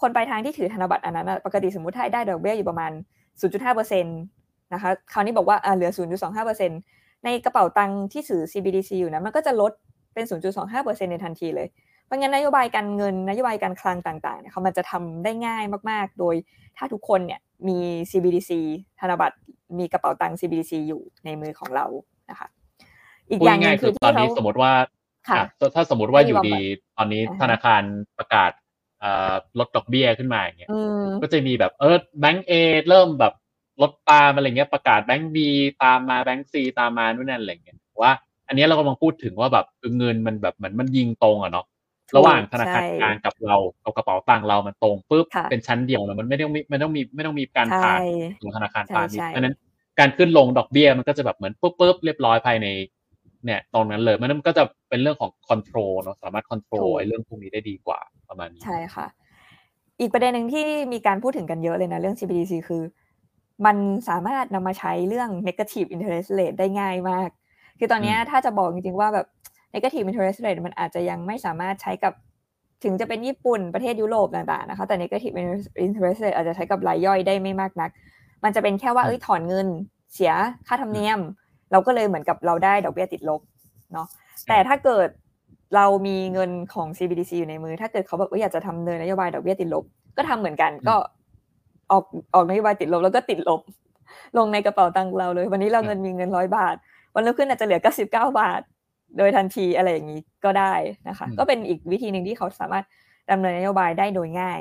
[0.00, 2.92] คนปลายทางที่ถือธนบัตรอันนั้นปกติสมมติถ้าได้ดอกเบี้ยอยู่ประมาณ
[3.42, 9.72] 0.5%นะคะคราวนี้บอกว่าอ่าเหลือ 0.25% ในกระเป๋าตังค์ที่ถือ CBDC อยู่นะมันก็จะลด
[10.14, 10.24] เป็น
[10.64, 11.68] 0.25%ในทันทีเลย
[12.04, 16.34] เพราะงั้นนโยบายการเงินนโยบายการคลังต่างๆเนี่ยเขามันจะทำได้ง่ายมากๆ โดย
[16.76, 17.78] ถ้าทุกคนเนี่ยมี
[18.10, 18.50] CBDC
[19.00, 19.36] ธนบัตร
[19.78, 21.86] มีกระเป๋าตังค์ CBDC อยู่ในมือของเรา
[22.30, 22.48] นะคะ
[23.30, 24.72] อีกอย่างนึงคือตอนนี้สมมติว่า
[25.74, 26.58] ถ้าสมมติว่าอยู่ดี
[26.96, 27.82] ตอนนี้ธนาคาร
[28.18, 28.50] ประกาศ
[29.58, 30.70] ลดดอกเบี้ยขึ้นมาอย่างเงี้ย
[31.22, 32.52] ก็จะมีแบบเออแบงก์เอ
[32.88, 33.34] เริ่มแบบ
[33.82, 35.48] ลดตามอะไรเงี้ยประกาศแบงก์บี
[35.84, 38.12] ตามมาแบงก์ซีตามมานู่นนั่นอะไรเงี้ยว่า
[38.48, 39.66] อันนี้เรากำลังพูดถึงว่าแบบ
[39.98, 41.66] เงินมันแบบเหมือนมันยิงตรงอะเนาะ
[42.16, 47.98] ระหว่างธนาคารกลางกับเรากับกระเป๋าตังค์เรามันตรงปุ๊บเป็นชั้นเดียวแล้วมันไม่ต้องมีไม่ต้องมีไม่ต้องมีการผ่าน
[48.42, 49.56] ของธนาคารพาณิชย์ดังนั้น
[49.98, 52.66] การขึ้นลงดอกเบี้ยมันก็จะแบบเหมือนปุ๊บปุ๊บเรียบร้อยภายใน
[53.44, 57.98] เนี่ยตรงนั้นเลยมันก็จะเป็นเรื่องของคอนโทรลเนาะสามารถคอนโทรลไอ้เรื่องพวกนี้ได้ดีกว่า
[58.28, 59.06] ประมาณนี้ใช่ค่ะ
[60.00, 62.82] อีกประเด็นหนึ่งที่มีการพูดถึงกันเยอะเลยนะเรื่อง CBDC คือ
[63.66, 63.76] มัน
[64.08, 67.28] สามารถนำมาใช้เรื่อง negative interest rate ได้ง่ายมาก
[67.78, 69.26] คือตอนนี้ถ้าจะบอกจริงๆว่าแบบ
[69.74, 72.12] negative interest rate มันอาจจะยังไม่สามารถใช้กับ
[72.84, 75.34] ถึงจะเป็นญี่ปุ่นประเทศยุโรปต่างๆนะคะ แต่ negative
[75.84, 77.90] interest rate อาจจะใช้กับรายย่อยได้ไม่มากนัก
[78.44, 79.68] มันจะเป็นแค่ว่าเอ้ยถอนเงิน
[80.14, 80.32] เสีย
[80.66, 81.20] ค่าธรรมเนียม
[81.72, 83.40] เราก็เลยเหมือนกับเราได้ดอกเบี้ยติดลบ
[83.92, 84.06] เนาะ
[84.48, 85.08] แต่ถ้าเกิด
[85.76, 89.84] เรามีเงินของ CBDC อยู่ในมือ ถ้าเกิดเขาบอกว่าอยากจะทำเนินนโยบายดอกเบี้ยติดลบ
[90.16, 90.96] ก็ทำเหมือนกัน ก็
[91.90, 93.60] ออกออกนโยบายติดลบแล้วก็ติดลบ
[94.38, 96.76] ลงในกระเป๋าตังค์เราเลย วันนี้เราเงินมีเงินร้อยบาท
[97.14, 98.60] วันรุ่งขึ้นอาจจะเหลือเก้าสิบเก้าบาท
[99.18, 100.74] โดยทันทีอะไรอย่างนี้ก็ได้
[101.08, 102.84] นะคะ ก็เป็นอีกวิธีหนึ่งที่เขาสามารถ
[103.30, 104.60] ดำเนินนโยบายได้โดยง่าย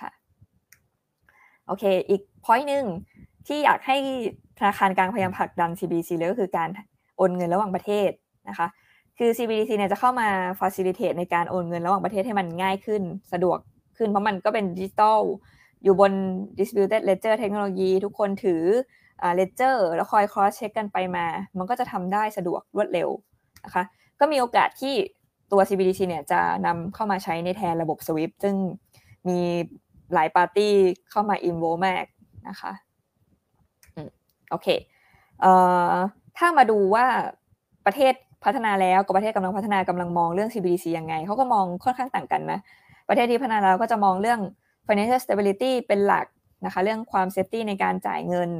[0.00, 0.10] ค่ะ
[1.66, 2.84] โอเค อีกพอยต์หนึ่ง
[3.46, 3.96] ที่อยากให้
[4.58, 6.68] ธนาคารกลางพยายามผลักดัน CBDC เลยก็คือการ
[7.16, 8.10] โอนเงินระหว่างประเทศ
[8.48, 8.66] นะคะ
[9.18, 10.28] คือ CBDC เนี่ยจะเข้ามา
[10.60, 13.02] facilitate ในการโอนเงินระหว่างประเทศให้มันง่ายขึ้น
[13.32, 13.58] สะดวก
[13.96, 15.20] ขึ้นเพราะมันก็เป็นดิจิตอล
[15.82, 16.12] อยู่บน
[16.58, 18.62] distributed ledger เทคโนโลยีทุกคนถือ
[19.38, 21.26] ledger แล้วคอย cross check กันไปมา
[21.58, 23.08] มันก็จะทำได้สะดวกรวดเร็ว
[23.64, 23.84] นะคะ
[24.20, 24.94] ก็มีโอกาสที่
[25.52, 28.54] ตัว CBDC เนี่ยจะนำเข้ามาใช้ในแทนระบบ SWIFT ซึ่ง
[29.28, 29.38] มี
[30.14, 30.72] หลายปาร์ตี้
[31.10, 32.04] เข้ามา involve มาก
[32.48, 32.72] นะคะ
[34.50, 34.68] โอเค
[35.40, 35.52] เอ่
[35.92, 35.94] อ
[36.38, 37.06] ถ้ามาดูว่า
[37.86, 38.14] ประเทศ
[38.44, 42.60] พัฒนาแล้วกับประเทศกำลังพัฒนากำลังมองเรื่อง CBDC ยังไงเขาก็มองค่อนข้างต่างกันนะ
[43.08, 44.40] ประเทศที่พัฒนาแล้วก็จะมองเรื่อง
[44.90, 46.26] financial stability เป็นหลัก
[46.64, 48.50] นะคะเรื่องความ safety ในการจ่ายเงิน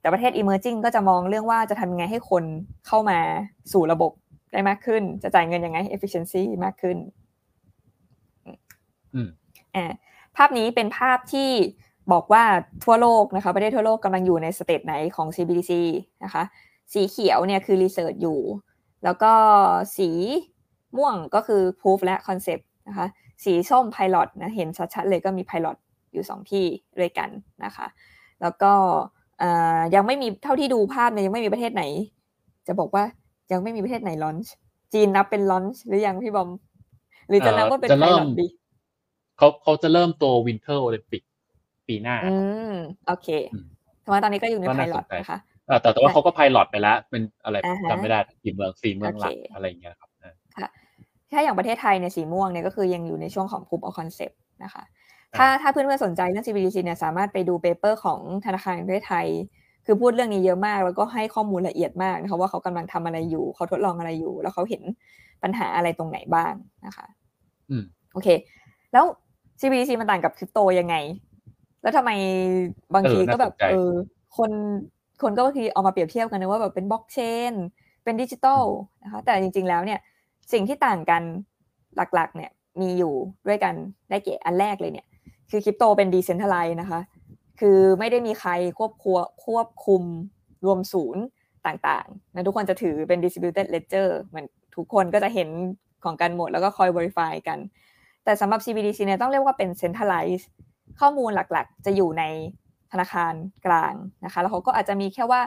[0.00, 2.44] แต่ประเทศ emerging ก็จะมองเรื่องว่าจะทำยังไงให้คน
[2.86, 3.18] เข้ามา
[3.72, 4.12] สู่ระบบ
[4.52, 6.96] ได้มากขึ้น จะจ่ายเงินยังไง efficiency มากขึ้น
[9.76, 9.92] อ่า
[10.36, 11.50] ภาพนี้เป็นภาพที่
[12.12, 12.44] บอกว่า
[12.84, 15.72] ทั่วโลกนะคะประเทศทั่วโลกกำลังอยู่ในสเตจไหนของ CBDC
[16.24, 16.42] นะคะ
[16.92, 18.40] สีเขียวเนี่ยคือ research อยู่
[19.04, 19.32] แล้วก็
[19.96, 20.10] สี
[20.96, 23.06] ม่วงก็คือ proof และ concept นะคะ
[23.44, 25.76] สีส้ม pilot นะเห็นชัดๆเลยก็มี pilot
[26.12, 26.64] อยู่สองที่
[26.98, 27.28] ด้วยกัน
[27.64, 27.86] นะคะ
[28.42, 28.72] แล้วก็
[29.94, 31.82] ยังไม่มีเท่าที่ดูภาพเนี่ยยังไม่มีประเทศไหน
[32.66, 33.04] จะบอกว่า
[33.52, 34.52] ยังไม่มีประเทศไหนลอนช์
[34.94, 36.50] จีนนับเป็นลอนช์หรือยังพี่บอม
[37.28, 38.46] หรือจะนับว่าเป็น pilot ดี
[39.38, 41.22] เขาเขาจะเริ่มตัว Winter Olympic
[41.88, 42.34] ปีหน้า อื
[42.72, 42.74] ม
[43.06, 43.28] โอเค
[44.04, 47.56] ทำไมตอนนี้ก็อยู่ใน pilot นะคะแต่แต่ว่าเขาก็ pilot ไปแล้ว เป็นอะไร
[47.90, 50.09] จำไม่ได้กี่เมืองสี่เมืองหลักอะไรอย่างเงี้ยครับค่ะ
[51.32, 54.82] ถ้าอย่างประเทศไทยเนี่ยสีม่วงเนี่ยก็คือยังอยู่ในช่วงของ proof of concept นะคะ
[55.38, 59.26] ถ้าถ้าเพื่อนๆสนใจเรื่อง CBDC เนี่ยสามารถไปดู paper ของธนาคารประเทศไทย
[59.86, 64.82] คือพูดเรื่องนี้เยอะมาก แล้วก็ให้ข้อมูลละเอียดมากนะคะว่าเขากำลังทำอะไรอยู่ เขาทดลองอะไรอยู่ แล้วเขาเห็น
[65.42, 66.52] ปัญหาอะไรตรงไหนบ้าง
[66.86, 67.06] นะคะ
[67.70, 68.28] อืมโอเค
[68.92, 69.04] แล้ว
[69.60, 70.94] CBDC มันต่างกับคริปโตยังไง
[71.82, 72.10] แล้วทำไม
[72.94, 73.90] บางทีก็แบบเออ
[74.36, 74.50] คน
[75.22, 77.18] คนก็บางทีเอามาเปรียบเทียบกันนะว่าแบบเป็นบล็อกเช
[77.50, 77.52] น
[78.04, 78.62] เป็นดิจิตอล
[79.04, 80.00] นะคะแต่จริง ๆแล้วเนี่ย
[80.52, 81.22] สิ่งที่ต่างกัน
[81.96, 83.14] หลักๆ เนี่ยมีอยู่
[83.48, 83.74] ด้วยกัน
[84.10, 85.06] ได้เกอันแรกเลยเนี่ย
[85.50, 87.00] คือคริปโตเป็น decentralized นะคะ
[87.60, 90.02] คือไม่ได้มีใครควบคุมควบคุม
[90.66, 91.22] รวมศูนย์
[91.66, 94.46] ต่างๆนะทุกคนจะถือเป็น distributed ledger เหมือน
[94.76, 95.48] ทุกคนก็จะเห็น
[96.04, 97.58] ของกันหมดแล้วก็คอย verify กัน
[98.24, 100.46] แต่สำหรับ CBDC เนี่ยต้องเรียกว่าเป็น centralized
[101.00, 102.24] ข้อมูลหลักๆ จะอยู่ใน
[102.92, 103.34] ธนาคาร
[103.66, 103.94] กลาง
[104.24, 105.40] นะคะ แล้วเขาก็อาจจะมีแค่ว่า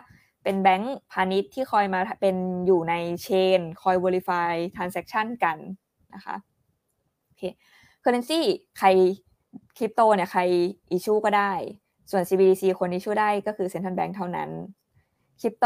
[0.44, 2.36] เป็นแบงก์พาณิชย์ที่คอยมาเป็น
[2.66, 3.28] อยู่ในเช
[3.60, 5.58] นคอย verify transaction กัน
[6.14, 6.36] นะคะ
[7.26, 7.44] โอเค
[8.04, 8.42] currency
[8.80, 8.88] ใคร
[9.78, 10.42] คริปโตเนี่ยใคร
[10.96, 11.54] issue ก็ได้
[12.12, 14.50] ส่วน CBDC คน issue ได้ก็คือ central bank เท่านั้น
[15.42, 15.66] คริปโต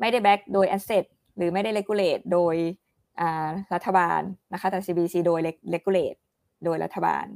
[0.00, 1.04] ไม่ได้แบ็กโดย asset
[1.36, 2.54] หรือไม่ได้ regulate โดย
[3.74, 4.20] รัฐบาล
[4.52, 5.40] นะคะแต่ CBDC โดย
[5.74, 6.18] regulate
[6.64, 7.26] โดยรัฐบาล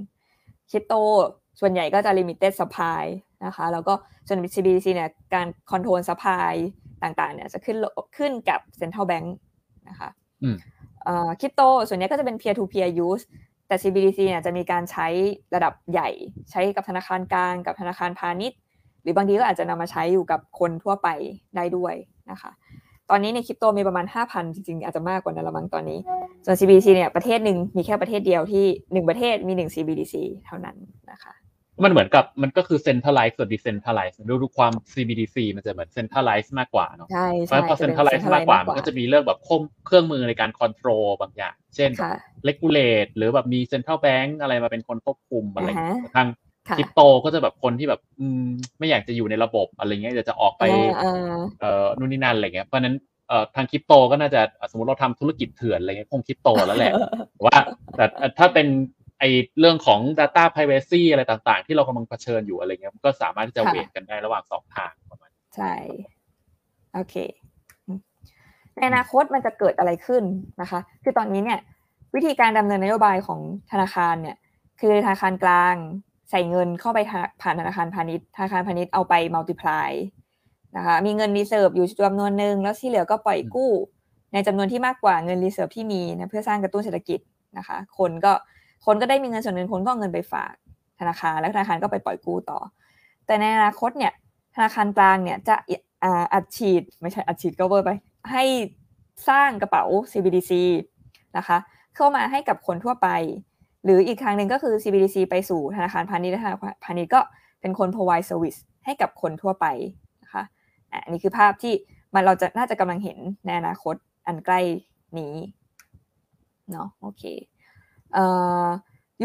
[0.70, 0.95] คริปโต
[1.61, 3.03] ส่วนใหญ่ก็จะ limited supply
[3.47, 3.95] นะคะ แล้วก็
[4.29, 6.53] ส่วน CBDC เนี่ยการ control supply
[7.03, 7.77] ต่างๆ เนี่ยจะขึ้น
[8.17, 9.27] ขึ้นกับ central bank
[9.89, 10.11] นะคะ
[11.41, 13.25] คริปโตส่วนใหญ่ก็จะเป็น peer to peer use
[13.67, 15.09] แต่ CBDC เนี่ยจะมีการใช้
[15.55, 16.09] ระดับใหญ่
[16.51, 18.59] ใช้กับธนาคารกลางกับธนาคารพาณิชย์
[19.03, 21.09] หรือบางทีก็อาจจะนำมาใช้อยู่กับคนทั่วไป
[21.57, 21.95] ได้ด้วย
[22.31, 22.51] นะคะ
[23.11, 25.99] ตอนนี้ในคริปโตมีประมาณ 5,000 จริงๆ อาจจะมากกว่านั้นละมั้งตอนนี้
[26.45, 30.15] ส่วน CBDC เนี่ยประเทศหนึ่งมีแค่ประเทศเดียวที่หนึ่งประเทศมีหนึ่ง CBDC
[30.47, 30.77] เท่านั้น
[31.11, 31.33] นะคะ
[31.85, 41.91] มันเหมือนกับมันก็คือ centralize ส่วน decentralize ดูดูความ CBDC มันจะเหมือน centralize มากกว่าเนาะใช่ใช่พอ centralize มากกว่ามันก็จะมีเรื่องแบบคมเครื่องมือในการ control บางอย่าง เช่น
[42.49, 45.68] regulate หรือแบบมี central bank อะไรมาเป็นคนควบคุมอะไร
[46.16, 46.29] ทาง
[46.76, 48.47] คริปโตก็จะแบบคนที่แบบอืม
[48.79, 50.64] ไม่อยากจะอยู่ในระบบอะไรเงี้ยจะจะออกไป
[51.61, 52.97] เอ่อนู่นนี่นั่นอะไรเงี้ยเพราะนั้น
[53.29, 56.93] เอ่อทางคริปโตก็น่าจะสมมติเราทำธุรกิจเถื่อนอะไรเงี้ยคงคริปโตแล้วแหละ
[57.47, 57.59] ว่า
[57.97, 58.05] แต่
[58.39, 58.66] ถ้าเป็น
[59.19, 59.25] ไอ
[59.61, 65.75] เรื่องของ Data Privacy อะไรต่างๆ ที่เรากำลังเผชิญอยู่อะไรเงี้ยก็สามารถที่จะเวทกันได้ระหว่างสองทางประมาณใช่
[66.95, 67.14] โอเค
[68.75, 70.23] ในอนาคตมันจะเกิดอะไรขึ้น
[70.61, 71.61] นะคะ คือตอนนี้เนี่ย
[72.14, 73.41] วิธีการดำเนินนโยบายของ
[73.73, 74.37] ธนาคารเนี่ย
[74.81, 75.75] คือธนาคารกลาง
[76.31, 76.99] ใส่เงินเข้าไป
[77.43, 79.91] ผ่านธนาคารพาณิชย์ธนาคารพาณิชย์เอาไป multiply
[80.77, 83.73] นะคะมีเงิน reserve อยู่จำนวนหนึ่งแล้วที่เหลือก็ปล่อยกู้
[84.33, 87.21] ในจำนวนที่มากกว่าเงิน reserve ที่มีนะเพื่อสร้างกระตุ้นเศรษฐกิจ
[87.59, 88.33] นะคะ คนก็
[88.87, 90.53] คนก็ได้มีเงินส่วนหนึ่งคนก็เงินไปฝาก
[91.01, 92.59] ธนาคารแล้วธนาคารก็ไปปล่อยกู้ต่อ
[93.26, 94.12] แต่ในอนาคตเนี่ย
[94.55, 95.57] ธนาคารกลางเนี่ยจะ
[96.35, 97.91] อัดฉีดไม่ใช่อัดฉีดก็เวอร์ไป
[98.33, 98.45] ให้
[99.29, 100.53] สร้างกระเป๋า CBDC
[101.37, 101.59] นะคะ
[101.97, 103.09] เข้ามาให้กับคนทั่วไป
[103.85, 107.20] หรืออีกครั้งหนึ่งก็คือ CBDC ไปสู่ธนาคารพาณิชย์ธนาคารพาณิชย์ก็
[107.61, 109.66] เป็นคน provide service ให้กับคนทั่วไป
[110.22, 110.43] นะคะ
[111.05, 111.74] อันนี้คือภาพที่
[112.14, 113.95] มันเราจะน่าจะกำลังเห็นในอนาคต
[114.26, 114.61] อันใกล้
[115.18, 115.35] นี้
[116.70, 117.22] เนาะโอเค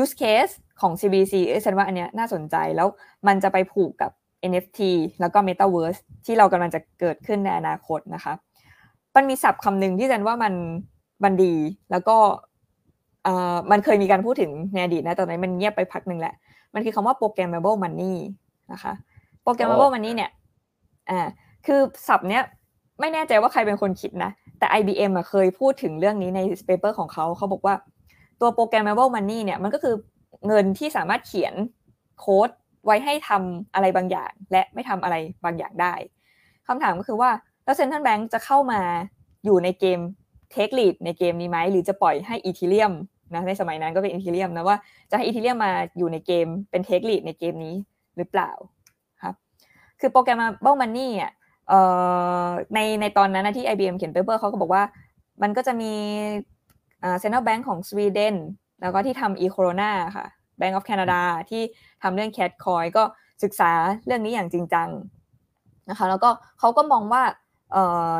[0.01, 2.87] use case ของ CBC เอฉันว่าอันเนี้ยน่าสนใจแล้ว
[3.27, 4.11] มันจะไปผูกกับ
[4.51, 4.79] NFT
[5.21, 8.33] แล้วก็ Metaverse ที่เรากำลังจะเกิดขึ้นในอนาคตนะคะ
[9.15, 10.53] มันมีศัพท์คำหนึ่งที่ฉันว่ามัน
[11.23, 11.55] มันดี
[11.91, 12.17] แล้วก็
[13.23, 16.33] เอ่อมันเคยมีการพูดถึงในอดีตนะตอนนี้มันเงียบไปพักหนึ่งแหละ
[16.73, 18.15] มันคือคำว่า programmable money
[18.71, 18.93] นะคะ
[19.45, 20.31] programmable money เนี่ย
[21.09, 21.27] อ่า
[21.65, 22.43] คือศัพท์เนี้ย
[22.99, 27.75] ไม่แน่ใจว่าใครเป็นคนคิดนะ แต่ IBM อะเคยพูดถึงเรื่องนี้ในpaper ของเขาเขาบอกว่า
[28.43, 29.95] ตัว programmable money เนี่ยมันก็คือ
[30.47, 31.53] เงินที่สามารถเขียน
[32.19, 32.49] โค้ด
[32.85, 35.15] ไว้ให้ทำอะไรบางอย่าง และไม่ทำอะไร
[35.45, 35.93] บางอย่างได้
[36.67, 37.29] คำถามก็คือว่า
[37.63, 38.81] แล้ว central bank จะเข้ามา
[39.45, 39.99] อยู่ในเกม
[40.51, 42.93] take lead ในเกมนี้ไหมหรือจะปล่อยให้ Ethereum
[43.33, 44.77] นะในสมัยนั้นก็เป็น Ethereum นะว่า
[45.11, 47.75] จะให้ Ethereum มาอยู่ในเกมเป็น take lead ในเกมนี้
[48.17, 48.51] หรือเปล่า
[49.21, 49.35] ครับ
[49.99, 51.31] คือ programmable money อะ
[52.73, 54.83] ในในตอนนั้นนะที่ IBM เขียน paper เขาก็บอกว่า
[55.41, 55.93] มันก็จะมี
[57.19, 58.35] central bank ของสวีเดน
[58.81, 60.25] แล้วก็ที่ทำ e-krona ค่ะ
[60.59, 61.61] Bank of Canada ที่
[62.03, 63.03] ทำเรื่อง CADcoin ก็
[63.43, 63.71] ศึกษา
[64.05, 64.89] เรื่องนี้อย่างจริงจัง
[65.89, 66.29] นะคะแล้วก็
[66.59, 67.23] เขาก็มองว่า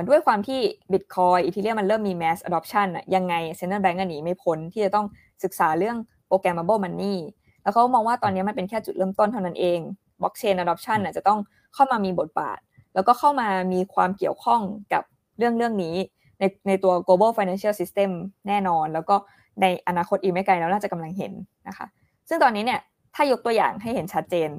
[0.09, 0.59] ด้วยความที่
[0.91, 5.05] Bitcoin Ethereum มันเริ่มมี mass adoption อะยังไง Central Bank ก็หนีไม่พ้นที่จะต้อง
[5.43, 5.97] ศึกษาเรื่อง
[6.29, 7.15] programmable money
[7.63, 9.79] แล้วเขามองว่าตอนนี้มันเป็นแค่จุดเริ่มต้นเท่านั้นเอง
[10.19, 11.39] blockchain adoption จะต้อง
[11.73, 12.59] เข้ามามีบทบาท
[12.93, 14.61] แล้วก็เข้ามามีความเกี่ยวข้อง
[14.93, 15.03] กับ
[15.37, 15.95] เรื่องเรื่องนี้
[16.43, 18.11] ในในตัว global financial system
[18.47, 19.15] แน่นอน แล้วก็
[19.61, 21.33] ในอนาคตอีกไม่ไกลแล้วน่าจะกำลังเห็น
[21.67, 21.85] นะคะ
[22.29, 22.79] ซึ่งตอนนี้เนี่ย
[23.15, 24.49] ถ้ายกตัวอย่างให้เห็นชัดเจน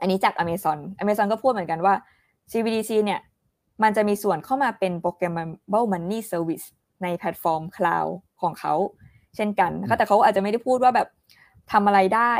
[0.00, 1.94] อันนี้จาก Amazon Amazon ก็พูดเหมือนกันว่า
[2.50, 3.20] CBDC เนี่ย
[3.82, 6.66] มันจะมีส่วนเข้ามาเป็น programmable money service
[7.02, 8.10] ในแพลตฟอร์ม cloud
[8.42, 8.74] ของเขา
[9.36, 11.08] เช่นกันนะคะแต่เขาอาจจะไม่ได้พูดว่าแบบ
[11.72, 12.32] ทำอะไรได้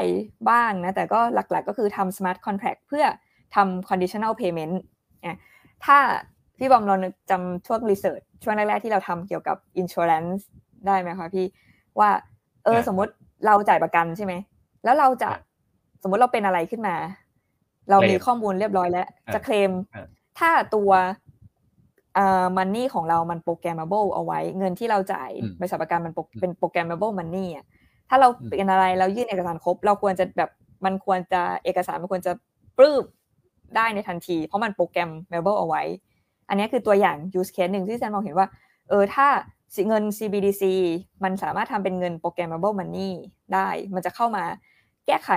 [0.50, 3.04] บ้างนะ แต่ก็หลักๆก็คือทำ smart contract เพื่อ
[3.54, 4.74] ทำ conditional payment
[5.84, 5.98] ถ้า
[6.59, 6.96] พี่บอมเรา
[7.30, 10.40] จำช่วง research ช่วงแรกๆที่เราทำเกี่ยวกับ insurance
[10.86, 11.46] ได้ไหมคะพี่
[11.98, 12.11] ว่า
[12.64, 13.12] เออสมมติ
[13.46, 14.34] เราจ่ายประกันใช่ไหม
[14.84, 15.30] แล้วเราจะ
[16.02, 16.96] สมมติเราเป็นอะไรขึ้นมา
[17.90, 19.70] เรามีข้อมูลเรียบร้อยแล้ว จะเคลม
[20.38, 20.90] ถ้าตัว
[22.18, 25.30] อ่า money ของเรามัน programmable เอาไว้ เงินที่เราจ่าย
[25.61, 27.64] บริษัทประกันมันเป็น programmable money อะ
[28.09, 30.50] ถ้าเราเป็นอะไรเรายื่นเอกสารครบ เราควรจะแบบ
[30.84, 32.32] มันควรจะเอกสารมันควรจะ
[32.78, 33.04] เคลม
[33.76, 35.82] ได้ในทันที เพราะมัน programmable เอาไว้
[36.49, 38.49] อันนี้คือตัวอย่าง use case หนึ่งที่แซนมองเห็นว่า
[38.88, 39.26] เออ ถ้า
[39.88, 40.62] เงิน CBDC
[41.24, 43.11] มันสามารถทำเป็นเงิน programmable money
[43.55, 44.44] ได้ มันจะเข้ามา
[45.07, 45.30] แก้ไข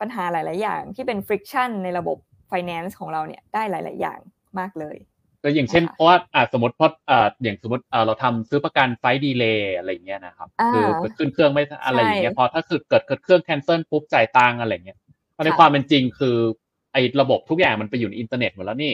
[0.00, 2.16] ปัญหาหลาย ๆ อย่าง ที่เป็น friction ในระบบ
[2.50, 4.18] finance ของเราเนี่ยได้หลาย ๆ อย่าง
[4.58, 4.96] มากเลย
[5.42, 10.86] ก็อย่างเช่นเพราะว่าอ่าสมมติเพราะอ่าอย่างสมมติอ่าเราทำซื้อประกัน flight delay อะไรเงี้ยนะครับคือ
[11.18, 14.98] ขึ้นเครื่องไม่อะไรอย่างเงี้ยพอถ้าคือเกิดเกิดเครื่อง cancel ปุ๊บจ่ายตังอะไรเงี้ย
[15.44, 16.36] ในความเป็นจริงคือ
[16.92, 18.92] ไอ้ระบบทุกอย่างมันไปอยู่ในอินเทอร์เน็ตหมดแล้วนี่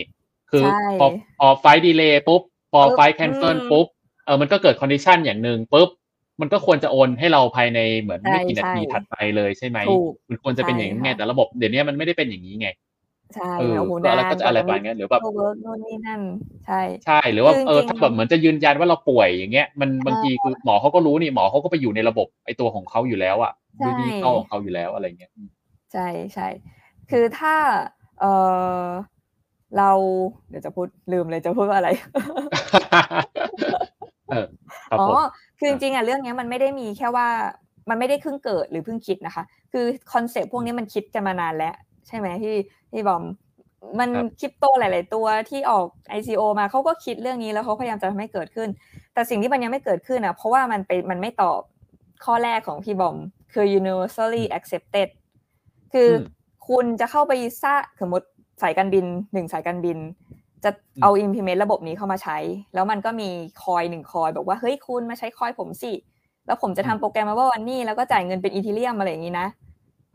[0.50, 0.64] คือ
[1.00, 1.06] พอ
[1.38, 2.42] พอ flight delay ปุ๊บ
[2.72, 3.86] พอ flight cancel ปุ๊บ
[4.24, 5.88] เออมันก็เกิด condition อย่างหนึ่งปุ๊บ
[6.40, 9.78] มันก็ควรจะโอนให้เราภายในเหมือนไม่กี่นาทีถัดไปเลยใช่ไหม
[10.28, 12.68] มันควรจะเป็นอย่างนี้ไงแต่ระบบเดี๋ยวนี้มันไม่ได้เป็นอย่างนี้ไง
[13.34, 16.20] ใช่โอ้โหแล้วก็จะอะไรไปเงี้ยหรือแบบเวิร์กนู่นนี่นั่น
[16.66, 23.52] ใช่ใช่หรือว่าเออถ้าแบบเหมือนจะยืนยันว่าเราป่วยอย่างเงี้ยมันบางทีคือหมอเขาก็รู้นี่หมอเขาก็ไปอยู่ในระบบไอตัวของเขาอยู่แล้วอะ
[23.84, 25.32] ดูดีเข้าของเขาอยู่แล้วอะไรเงี้ย
[25.92, 26.48] ใช่ใช่
[27.10, 27.54] คือถ้า
[28.20, 28.24] เอ
[28.80, 28.84] อ
[29.76, 29.90] เรา
[30.48, 31.90] เดี๋ยวจะพูดลืมเลยจะพูดว่าอะไร
[35.00, 35.06] อ๋อ
[35.58, 37.28] คือจริงๆอะเรื่องนี้มันไม่ได้มีแค่ว่า
[37.88, 41.74] มันไม่ได้เพิ่งเกิดหรือเพิ่งคิดนะคะ คือ concept พวกนี้มันคิดกันมานานแล้ว
[42.06, 42.56] ใช่ไหมที่
[42.92, 43.24] พี่บอม
[43.98, 44.10] มัน
[44.40, 45.86] คริปโตหลาย ๆ ตัวที่ออก
[46.18, 48.68] ICO มาเขาก็คิดเรื่องนี้แล้วเขาพยายามจะทำให้เกิดขึ้น
[49.14, 51.60] แต่สิ่งที่มันยังไม่เกิดขึ้นอะเพราะว่ามันไปมันไม่ตอบ
[52.24, 53.16] ข้อแรกของพี่บอม
[53.52, 55.08] คือ universally accepted
[55.92, 56.10] คือ
[56.68, 58.28] คุณจะเข้าไปซาสมมติ
[58.62, 59.98] สายการบินหนึ่งสายการบิน
[60.64, 60.70] จะ
[61.02, 62.38] เอา implement ระบบนี้เข้ามาใช้
[62.74, 63.30] แล้วมันก็มี
[63.64, 65.92] คอยหนึ่งคอยบอกว่าเฮ้ยคุณมาใช้ coin ผมสิ
[66.46, 69.46] แล้วผมจะทำโปรแกรมมาว่าวันนี้แล้วก็จ่ายเงินเป็น Ethereum อะไรอย่างนี้นะ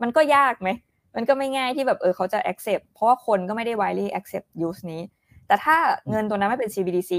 [0.02, 0.68] มันก็ยากไหม
[1.16, 5.02] มันก็ไม่ง่ายที่แบบเออเขาจะ accept เพราะว่าคนก็ไม่ได้ widely accept use นี้
[5.46, 5.76] แต่ถ้า
[6.10, 7.12] เงินตัวนั้นไม่เป็น CBDC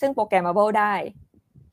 [0.00, 0.94] ซึ่ง programmable ได้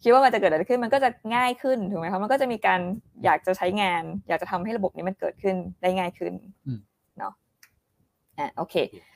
[0.03, 2.81] คิดว่ามันจะเกิดอะไรขึ้น มันก็จะง่ายขึ้นถูกไหมครับมันก็จะมีการ
[3.23, 6.33] อยากจะใช้งาน อยากจะทำให้ระบบนี้มันเกิดขึ้นได้ง่ายขึ้น
[7.17, 7.33] เนาะ
[8.41, 8.75] อะโอเค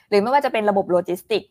[0.09, 1.43] หรือไม่ว่าจะเป็นระบบโลจิสติก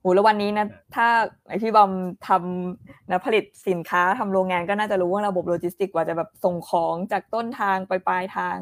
[0.00, 1.06] โหแล้ววันนี้นะถ้า
[1.48, 1.92] ไอพี่บอม
[2.28, 8.56] ทำนะผลิตสินค้าทำโรงงานก็น่าจะรู้ว่าระบบโลจิสติกว่าจะแบบส่งของจากต้นทางไปปลายทาง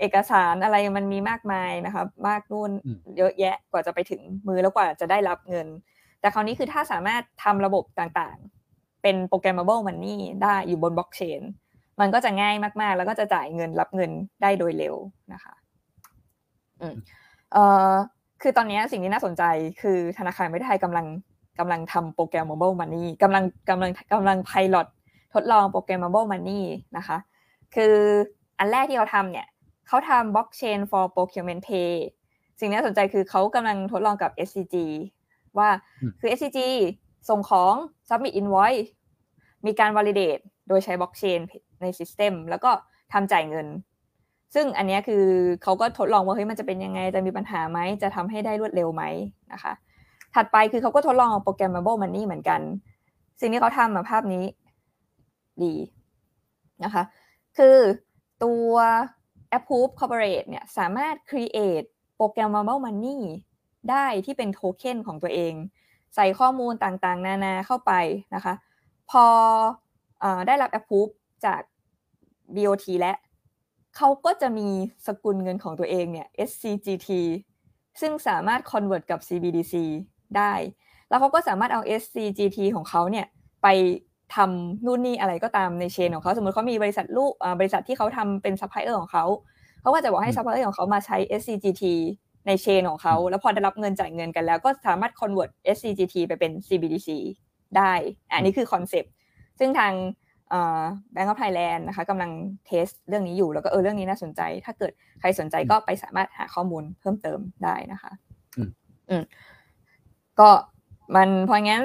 [0.00, 2.70] เอกสารอะไรมันมีมากมายนะครับมากนู่น
[3.16, 5.66] เยอะแยะกว่าจะไปถึงมือแล้วกว่าจะได้รับเงิน
[6.20, 11.40] แต่คราวนี้คือถ้าสามารถทำระบบต่างๆ เป็นโปรแกรม able money ได้อยู่บนบล็อกเชน
[12.00, 14.10] มันก็จะง่ายมากๆ แล้วก็จะจ่ายเงินรับเงิน
[14.42, 14.96] ได้โดยเร็ว
[15.32, 15.54] นะคะ
[16.80, 16.94] อืม
[17.52, 17.92] เอ่อ
[18.42, 19.42] คือตอนนี้สิ่งที่น่าสนใจ
[19.80, 21.06] คือธนาคารไม่ไทยกำลัง
[21.58, 24.86] กำลังทำโปรแกรม mobile money กำลังกำลังกำลังไพลอต
[25.34, 26.62] ทดลองโปรแกรม mobile money
[26.96, 27.18] นะคะ
[27.74, 27.94] คือ
[28.58, 29.46] อันแรกที่เขาทำเนี่ย
[29.88, 31.92] เขาทำ blockchain for procurement pay
[32.58, 34.76] สิ่งที่น่าสนใจคือเขากำลังทดลองกับ SCG
[35.58, 35.68] ว่า
[36.20, 36.60] คือ SCG
[37.28, 37.74] ส่งของ
[38.08, 38.88] submit invoice
[39.66, 41.40] มีการ validate โดยใช้ blockchain
[41.80, 42.70] ใน system แล้วก็
[43.12, 43.66] ทำจ่ายเงิน
[44.54, 45.24] ซึ่งอันนี้คือ
[45.62, 49.02] เขาก็ทดลองว่าเฮ้ยมันจะเป็นยังไง จะมีปัญหาไหมจะทำให้ได้รวดเร็วไหม
[49.52, 49.72] นะคะ
[50.34, 52.60] ถัดไปคือเขาก็ทดลองโปรแกรม mable money เหมือนกัน
[53.40, 54.44] สิ่งที่เขาทำมาภาพนี้
[55.62, 55.74] ดี
[56.84, 57.02] นะคะ
[57.58, 57.78] คือ
[58.44, 58.72] ตัว
[59.56, 61.86] Approve Corporate เนี่ยสามารถ create
[62.18, 63.18] programmable money
[63.90, 65.54] ได้ที่เป็นโทเค็นของตัวเอง
[66.14, 67.92] ใส่ข้อมูลต่างๆ นานาเข้าไป
[68.34, 68.54] นะคะ
[69.10, 69.24] พอ
[70.22, 71.12] อได้รับ approve
[71.44, 71.60] จาก
[72.54, 73.12] BOT และ
[73.96, 74.68] เขาก็จะมี
[75.06, 77.08] สกุลเงินของตัวเองเนี่ย SCGT
[78.00, 79.74] ซึ่งสามารถ convert กับ CBDC
[80.36, 80.54] ได้
[81.08, 83.26] แล้วเขาก็สามารถเอา SCGT ของเขาเนี่ย
[83.62, 83.68] ไป
[84.34, 89.24] ทำนู่นนี่อะไรก็ตามใน chain ของเขาสมมติเขามีบริษัทลูกบริษัทที่เขาทำเป็นซัพพลายเออร์ของเขา
[89.80, 91.84] เขาก็จะบอกให้ซัพพลายเออร์ของเขามาใช้ SCGT
[92.46, 97.08] ใน chain ของเขา แล้วพอได้รับเงินจ่ายเงินกันแล้วก็สามารถ convert SCGT ไปเป็น CBDC
[97.76, 97.92] ได้
[98.32, 99.12] อันนี้คือ concept
[99.58, 99.92] ซึ่งทาง
[101.12, 102.30] Bank of Thailand นะคะกำลัง
[102.66, 108.12] test เรื่องนี้อยู่แล้วก็เออเรื่องนี้น่าสนใจ ถ้าเกิดใครสนใจก็ไปสามารถหาข้อมูลเพิ่มเติมได้นะคะ
[109.10, 109.22] อืม
[110.40, 110.50] ก็
[111.16, 111.84] มันเพราะงั้น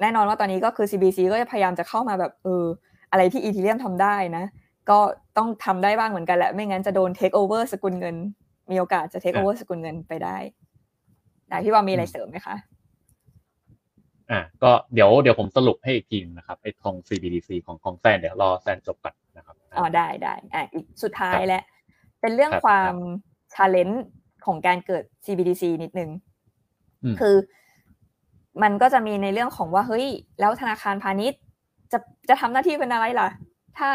[0.00, 2.64] แน่นอนว่าตอนนี้ก็คือ CBDC ก็จะพยายามจะเข้ามาแบบเออ
[3.10, 4.44] อะไรที่ Ethereum ทำได้นะ
[4.90, 4.98] ก็
[5.36, 8.16] ต้องทำได้บ้างเหมือนกันแหละ ไม่งั้นจะโดนเทคโอเวอร์สกุลเงิน
[8.70, 10.36] มีโอกาสจะเทคโอเวอร์สกุลเงินไปได้
[11.48, 12.56] ได้พี่ว่ามีอะไรเสริมไหมคะ
[14.32, 21.62] อะก็เดี๋ยวเดี๋ยวผมสรุปให้อีกทีนะครับไอ้ทอง CBDC ของของแซนเดี๋ยวรอแซนจบก่อนนะครับอ๋อได้ได้อะอีกสุดท้ายและ
[22.20, 22.94] เป็นเรื่องความ
[23.54, 24.04] challenge
[24.46, 26.10] ของการเกิด CBDC นิดนึง
[27.20, 27.36] คือ
[28.62, 30.06] มันก็จะมีในเรื่องของว่าเฮ้ย
[30.40, 31.40] แล้วธนาคารพาณิชย์
[31.92, 33.28] จะจะทำหน้าที่เป็นอะไรล่ะ
[33.78, 33.88] ถ้า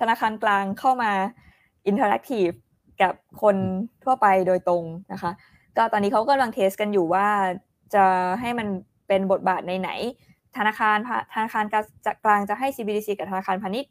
[0.00, 1.10] ธนาคารกลางเข้ามา
[1.86, 2.48] interactive
[3.02, 3.56] กับคน
[4.04, 5.32] ทั่วไปโดยตรงนะคะ
[5.76, 7.26] ก็ตอนนี้เขากำลัง test กันอยู่ว่า
[7.94, 8.04] จะ
[8.40, 8.68] ให้มัน
[9.08, 9.90] เป็นบทบาทในไหน
[10.56, 10.96] ธนาคาร
[11.34, 11.64] ธนาคาร
[12.24, 13.90] กลางจะให้ CBDC กับธนาคารพาณิชย์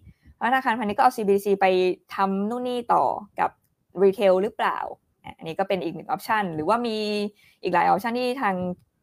[0.50, 1.66] ธนาคารพาณิชย์ก็เอา CBDC ไป
[2.16, 3.04] ทำนู่นนี่ต่อ
[3.40, 3.50] กับ
[4.04, 4.78] retail หรือเปล่า
[5.38, 6.98] อันนี้ก็เป็นอีกหนึ่ง option หรือว่ามี
[7.64, 8.56] อีกหลาย option ที่ทาง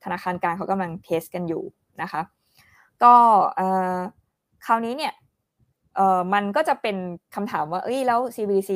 [0.04, 1.62] ธนาคารกลางเขากำลัง test กันอยู่
[2.02, 2.22] นะคะ
[3.02, 3.14] ก็
[4.66, 5.14] คราวนี้เนี่ย
[6.34, 6.96] มันก็จะเป็น
[7.34, 8.72] คำถามว่า เอ้ยแล้ว CBDC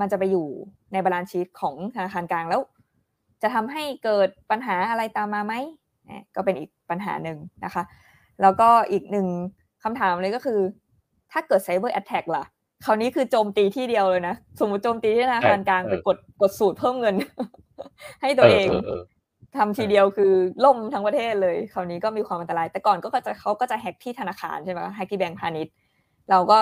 [0.00, 0.46] มันจะไปอยู่
[0.92, 2.60] ใน balance sheet ของธนาคารกลางแล้ว
[3.42, 5.54] จะทำให้เกิดปัญหาอะไรตามมาไหม
[6.36, 7.82] ก็เป็นอีกปัญหาหนึ่งนะคะ
[8.42, 9.26] แล้วก็อีกหนึ่ง
[9.82, 10.60] คำถามเลยก็คือ
[11.32, 12.44] ถ้าเกิด cyber attack ล่ะ
[12.84, 17.14] คราวนี้คือโจมตีที่เดียวเลยนะ สมมติโจมตีที่ธนาคารกลางไปกดกดสูตรเพิ่มเงิน
[18.22, 18.68] ให้ตัวเอง
[19.56, 20.32] ทำทีเดียวคือ
[20.64, 25.74] ล่มทั้งประเทศเลย คราวนี้ก็มีความอันตราย แต่ก่อนก็จะเขาก็จะแฮกที่ธนาคารใช่ไหมแฮกที่แบงก์พาณิชย์
[26.30, 26.58] เราก็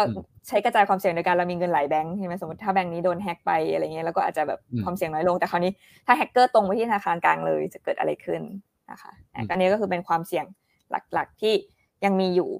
[0.49, 5.72] ใช้กระจายความเสี่ยงในการเรามีเงินหลายแบงค์ใช่ไหมสมมติถ้าแบงค์นี้โดนแฮกไปอะไรเงี้ยแล้วก็อาจจะแบบความเสี่ยงน้อยลงแต่คราวนี้
[6.07, 8.43] ถ้าแฮกเกอร์ตรงไปที่ธนาคารกลางเลยจะเกิดอะไรขึ้น
[8.91, 9.12] นะคะ
[9.51, 10.47] อันนี้ก็คือเป็นความเสี่ยง
[11.12, 11.55] หลักๆที่
[12.05, 12.51] ยังมีอยู่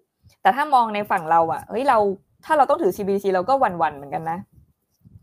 [0.43, 1.99] แต่ถ้ามองในฝั่งเราอะเฮ้ยเรา
[2.45, 4.39] ถ้าเราต้องถือ CBDC เราก็วัน ๆ เหมือนกันนะ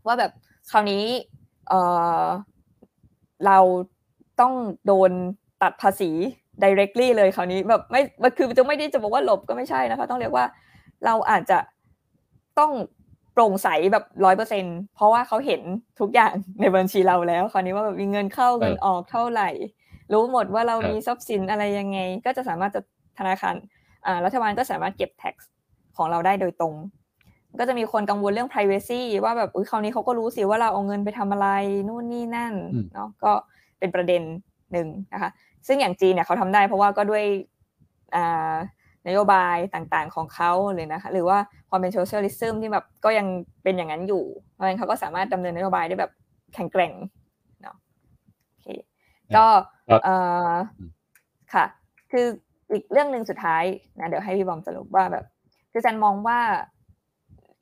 [0.06, 0.32] ว่าแบบ
[0.70, 1.04] คราวนี้
[1.68, 1.74] เอ
[2.22, 2.24] อ
[3.46, 3.58] เรา
[4.40, 4.52] ต้อง
[4.86, 5.10] โดน
[5.62, 6.10] ตัดภาษี
[6.62, 8.00] directly เลยคราวนี้แบบไม่
[8.38, 10.44] คือจะไม่ได้จะบอกว่าหลบก็ไม่ใช่นะคะ ต้องเรียกว่า
[11.06, 11.58] เราอาจจะ
[12.58, 12.72] ต้อง
[13.32, 15.62] โปร่งใสแบบร้อยเปอร์เซ็นเพราะว่าเขาเห็น
[16.00, 19.48] ทุกอย่างในบัญชีเราแล้ว คราวนี้ว่าแบบมีเงินเข้าเงินออกเท่าไหร่
[20.12, 22.80] รู้หมดว่าเรามีทรัพย์สินอะไรยังไง ก็จะสามารถจะ
[23.18, 23.54] ธนาคาร
[24.06, 25.34] อ่ารัฐบาลก็สามารถเก็บ tax
[25.96, 26.74] ของเราได้โดยตรง
[27.58, 31.48] ก็จะมีคนกังวลเรื่อง privacy ว่าแบบอุ้ยคราวนี้เขาก็รู้สิว่าเราเอาเงินไปทำอะไร
[31.88, 32.54] นู่นนี่นั่น
[32.94, 33.32] เนาะก็
[33.78, 34.22] เป็นประเด็น
[34.72, 35.30] หนึ่งนะคะ
[35.66, 37.24] ซึ่งอย่างจีนเนี่ยเขาทำได้เพราะว่าก็ด้วย
[38.14, 38.54] อ่ะ
[39.06, 41.38] นโยบายต่างๆของเขาเลยนะคะหรือว่า
[41.70, 43.26] ความเป็น socialism ที่แบบก็ยัง
[43.62, 46.12] เป็นอย่างนั้นอยู่เพราะฉะนั้นเขาก็สามารถดำเนินนโยบายได้แบบ
[46.54, 47.19] แข็งแกร่งเนาะโอเค
[49.36, 49.46] ก็
[50.04, 50.16] เอ่
[50.50, 50.54] อ
[51.54, 51.64] ค่ะ
[52.12, 52.26] คือ
[52.70, 53.64] อีกเรื่องหนึ่งสุดท้าย
[53.98, 55.24] นะเดี๋ยวให้พี่บอมสรุปว่าแบบ
[55.72, 56.38] คือแซนมองว่า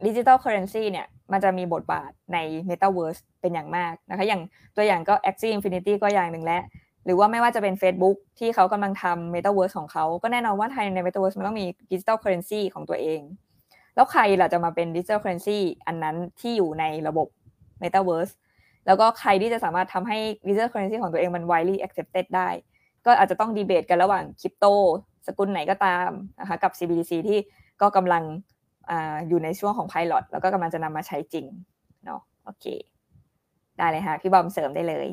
[0.07, 2.39] digital currency เนี่ย มันจะมีบทบาทใน
[2.69, 4.43] Metaverse เป็นอย่างมากนะคะ อย่าง
[4.77, 6.63] ตัวอย่างก็ Axie Infinity ก็อย่างหนึ่งแล้ว
[7.05, 13.21] หรือว่าไม่ว่าจะเป็น Facebook ที่เขากำลังทำ Metaverse ของเขา ก็แน่นอนว่าไทยใน Metaverse มันต้องมี digital currency ของตัวเอง
[13.95, 17.29] แล้วใครล่ะจะมาเป็น digital currency อันนั้นที่อยู่ในระบบ
[17.83, 18.33] Metaverse
[18.87, 20.19] แล้วก็ใครที่จะสามารถทำให้
[20.49, 22.49] ดิจิทัลเคอร์เรนซีของตัวเองมัน widely accepted ได้
[23.07, 24.67] ก็อาจจะต้องดีเบตกันระหว่างคริปโต
[25.27, 26.11] สกุลไหนก็ตาม
[26.41, 27.39] นะคะกับ CBDC ที่
[27.83, 28.23] ก็กำลัง
[28.91, 28.93] อ
[29.29, 31.47] อยู่ในช่วงของ pilot แล้วก็กำลังจะนำมาใช้จริง
[32.05, 32.67] เนาะโอเค
[33.79, 35.07] ได้เลยค่ะพี่บอมเสริมได้เลย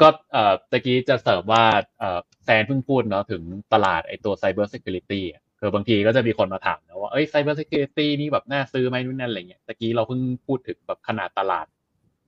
[0.00, 1.64] ก็เอ่อตะกี้จะเสริมว่า
[1.98, 5.22] เอ่อแซนเพิ่งพูดเนาะถึงตลาดไอตัว Cyber Security
[5.60, 11.66] คือบางทีก็จะมีคนมาถามนะว่าเอ้ย Cyber Security นี่แบบน่าซื้อไหมนู่นนั่นอะไรเงี้ยตะกี้เราเพิ่งพูดถึงแบบขนาดตลาด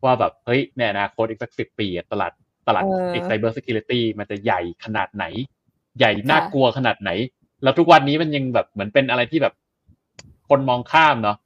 [0.04, 2.32] ว่าแบบเฮ้ยในอนาคตอีกสักสิบปีตลาด
[2.68, 5.24] ตลาดไอ Cyber Security มันจะใหญ่ขนาดไหน
[5.98, 7.10] ใหญ่น่ากลัวขนาดไหน
[7.62, 9.54] แล้วทุกวันนี้มันยังแบบเหมือนเป็นอะไรที่แบบ
[10.48, 11.36] คนมองข้ามเนาะ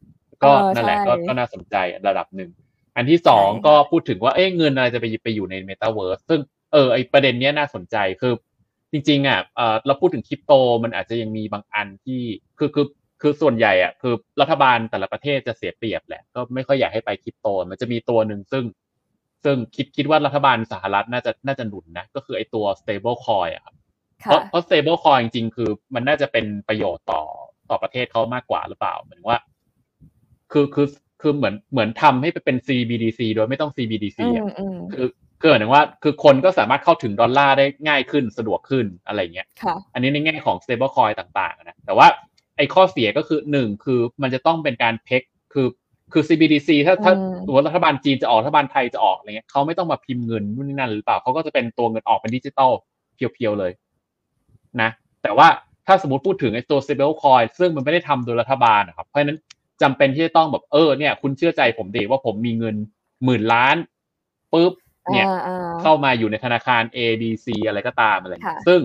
[0.43, 0.99] ก็นั่นแหละ
[1.29, 1.77] ก็น่าสนใจ
[2.09, 2.51] ระดับหนึ่ง
[2.97, 6.41] อันที่สองก็พูดถึงว่าเอ้เงินอะไรจะไปไปอยู่ในเมตาเวิร์สซึ่ง
[6.73, 8.33] เออไอประเด็นเนี้ยน่าสนใจคือ
[8.95, 10.53] จริงๆอะเออเราพูดถึงคริปโต
[10.85, 12.21] มันอาจจะยังมีบางอันที่
[12.59, 12.87] คือคือ
[13.23, 18.65] คือส่วนใหญ่อะคือรัฐบาลแต่ละประเทศจะเสียเปรียบแหละก็ไม่ค่อยอยากให้ไปคริปโต มันจะมีตัวหนึ่งซึ่ง
[19.45, 23.75] ซึ่งคิดคิดว่ารัฐบาลสหรัฐน่าจะน่าจะหนุนนะก็คือไอตัว stable coin อะครับ
[24.19, 27.23] เพราะเพราะ stable coin จริงๆ คือ มันน่าจะเป็นประโยชน์ต่อ
[27.71, 29.39] ต่อประเทศเขามากกว่าหรือเปล่าเหมือนว่า
[30.53, 30.89] คือคือ
[31.21, 34.45] คือเหมือนเหมือนทำให้ไปเป็น CBDC โดยไม่ต้อง CBDC อะ
[34.93, 35.07] คือ
[35.45, 39.47] เกิดถึงว่าคือคนก็สามารถเข้าถึงดอลลาร์ได้ง่ายขึ้นสะดวกขึ้นอะไรเงี้ย
[39.95, 42.07] อันนี้ในแง่ของ stable coin ต่างๆนะแต่ว่า
[42.57, 45.23] ไอ้ข้อเสียก็คือหนึ่งคือมันจะต้องเป็นการเพ็ก
[45.53, 45.67] คือ
[46.13, 47.13] คือ CBDC ถ้าถ้า
[47.49, 52.73] ตัวรัฐบาลจีนจะออกรัฐบาลไทยจะออกอะไรเงี้ยเขาไม่ต้องมาพิมพ์เงินนู่นนี่นั่นหรือเปล่าเขาก็จะเป็นตัวเงินออกเป็นดิจิตอล
[53.15, 53.73] เพียวๆเลย
[54.81, 54.91] นะ
[55.23, 55.49] แต่ว่า
[55.87, 59.39] ถ้าสมมติพูดถึงไอ้ตัว stable coin ซึ่งมันไม่ได้ทำโดยรัฐบาลนะครับเพราะฉะนั้น
[59.83, 62.77] จำเป็นที่จะต้องแบบเออเนี่ย คุณเชื่อใจผมดีว่าผมมีเงิน
[63.25, 63.77] หมื่นล้าน
[64.53, 64.73] ปุ๊บ
[65.13, 65.27] เนี่ย
[65.83, 68.35] เข้ามาอยู่ในธนาคาร A B C อะไรก็ตามอะไร
[68.69, 68.81] ซึ่ง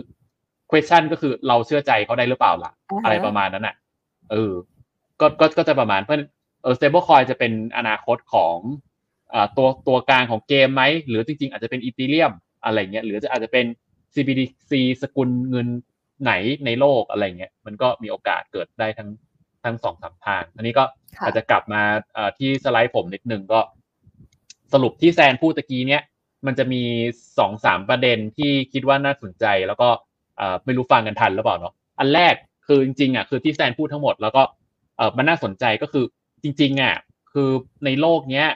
[0.72, 2.72] question ก็คือเราเชื่อใจเขาได้หรือเปล่าล่ะ
[3.04, 3.76] อะไรประมาณนั้นอะ
[4.32, 4.54] เออ
[5.20, 6.18] ก็ก็ก็จะประมาณเพราะ
[6.64, 8.58] เออ stable coin จะเป็นอนาคตของ
[9.34, 12.32] อ่าตัวตัวกลางของเกมไหม หรือจริง ๆ อาจจะเป็นอีเทเรียม
[12.66, 13.66] อะไรเงี้ยหรือจะอาจจะเป็น
[14.14, 14.72] CBDC
[15.02, 15.68] สกุลเงิน
[16.24, 16.32] ไหน
[16.66, 19.10] ในโลกอะไรเงี้ยมันก็มีโอกาสเกิดได้ทั้ง
[19.64, 20.84] ทั้งสองสามทาง อันนี้ก็
[21.26, 21.82] อาจจะกลับมา
[22.38, 23.60] ที่สไลด์ผมนิดนึงก็
[24.74, 26.02] สรุปที่แซนพูดตะกี้เนี้ย
[26.46, 26.82] มันจะมี
[27.38, 29.90] สองสามประเด็นที่คิดว่าน่าสนใจ แล้วก็
[30.66, 32.34] ไม่รู้ฟังกันทันหรือเปล่าเนาะอันแรก
[32.68, 34.42] คือจริงๆอะคือที่แซนพูดทั้งหมดแล้วก็
[34.98, 36.06] เออมันน่าสนใจก็คือ
[36.44, 36.96] จริง ๆอะ
[37.34, 37.50] คือ
[37.86, 38.48] ในโลกเนี้ย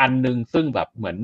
[0.00, 1.18] อันหนึ่งซึ่งแบบเหมือน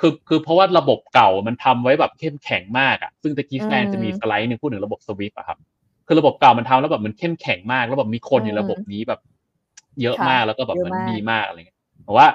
[0.00, 5.58] คือคือเพราะว่าระบบเก่ามันทำไว้แบบเข้มแข็งมากอะซึ่งตะกี้แฟนอืมจะมีสไลด์หนึ่งพูดถึงระบบสวิฟอะครับ
[6.06, 9.20] คือระบบเก่ามันทำแล้วแบบมันเข้มแข็งมาก แล้วแบบมีคนในอืมระบบนี้แบบ
[10.02, 12.26] เยอะค่ะมากแล้วก็แบบเยอะมันมากดีมากอะไรเงี้ยแต่ว่า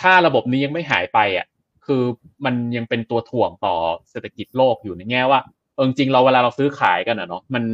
[0.00, 1.46] ถ้าระบบนี้ยังไม่หายไปอะ
[1.86, 2.02] คือ
[2.44, 3.74] มันยังเป็นตัวถ่วงต่อ
[4.10, 5.40] เศรษฐกิจโลกอยู่ในแง่ว่า
[5.74, 7.64] เออจริงๆเราเวลาเราซื้อขายกันอะเนาะมัน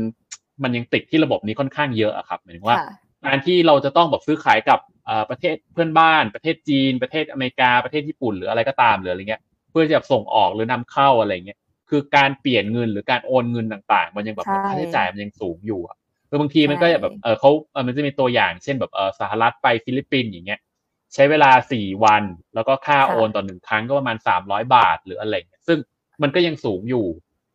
[0.63, 2.93] มันยังติดที่ระบบนี้ค่อนข้างเยอะอะครับหมายถึงว่าค่ะ
[3.27, 11.59] การที่เราจะต้องแบบซื้อขายกับเอ่อประเทศเพื่อนบ้าน ประเทศจีน ประเทศอเมริกาประเทศญี่ปุ่นหรืออะไรก็ตามหรืออะไรเงี้ยเพื่อจะส่งออกหรือนำเข้าอะไรเงี้ย
[11.91, 15.97] คือการเปลี่ยนเงินหรือการโอนเงินต่างๆ มันยังแบบใช่ค่าใช้จ่ายมันยังสูงอยู่อะ
[16.29, 20.61] คือบางทีมันก็ใช่แบบเออเขาเออมันจะมีตัวอย่างเช่นแบบเออสหรัฐไปฟิลิปปินส์อย่างเงี้ย
[21.15, 22.23] ใช้เวลาสี่วัน
[22.55, 25.79] แล้วก็ค่าค่ะโอนต่อหนึ่งครั้งก็ประมาณสามร้อยบาทหรืออะไรเงี้ยซึ่ง
[26.23, 27.07] มันก็ยังสูงอยู่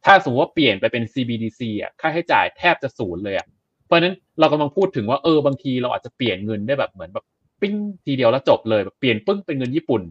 [0.05, 3.47] ถ้าสมมติว่าเปลี่ยนไปเป็น CBDC อะค่าใช้จ่ายแทบจะศูนย์เลยอะ
[3.85, 7.25] เพราะฉะนั้นเรากำลังพูดถึงว่าเออบางทีเราอาจจะเปลี่ยนเงินได้แบบเหมือนแบบ
[7.61, 7.73] ปิ้ง
[8.05, 10.01] ทีเดียวแล้วจบเลยแบบเปลี่ยนปึ้งเป็นเงินญี่ปุ่น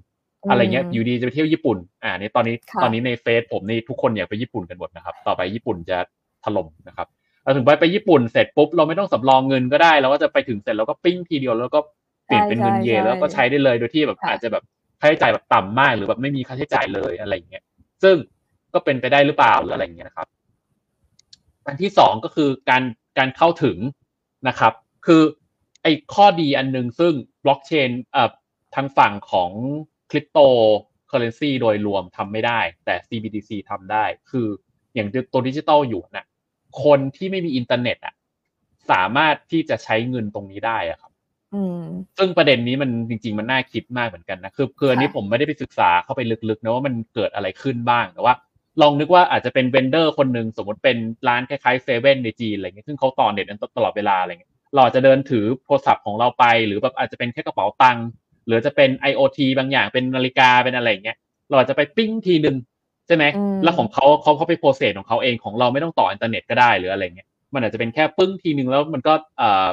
[0.51, 5.99] อะไรเงี้ยอืมอยู่ดีจะไปเที่ยวญี่ปุ่น อ่าในตอนนี้ค่ะตอนนี้ในเฟซผมนี่ทุกคนอยากไปญี่ปุ่นกันหมดนะครับ ต่อไปญี่ปุ่นจะ
[6.45, 7.07] ถล่มนะครับ
[7.43, 12.04] เราถึงไปไปญี่ปุ่นเสร็จปุ๊บเราไม่ต้องสำรองเงินก็ได้เราก็จะไปถึงเสร็จเราก็ปิ้งทีเดียวแล้วก็เป
[12.35, 14.65] ลี่ยนเป็นเงินเยนใช่ใช่แล้วก็ใช้ได้เลยโดยที่แบบค่ะอาจจะแบบ
[15.01, 17.65] ค่าใช้จ่ายแบบต่ำมาก หรือแบบไม่มีค่าใช้จ่ายเลยอะไรเงี้ย
[18.03, 18.17] ซึ่ง
[18.75, 20.29] ก็เป็นไปได้หรือเปล่าหรืออะไรเงี้ยนะครับ
[21.67, 22.83] อันที่สองก็คือการ
[23.19, 23.79] การเข้าถึง
[24.49, 24.73] นะครับ
[25.07, 25.23] คือ
[25.83, 27.13] ไอ้ข้อดีอันหนึงซึ่ง
[27.45, 28.31] บล็อกเชนเอ่อ
[28.75, 29.51] ทางฝั่งของ
[30.11, 30.39] คริปโต
[31.09, 34.47] เคอเรนซีโดยรวมทำไม่ได้ แต่ CBDC ทำได้ คือ
[34.95, 36.27] อย่างตัวดิจิตอลหยวนน่ะ
[36.85, 38.15] คนที่ไม่มีอินเทอร์เน็ตอะ
[38.91, 41.14] สามารถที่จะใช้เงินตรงนี้ได้อะครับอืม
[42.19, 48.35] ซึ่งประเด็นนี้มันจริง ๆ มันน่าคิดมากเหมือนกันนะคือคืออันนี้ค่ะผมไม่ได้ไปศึกษาเข้าไปลึกๆนะว่ามันเกิดอะไรขึ้นบ้างแต่ว่า
[48.83, 50.97] ลองนึกว่าอาจจะเป็น vendor คนหนึ่งสมมติเป็น
[51.29, 58.07] ร้านคล้ายๆเซเว่นในจีนอะไรเงี้ยซึ่งเขาต่อเน็ตกันตลอดเวลาอะไรเงี้ยเราอาจจะเดินถือโทรศัพท์ของเราไปหรือแบบอาจจะเป็นแค่กระเป๋าตังค์
[58.47, 61.17] หรือจะเป็น IoT บางอย่างเป็นนาฬิกาเป็นอะไรเงี้ย
[61.49, 62.57] เราอาจจะไปปิ้งทีหนึ่ง
[63.07, 69.69] ใช่ไหมอืมแล้วของเขาเขาเขาไป process ของเขาเองของเราไม่ต้องต่ออินเทอร์เน็ตก็ได้หรืออะไรเงี้ยมันอาจจะเป็นแค่ปึ้งทีหนึ่งแล้วมันก็เอ่อ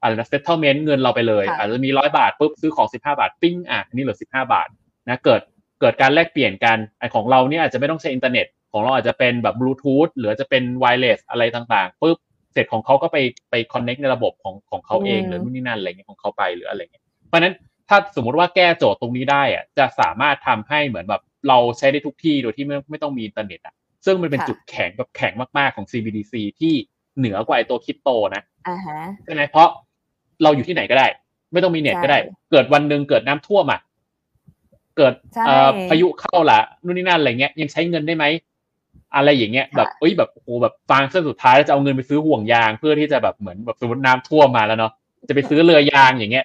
[0.00, 4.68] อะไรนะ settlement เงินเราไปเลยค่ะอาจจะมีร้อยบาทปุ๊บซื้อของสิบห้าบาทปิ้งอะอันนี่เหลือสิบห้าบาท
[5.08, 5.40] นะเกิด
[5.80, 12.16] เกิดการแลกเปลี่ยนกันไอของเราเนี่ยอาจจะไม่ต้องใช้อินเทอร์เน็ตของเราอาจจะเป็นแบบบลูทูธหรือจะเป็น wireless อะไรต่างๆปุ๊บ
[12.52, 13.16] เสร็จของเขาก็ไป
[13.50, 17.54] ไป connect ในระบบของของเขาเองอืมหรือนู่นนี่นั่นอะไรเงี้ยของเขาไปหรืออะไรเงี้ยเพราะฉะนั้น
[17.88, 26.74] ถ้าสมมุติว่าแก้โจทย์ตรงนี้ได้อะจะสามารถทำให้เหมือนแบบเราใช้ได้ทุกที่โดยที่ไม่ไม่ต้องมีอินเทอร์เน็ตอะซึ่งมันเป็นจุดแข็งแบบแข็งมากๆของ CBDC ที่
[27.18, 29.68] เหนือกว่าไอตัวคริปโตนะอ่าฮะใช่ไหมเพราะ
[30.42, 31.06] เราอยู่ที่ไหนก็ได้
[31.52, 32.18] ไม่ต้องมีเน็ตใช่ก็ได้
[32.50, 33.80] เกิดวันหนึ่งเกิดน้ำท่วมอะ
[34.96, 38.24] เกิดใช่เอ่อพายุเข้าละนู่นนี่นั่นอะไรเงี้ยยังใช้เงินได้ไหม
[39.16, 44.92] อะไรอย่างเงี้ยค่ะแบบเอ้ยแบบโอ้โหแบบฟางเส้นสุดท้ายแล้วจะเอาเงินไปซื้อห่วงยาง เพื่อที่จะแบบเหมือนแบบสมมติน้ำท่วมมาแล้วเนาะ
[45.28, 46.44] จะไปซื้อเรือยางอย่างเงี้ย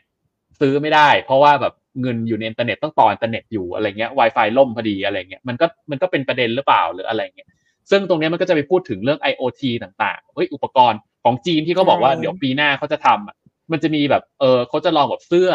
[0.60, 7.48] ซื้อไม่ได้ เพราะว่าแบบเงินอยู่ในอินเทอร์เน็ตต้องต่ออินเทอร์เน็ตอยู่อะไรเงี้ย Wi-Fi ล่มพอดีอะไรเงี้ยมันก็มันก็เป็นประเด็นหรือเปล่าหรืออะไรเงี้ย
[7.91, 13.36] ซึ่งตรงเนี้ยมันก็จะไปพูดถึงเรื่อง IoT ต่างๆเฮ้ยอุปกรณ์ของจีนที่เขาบอกว่าใช่เดี๋ยวปีหน้าเขาจะทำอะ
[13.72, 15.49] มันจะมีแบบเออเขาจะลองแบบเสื้อ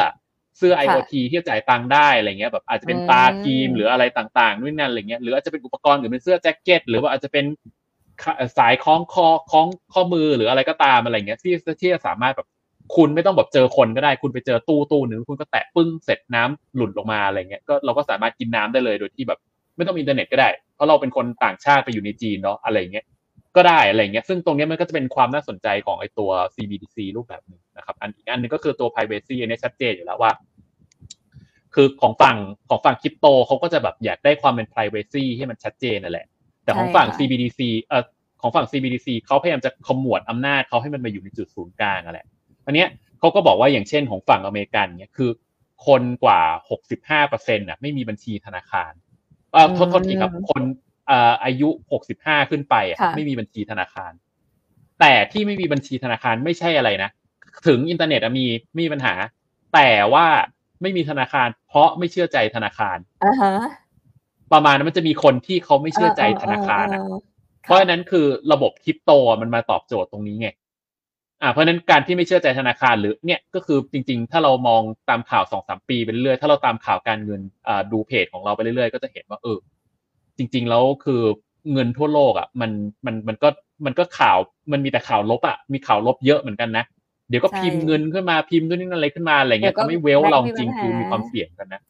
[0.58, 7.44] เสื้อค่ะ IoT ที่จะจ่ายตังค์ได้อะไรเงี้ยแบบอาจจะเป็นอืมตาครีมหรืออะไรต่างๆนู่นนั่นอะไรเงี้ยหรืออาจจะเป็นอุปกรณ์หรือเป็นเสื้อแจ็คเก็ต หรือว่าอาจจะเป็น
[8.22, 12.48] ขาสายคล้องคอคล้องข้อมือหรืออะไรก็ตามอะไรเงี้ยที่ที่จะสามารถแบบ
[12.96, 19.38] คุณไม่ต้องแบบเจอคนก็ได้ คุณไปเจอตู้ตู้หนึ่งคุณก็แตะปึ้งเสร็จน้ำหลุดลงมาอะไรเงี้ยก็เราก็สามารถกินน้ำได้เลยโดยที่แบบ
[19.76, 23.04] ไม่ต้องมีอินเทอร์เน็ตก็ได้ เพราะเราเป็นคนต่างชาติไปอยู่ในจีนเนาะอะไรเงี้ย
[23.56, 30.32] ก็ได้อะไรเงี้ยซึ่งตรงเนี้ยมันก็จะเป็นความน่าสนใจของไอตัว CBDC รูปแบบหนึ่งนะครับ อันอีกอันหนึงก็คือตัว privacy อันนี้ชัดเจนอยู่แล้วว่า
[31.74, 32.36] คือของฝั่ง
[32.68, 36.26] ของฝั่งคริปโตเขาก็จะแบบอยากได้ความเป็น privacy ให้มันชัดเจนนั่นแหละ
[36.64, 38.04] แต่ของฝั่งใช่ค่ะ CBDC เอ่อ
[38.42, 42.26] ของฝั่ง CBDC เขาพยายามจะขมวดอำนาจเขาให้มันมาอยู่ในจุดศูนย์กลางอะแหละ
[42.66, 42.88] อันเนี้ย
[43.18, 45.30] เขาก็บอกว่าอย่างเช่นของฝั่งอเมริกันเนี่ยคือ
[45.86, 46.40] คนกว่า
[46.80, 48.92] 65เปอร์เซ็นต์น่ะไม่มีบัญชีธนาคาร
[49.52, 51.68] เอ่อโทษโทษทีครับคนเอ่ออายุ
[52.08, 54.12] 65 ขึ้นไปอะค่ะไม่มีบัญชีธนาคาร
[55.00, 57.10] แต่ที่ไม่มีบัญชีธนาคารไม่ใช่อะไรนะ
[57.66, 59.14] ถึงอินเทอร์เน็ตอะมีไม่มีปัญหา
[59.74, 60.26] แต่ว่า
[60.82, 63.52] ไม่มีธนาคาร เพราะไม่เชื่อใจธนาคารอ่าฮะ
[64.52, 67.18] ประมาณนั้นมันจะมีคนที่เขาไม่เชื่อใจธนาคารอะเออ
[67.62, 70.48] เพราะฉะนั้นคือระบบคริปโตอะมันมาตอบโจทย์ตรงนี้ไง
[71.42, 79.58] อ่าเพราะฉะนั้นการที่ไม่เชื่อใจธนาคารหรือเนี่ยก็คือจริง ๆ ถ้าเรามองตามข่าวสองสามปีไปเรื่อยๆถ้าเราตามข่าวการเงินอ่าดูเพจของเราไปเรื่อยๆ ก็จะเห็นว่าเออ
[80.38, 81.22] จริง ๆ แล้วคือ
[81.72, 82.70] เงินทั่วโลกอะมัน
[83.06, 83.48] มันมันก็
[83.86, 84.38] มันก็ข่าว
[84.72, 86.84] มันมีแต่ข่าวลบอะมีข่าวลบเยอะเหมือนกันนะ
[87.28, 91.80] เดี๋ยวก็ใช่พิมพ์เงินขึ้นมาพิมพ์ด้วยนี่นั่นอะไรขึ้นมาอะไรเงี้ยเดี๋ยวก็ทำให้เวลเราจริงแบงค์มีปัญหาคือมีความเสี่ยงกันนะ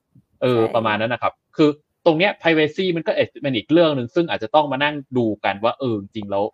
[0.42, 1.68] เออใช่ประมาณนั้นนะครับ คือ
[2.06, 3.12] ตรงเนี้ย privacy มันก็
[3.42, 6.44] เป็นอีกเรื่องหนึ่งซึ่งอาจจะต้องมานั่งดูกันว่าเออจริงๆแล้ว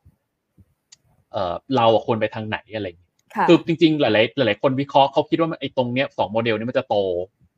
[1.32, 6.96] เออเราอะควรไปทางไหนอะไรอย่างเงี้ยค่ะคือจริงๆ หลายๆหลายๆคนวิเคราะห์เขาคิดว่าไอ้ตรงเนี้ยสองโมเดลนี้มันจะโต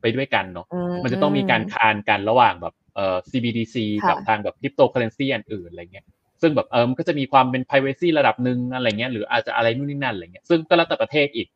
[0.01, 0.67] ไปด้วยกันเนาะ
[1.03, 6.07] มันจะต้องมีการคานกันระหว่างแบบ เอ่อ CBDC ค่ะกับทางแบบคริปโตเคอเรนซีอันอื่นอะไรเงี้ย
[6.43, 11.49] ซึ่งแบบเออมันก็จะมีความเป็น privacy ระดับหนึ่งอะไรเงี้ยหรืออาจจะอะไรนู่นนี่นั่นอะไรเงี้ยซึ่งก็แล้วแต่ประเทศอีก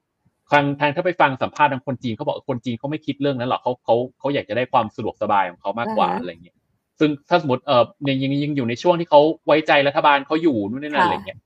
[0.52, 6.56] ทางทางถ้าไปฟังสัมภาษณ์ทางคนจีนเขาบอกคนจีนเขาไม่คิดเรื่องนั้นหรอกเขาเขาเขาอยากจะได้ความสะดวกสบายของเขามากกว่าอ่าฮะอะไรเงี้ย
[7.00, 11.38] ซึ่งถ้าสมมติเออยังยังยังอยู่ในช่วงที่เขาไว้ใจรัฐบาลเขาอยู่นู่นนี่นั่นค่ะอะไรเงี้ย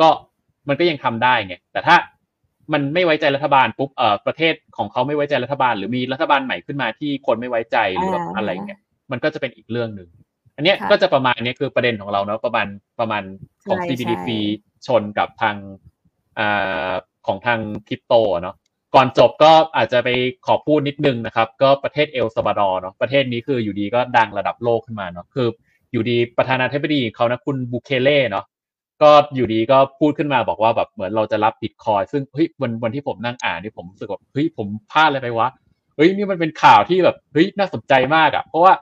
[0.00, 0.08] ก็
[0.68, 1.96] มันก็ยังทำได้ไงแต่ถ้า
[2.72, 10.08] มันไม่ไว้ใจรัฐบาลปุ๊บเออประเทศของเขาไม่ไว้ใจรัฐบาล หรือมีรัฐบาลใหม่ขึ้นมาที่คนไม่ไว้ใจหรือแบบอ่าอะไรเงี้ย มันก็จะเป็นอีกเรื่องหนึ่ง
[10.56, 12.66] อันเนี้ยค่ะก็จะประมาณเนี้ยคือประเด็นของเราเนาะประมาณ
[13.00, 13.22] ประมาณ
[13.68, 15.56] ของใช่ CBDC ใช่ชนกับทาง
[16.38, 16.92] อ่า
[17.26, 18.56] ของทางคริปโตอะเนาะ
[18.94, 20.08] ก่อนจบก็อาจจะไป
[20.46, 25.48] ขอพูดนิดนึงนะครับ ก็ประเทศเอลซาบาดอร์เนาะประเทศนี้คืออยู่ดีก็ดังระดับโลกขึ้นมาเนาะคือ
[25.92, 28.44] อยู่ดีประธานาธิบดีเขานะคุณบุเคเล่เนาะ
[29.02, 35.48] ก็อยู่ดีก็พูดขึ้นมาบอกว่าแบบเหมือนเราจะรับบิตคอยซึ่งเฮ้ยวันวันที่ผมนั่งอ่านนี่ผมรู้สึกว่าเฮ้ยผมพลาดอะไรไปวะ
[35.96, 38.72] เฮ้ยนี่มันเป็นข่าวที่แบบเฮ้ยน่าสนใจมากอะ่ะเพราะว่า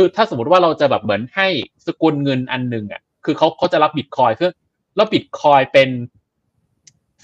[0.00, 1.48] คือถ้าสมมติว่าเราจะแบบเหมือนให้
[1.86, 4.50] สกุลเงินอันหนึ่งอะ่ะ คือเขาเขาจะรับบิตคอยเพื่อ
[4.96, 5.88] แล้วบิตคอยเป็น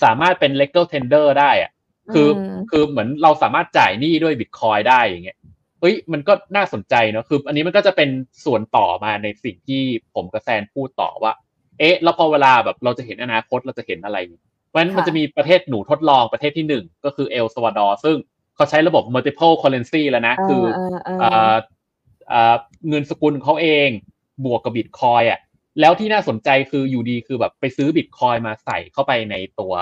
[0.02, 1.70] สามารถเป็น legal tender ได้อะ
[2.14, 5.38] คืออมคือเหมือนเราสามารถจ่ายหนี้ด้วยบิตคอยได้อย่างเงี้ย
[5.80, 8.10] เฮ้ยมันก็น่าสนใจเนอะคือ อันนี้มันก็จะเป็น
[8.44, 9.82] ส่วนต่อมาในสิ่งที่
[10.14, 11.32] ผมกับแซนพูดต่อว่า
[11.78, 14.18] เอ๊ะ แล้วพอเวลาแบบเราจะเห็นอนาคตเราจะเห็นอะไร
[14.68, 18.16] เพราะฉะนั้นค่ะมันจะมีประเทศหนูทดลองประเทศที่หนึ่งก็คือเอลซัลวาดอร์ซึ่ง
[18.56, 20.62] เขาใช้ระบบ multiple currency แล้วนะ คือ
[22.30, 23.88] เออเออเอ่อเอ่อเงินสกุลของเขาเอง
[24.44, 25.40] บวกกับบิตคอยน์อะ
[25.80, 29.72] แล้วที่น่าสนใจคืออยู่ดีคือแบบไปซื้อบิตคอยน์มาใส่เข้าไปในตัว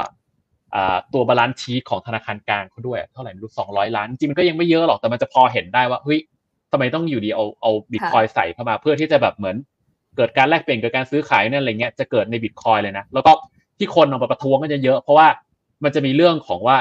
[0.74, 6.20] อ่าตัว balance sheet ของธนาคารกลางเขาด้วย เท่าไหร่ไม่รู้สองร้อยล้าน จริงมันก็ยังไม่เยอะหรอกแต่มันจะพอเห็นได้ว่าเฮ้ย
[6.72, 9.56] ทำไมต้องอยู่ดีเอาเอาบิตคอยใส่เข้ามาเพื่อที่จะแบบเหมือน
[10.16, 13.32] เกิดการแลกเปลี่ยนเกิดการซื้อขายนั่นอะไรเงี้ยจะเกิดในบิตคอยเลยนะแล้วก็
[13.78, 15.28] ที่คนออกมาประท้วงก็จะเยอะ เพราะว่า
[15.84, 16.76] มันจะมีเรื่องของว่า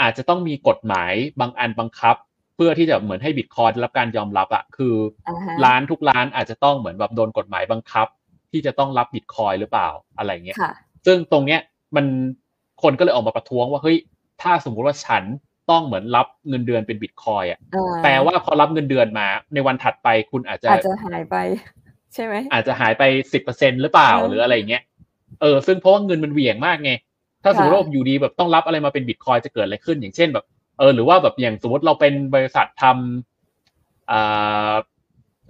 [0.00, 4.94] อาจจะต้องมีกฎหมายบางอันบังคับเพื่อที่จะเหมือนให้บิตคอยได้รับการยอมรับอะคือ
[5.28, 8.06] อ่าฮะร้านทุกร้านอาจจะต้องเหมือนแบบโดนกฎหมายบังคับ
[8.52, 10.72] ที่จะต้องรับบิตคอยหรือเปล่าอะไรเงี้ยค่ะ
[11.06, 11.60] ซึ่งตรงเนี้ย
[11.96, 12.06] มัน
[12.82, 13.96] คนก็เลยออกมาประท้วงว่าเฮ้ย
[14.42, 15.22] ถ้าสมมุติว่าฉัน
[15.70, 21.36] ต้องเหมือนรับเงินเดือนเป็นบิตคอยอะเออแปลว่าพอรับเงินเดือนมา ในวันถัดไปคุณอาจจะอาจจะหายไป
[22.14, 23.02] ใช่ไหมอาจจะหายไป
[23.32, 24.82] สิบเปอร์เซ็นหรือเปล่าเออหรืออะไรเงี้ย
[25.40, 26.92] เออซึ่งเพราะว่าเงินมันเหวี่ยงมากไง
[27.44, 34.74] ถ้าสมมติค่ะว่าอยู่ดีแบบต้องรับอะไรมาเป็นบิตคอยจะเกิดอะไรขึ้น อย่างเช่นแบบเออหรือว่าแบบอย่างสมมติเราเป็นบริษัททำอ่า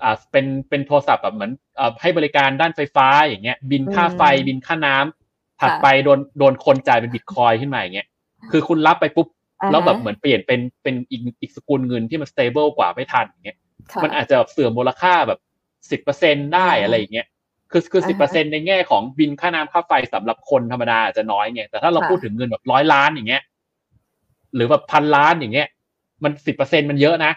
[0.02, 1.50] อ่าเป็นเป็นโทรศัพท์แบบเหมือน
[1.80, 8.08] อ่าให้บริการด้านไฟฟ้าอย่างเงี้ย บินค่าไฟอืมบินค่าน้ำถัดค่ะไปโดนโดนคนจ่ายเป็นบิตคอยขึ้นมาอย่างเงี้ย
[8.50, 9.28] คือคุณรับไปปุ๊บ
[9.62, 13.58] อ่าฮะแล้วแบบเหมือนเปลี่ยนเป็นเป็นอีกอีกสกุลเงินที่มัน stable กว่าไม่ทันอย่างเงี้ย
[13.92, 15.40] ค่ะมันอาจจะแบบเสื่อมมูลค่าแบบ
[15.90, 17.26] สิบเปอร์เซ็นได้อ่าอะไรอย่างเงี้ย
[17.70, 23.42] คือคือสิบอ่าเปอร์ฮะเซ็นในแง่ของบินค่าน้ำค่าไฟสำหรับคนธรรมดาอาจจะน้อยไงแต่ถ้าเราค่ะพูดถึงเงินแบบร้อยล้านอย่างเงี้ย
[24.54, 25.68] หรือแบบพันล้านอย่างเงี้ย
[26.24, 27.32] มันสิบเปอร์เซ็นมันเยอะนะ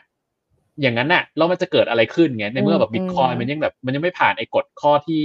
[0.82, 5.24] อย่างนั้นน่ะแล้วมันจะเกิดอะไรขึ้นไงในเมื่อแบบบิตคอยมันยังแบบมันยังไม่ผ่านไอ้กฎข้อที่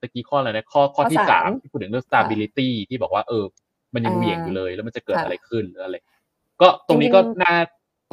[0.00, 3.44] ตะกี้ข้ออะไรนะข้อข้อที่ข้อสาสามมที่พูดถึงเรื่อง stability ที่บอกว่าเออ
[3.94, 5.96] มันยังอ่าเหวี่ยงอยู่เลย แล้วมันจะเกิดค่ะอะไรขึ้นหรืออะไร
[6.60, 7.54] ก็ตรงนี้ก็จริงๆน่า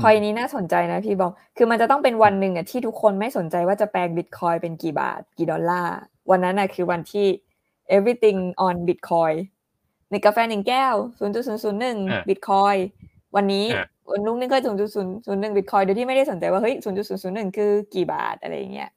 [0.02, 5.96] พอยนี้น่าสนใจนะพี่บอง คือมันจะต้องเป็นวันหนึ่งอะที่ทุกคนไม่สนใจว่าจะแปลงบิตคอยเป็นกี่บาท กี่ดอลลาร์
[6.30, 7.28] วันนั้นน่ะคือวันที่
[7.98, 9.36] everything on bitcoin
[10.12, 10.96] ในกาแฟหนึ่งแก้ว
[11.48, 12.76] 0.001อะบิตคอย
[13.36, 14.58] วันนี้อะวันรุ่งนี้ก็
[15.08, 16.76] 0.001บิตคอยโดยที่ไม่ได้สนใจว่าเฮ้ย
[17.16, 18.90] 0.001คือกี่บาทอะไรอย่างเงี้ย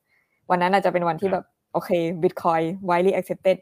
[0.51, 1.91] วันนั้นอาจจะเป็นวันที่แบบโอเค
[2.23, 3.59] บิตคอย widely accepted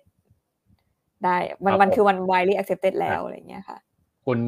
[1.24, 3.78] ได้มันครับมันผมคือวัน widely accepted แล้วอะอะไรอย่างเงี้ยค่ะ
[4.26, 4.38] คุณ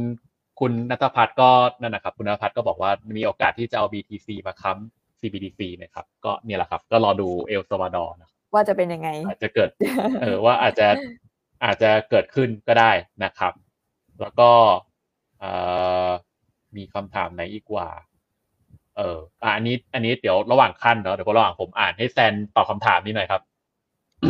[0.61, 1.51] คุณนัทพัฒน์ก็
[1.81, 9.69] นั่นนะครับ คุณนัทพัฒน์ก็บอกว่ามีโอกาสที่จะเอา BTC มาค้ำ CBDC ไหมครับ ก็เนี่ยแหละครับ ก็รอดูเอลซาวาดอร์นะครับว่าจะเป็นยังไง อาจจะเกิด
[10.23, 10.87] เออว่าอาจจะ
[11.65, 12.93] อาจจะเกิดขึ้นก็ได้
[13.25, 13.53] นะครับ
[14.21, 14.51] แล้วก็
[15.41, 15.51] เอ่
[16.09, 16.11] อ
[16.77, 17.89] มีคำถามไหนอีกว่า
[18.97, 23.41] เอออะอันนี้ อันนี้เดี๋ยวระหว่างขั้นเนาะเดี๋ยวระหว่างผมอ่านให้แซนตอบคำถามนี้หน่อยครับ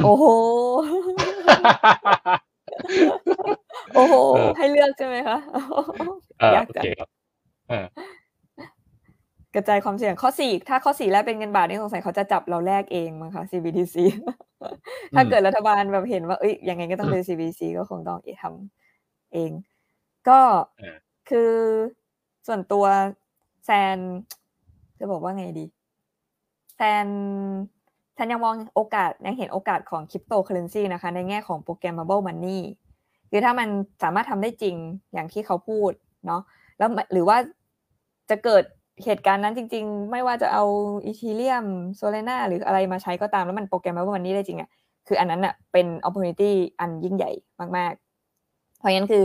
[0.02, 0.24] โอ้โห
[3.94, 5.38] โอ้โหเออให้เลือกใช่ไหมคะ
[6.40, 7.08] เออยากโอจังเคครับ
[7.68, 7.86] เออ
[9.54, 13.96] กระจายความเสี่ยงข้อสี่ถ้าข้อสี่แรกเป็นเงินบาทนี่สงสัยเขาจะจับเราแลกเองมั้งคะ CBDC
[15.14, 19.50] ถ้าเกิดรัฐบาลแบบเห็นว่าเอ้ยยังไงก็ต้องเป็น CBDC ก็คงต้องทำเอง
[20.28, 20.40] ก็
[20.78, 20.96] เออ
[21.30, 21.52] คือ
[22.46, 22.84] ส่วนตัว
[23.64, 23.98] แซน
[24.98, 25.66] จะบอกว่าไงดี
[26.76, 27.06] แซน
[28.14, 32.60] แซนยังมองโอกาสยังเห็นโอกาสของคริปโตเคอเรนซีนะคะ ในแง่ของ programmable money
[33.30, 33.68] คือถ้ามัน
[34.02, 34.76] สามารถทำได้จริง
[35.12, 35.92] อย่างที่เขาพูด
[36.26, 36.42] เนาะ
[36.78, 37.36] แล้วมันหรือว่า
[38.30, 38.64] จะเกิด
[39.04, 40.64] เหตุการณ์นั้นจริง ๆ ไม่ว่าจะเอา
[41.04, 41.64] Ethereum
[41.96, 44.70] Solana หรืออะไรมาใช้ก็ตามแล้วมันโปรแกรมว่าวันนี้ได้จริงอะ่ะ
[45.08, 47.30] คืออันนั้นอะเป็น opportunity อันยิ่งใหญ่
[47.76, 49.22] มากๆ เพราะงั้นคือ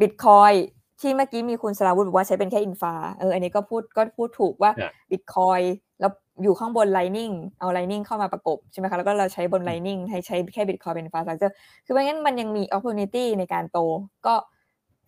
[0.00, 0.56] Bitcoin
[1.00, 5.60] ที่เมื่อกี้มีคุณสราวุธบอกว่าใช้เป็นแค่อินฟาเอออันนี้ก็พูดก็พูดถูกว่าเนี่ยบิตคอย
[6.00, 6.10] แล้ว
[6.42, 11.52] อยู่ข้างบน Lightning เอา Lightning เข้ามาประกบใช่ไหมคะแล้วก็เราใช้บน Lightning ให้ใช้แค่บิตคอยเป็น infrastructure
[11.84, 13.78] คือเพราะงั้นมันยังมี opportunity ในการโต
[14.26, 14.34] ก็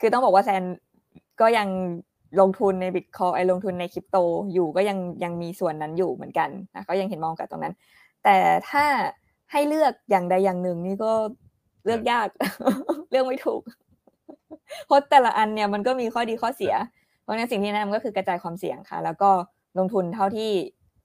[0.01, 0.62] คือต้องบอกว่าแซน
[1.40, 1.69] ก็ยัง
[2.40, 4.16] ลงทุนในบิตคอยลงทุนในคริปโต
[4.53, 7.74] อยู่ก็ยังยังมีส่วนนั้นอยู่เหมือนกันนะก็ยังเห็นมองกับตรงนั้น
[8.24, 8.36] แต่
[8.70, 8.85] ถ้า
[9.53, 11.12] ให้เลือกอย่างใดอย่างหนึ่งนี่ก็
[11.85, 12.28] เลือกยาก
[13.11, 13.62] เลือกไม่ถูก
[14.86, 16.74] เพราะแต่ละอันเนี่ยมันก็มีข้อดีข้อเสีย
[17.23, 19.31] เพราะฉะนั้นสิ่งที่แนะนำก็คือกระจายความเสี่ยงค่ะ แล้วก็
[19.78, 20.51] ลงทุนเท่าที่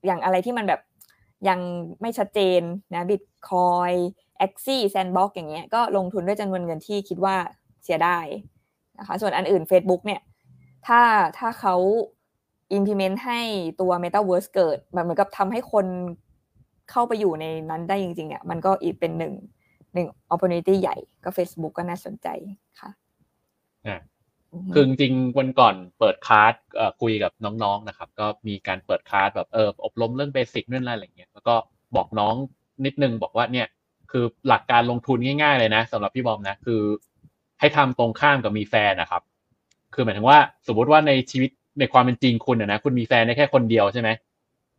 [0.05, 0.81] อย่างอะไรที่มันแบบ
[1.49, 1.59] ยัง
[2.01, 2.61] ไม่ชัดเจน
[2.93, 3.91] นะบิตคอย
[4.37, 7.35] แอ็กซี่แซนบ็อกอย่างเงี้ยก็ลงทุนด้วยจำนวนเงินที่คิดว่า
[7.83, 8.17] เสียได้
[8.99, 10.21] นะคะส่วนอันอื่น Facebook เนี่ย
[10.87, 11.01] ถ้า
[11.37, 11.75] ถ้าเขา
[12.77, 13.39] implement ให้
[13.81, 15.85] ตัว Metaverse เกิดแบบเหมือนกับทำให้คน
[16.91, 19.33] เข้าไปอยู่ในนั้นได้จริงๆเนี่ยมันก็อีกเป็นหนึ่ง
[19.93, 22.27] หนึ่ง opportunity ใหญ่ก็ Facebook ก็น่าสนใจ
[22.79, 22.89] ค่ะ
[23.87, 23.99] อะ
[24.53, 31.55] อือฮึคือจริงๆวันก่อนเปิดคลาสเอ่อคุยกับน้องๆนะครับ ก็มีการเปิดคลาสแบบเอออบรมเรื่องเบสิกนู่นนั่นอะไรอย่างเงี้ยแล้วก็
[31.95, 32.35] บอกน้อง
[32.85, 33.67] นิดนึงบอกว่าเนี่ย
[34.11, 36.81] คือหลักการลงทุนง่ายๆเลยนะสำหรับพี่บอมนะ คือ
[37.59, 39.21] ให้ทำตรงข้ามกับมีแฟนนะครับ
[39.93, 41.49] คือหมายถึงว่าสมมติว่าในชีวิต
[41.79, 44.09] ในความเป็นจริงคุณนะนะคุณมีแฟนได้แค่คนเดียวใช่ไหม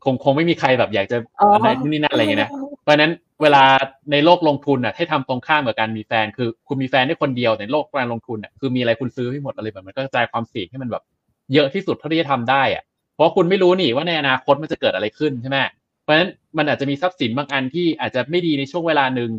[0.04, 2.50] คงคงไม่มีใครแบบอยากจะอ๋อออะไรนู่นนี่นั่นอะไรอย่างเงี้ยนะ
[2.82, 3.12] เพราะฉะนั้น
[3.42, 3.64] เวลา
[4.12, 11.02] ในโลกลงทุนน่ะให้ทำตรงข้ามกับการมีแฟน คือคุณมีแฟนได้คนเดียวในโลกการลงทุนน่ะคือมีอะไรคุณซื้อให้หมดอะไรแบบมันก็กระจายความเสี่ยงให้มันแบบ
[11.54, 12.82] เยอะที่สุดเท่าที่จะทำได้อะ
[13.14, 15.58] เพราะคุณไม่รู้นี่ว่าในอนาคตมันจะเกิดอะไรขึ้นใช่ไหม
[16.02, 19.30] เพราะฉะนั้นมันอาจจะมีทรัพย์สินบางอันที่อาจจะไม่ดีในช่วงเวลาหนึ่ง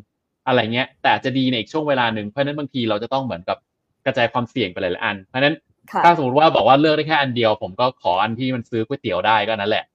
[0.47, 3.57] อะไรเงี้ย แต่อาจจะดีในอีกช่วงเวลาหนึ่งเพราะฉะนั้นบางทีเราจะต้องเหมือนกับ
[4.05, 5.55] กระจายความเสี่ยงไปหลายๆอัน เพราะฉะนั้น
[5.91, 9.85] ค่ะถ้าสมมติว่าบอกว่าเลือกได้แค่อันเดียว ผมก็ขออันที่มันซื้อก๋วยเตี๋ยวได้ก็นั่นแหละ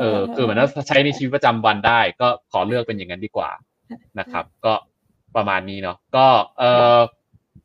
[0.00, 3.50] เออ คือเหมือนว่าใช้ในชีวิตประจำวันได้ ก็ขอเลือกเป็นอย่างนั้นดีกว่า
[4.18, 4.72] นะครับ ก็
[5.36, 6.26] ประมาณนี้เนาะก็
[6.58, 6.64] เอ
[6.96, 6.98] อ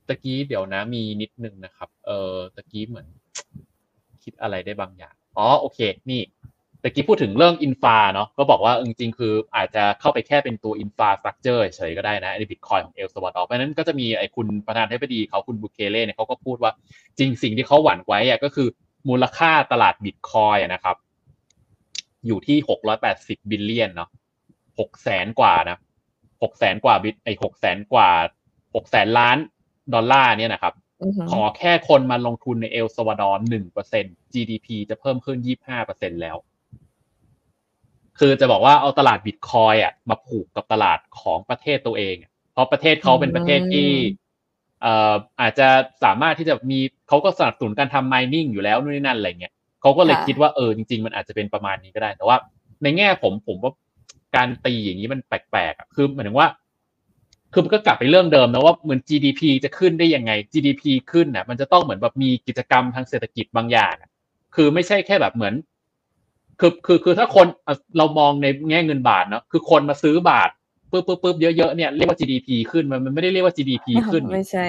[0.08, 3.08] ตะกี้เดี๋ยวนะมีนิดนึงนะครับ เออตะกี้เหมือน
[4.24, 5.80] คิดอะไรได้บางอย่างอ๋อโอเค
[6.10, 6.22] นี่
[6.86, 16.72] ตะกี้พูดถึงเรื่อง infra เนาะก็บอกว่าเออจริงๆคืออาจจะเข้าไปแค่เป็นตัว infrastructure เฉยๆก็ได้นะในบิตคอยน์ของเอลซัลวาดอร์เพราะฉะนั้นก็จะมีไอ้คุณประธานาธิบดีเขาคุณบุเคเล่เนี่ยเขาก็พูดว่า
[17.18, 18.68] จริงสิ่งที่เขาหวั่นไว้อะก็คือ
[19.10, 20.96] มูลค่าตลาดบิตคอยน์อะนะครับ
[22.28, 24.10] อยู่ที่หกร้อยแปดสิบ billion เนาะ
[24.80, 25.80] หกแสนกว่านะ
[26.44, 28.10] หกแสนกว่าบิตไอหกแสนกว่า
[28.76, 29.38] หกแสนล้าน
[29.94, 36.38] ดอลลาร์เนี่ยนะครับอือฮึขอแค่คนมาลงทุนในเอลซัลวาดอร์หนึ่งเปอร์เซ็น GDP จะเพิ่มขึ้นยี่ห้าเปอร์เซ็นแล้ว
[38.20, 43.90] คือจะบอกว่าเอาตลาดบิตคอยอะมาผูกกับตลาดของประเทศตัวเองอะเพราะประเทศเขาเป็นประเทศที่
[44.82, 45.68] เอ่ออาจจะ
[46.04, 52.38] สามารถที่จะมีเขาก็สนับสนุนการทำ mining อยู่แล้วนู่นนี่นั่นอะไรเงี้ยเขาก็เลยคิดว่าเออจริง ๆ มันอาจจะเป็นประมาณนี้ก็ได้ แต่ว่า
[52.84, 53.74] ในแง่ผมผมว่า
[54.36, 56.48] การตีอย่างนี้มันแปลกๆอะคือหมายถึงว่า
[57.54, 64.10] คือมันก็กลับไปเรื่องเดิมนะว่าเหมือน GDP จะขึ้นได้ยังไง GDP ขึ้นน่ะมันจะต้องเหมือนแบบมีกิจกรรมทางเศรษฐกิจบางอย่างอะ
[64.56, 65.54] คือไม่ใช่แค่แบบเหมือน
[66.60, 70.50] คือคือคือถ้าคนอะเรามองในแง่เงินบาทเนาะคือคนมาซื้อบาท
[70.92, 74.68] ปุ๊บปุ๊บปุ๊บเยอะๆเนี่ยเรียกว่า GDP ขึ้นมันมันไม่ได้เรียกว่า GDP ขึ้นไม่ใช่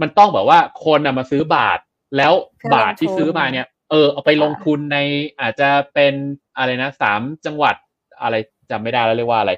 [0.00, 1.78] มันต้องแบบว่าคนน่ะมาซื้อบาท
[2.16, 4.98] แล้วเพื่อลงทุนบาทที่ซื้อมาเนี่ย เออเอาไปลงทุนใน
[5.40, 6.14] อาจจะเป็น
[6.56, 7.74] อะไรนะสามจังหวัด
[8.22, 8.34] อะไร
[8.70, 9.52] จำไม่ได้แล้วเรียกว่าอะไร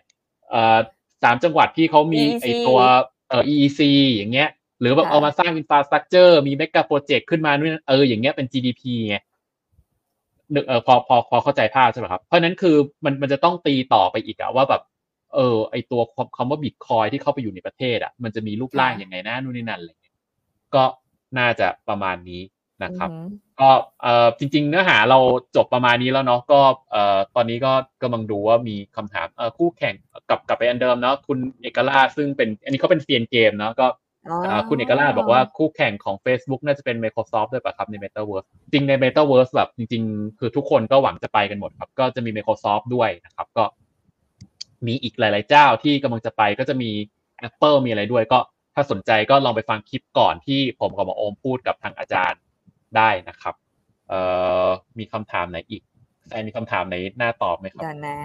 [0.51, 0.79] เอ่อ
[1.23, 2.81] สามจังหวัดที่เขามี EEC ไอตัว
[3.29, 3.81] เอ่อ EEC
[4.15, 4.49] อย่างเงี้ย
[4.81, 9.17] หรือแบบค่ะเอามาสร้าง infrastructure มี mega project ขึ้นมาด้วยเอออย่างเงี้ยเป็น GDP ไง
[10.55, 14.83] นึกเออพอพอพอเข้าใจภาพใช่ไหมครับเพราะฉะนั้นคือมันมันจะต้องตีต่อไปอีกอะว่าแบบ
[15.35, 16.01] เออไอตัว
[16.37, 20.15] คำว่าบิตคอยน์ที่เข้าไปอยู่ในประเทศอะมันจะมีรูปร่างยังไงนะนู่นนี่นั่นอะไรเงี้ย
[20.75, 20.85] ก็
[21.39, 22.43] น่าจะประมาณนี้
[22.85, 23.71] นะครับอือฮึก็
[24.03, 25.19] เอ่อจริง ๆ เนื้อหาเรา
[25.57, 26.61] จบประมาณนี้แล้วเนาะก็
[26.91, 27.73] เอ่อตอนนี้ก็
[28.03, 29.95] กำลังดูว่ามีคำถามเอ่อคู่แข่ง
[30.29, 34.02] กลับกลับไปอันเดิมเนาะคุณเอกราชซึ่งเป็นอันนี้เขาเป็นเซียนเกมเนาะก็อ๋อเอ่อ
[34.69, 43.65] คุณเอกราชบอกว่าคู่แข่งของ Facebook น่าจะเป็น Microsoft ด้วยป่ะครับใน Metaverse จริงใน Metaverse แบบจริง ๆ คือทุกคนก็หวังจะไปกันหมดครับ ก็จะมี Microsoft ด้วยนะครับ ก็
[44.87, 46.91] มีอีกหลาย ๆ เจ้าที่กำลังจะไปก็จะมี
[47.49, 48.39] Apple มีอะไรด้วยก็
[48.75, 52.41] ถ้าสนใจก็ลองไปฟังคลิปก่อนที่ผมกับหมอโอมพูดกับทางอาจารย์
[52.97, 53.55] ได้นะครับ
[54.09, 54.21] เอ่
[54.67, 54.69] อ
[54.99, 55.83] มีคำถามไหนอีก
[56.29, 58.19] แซนมีคำถามไหนน่าตอบไหมครับเดี๋ยวนะ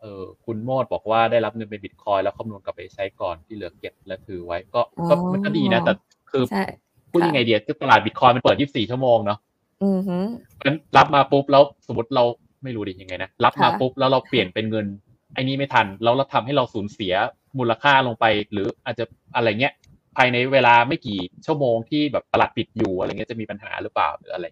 [0.00, 5.92] เออคุณโมดบอกว่าได้รับเงินเป็นบิตคอยแล้วคำนวณกลับไปใช้ก่อนที่เหลือเก็บและถือไว้ก็ก็อ๋อมันก็ดีนะ แต่
[6.30, 6.64] คือใช่
[7.10, 9.38] พูดยังไงเดียก็ตลาดบิตคอยมันเปิด 24 ชั่วโมงเนาะ
[9.84, 10.16] อือฮึ
[10.64, 12.24] งั้นรับมาปุ๊บแล้วสมมติเรา
[12.62, 14.86] ไม่รู้ดิยังไงนะรับมาค่ะปุ๊บแล้วเราเปลี่ยนเป็นเงิน
[15.34, 17.14] ไอ้นี่ไม่ทันแล้วเราทำให้เราสูญเสีย
[17.58, 19.04] มูลค่าลงไป หรืออาจจะ
[19.36, 19.74] อะไรเงี้ย
[20.16, 24.46] ภายในเวลาไม่กี่ชั่วโมงที่แบบตลาดปิดอยู่อะไรเงี้ยจะมีปัญหาหรือเปล่าหรืออะไร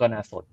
[0.00, 0.44] ก็น่าสน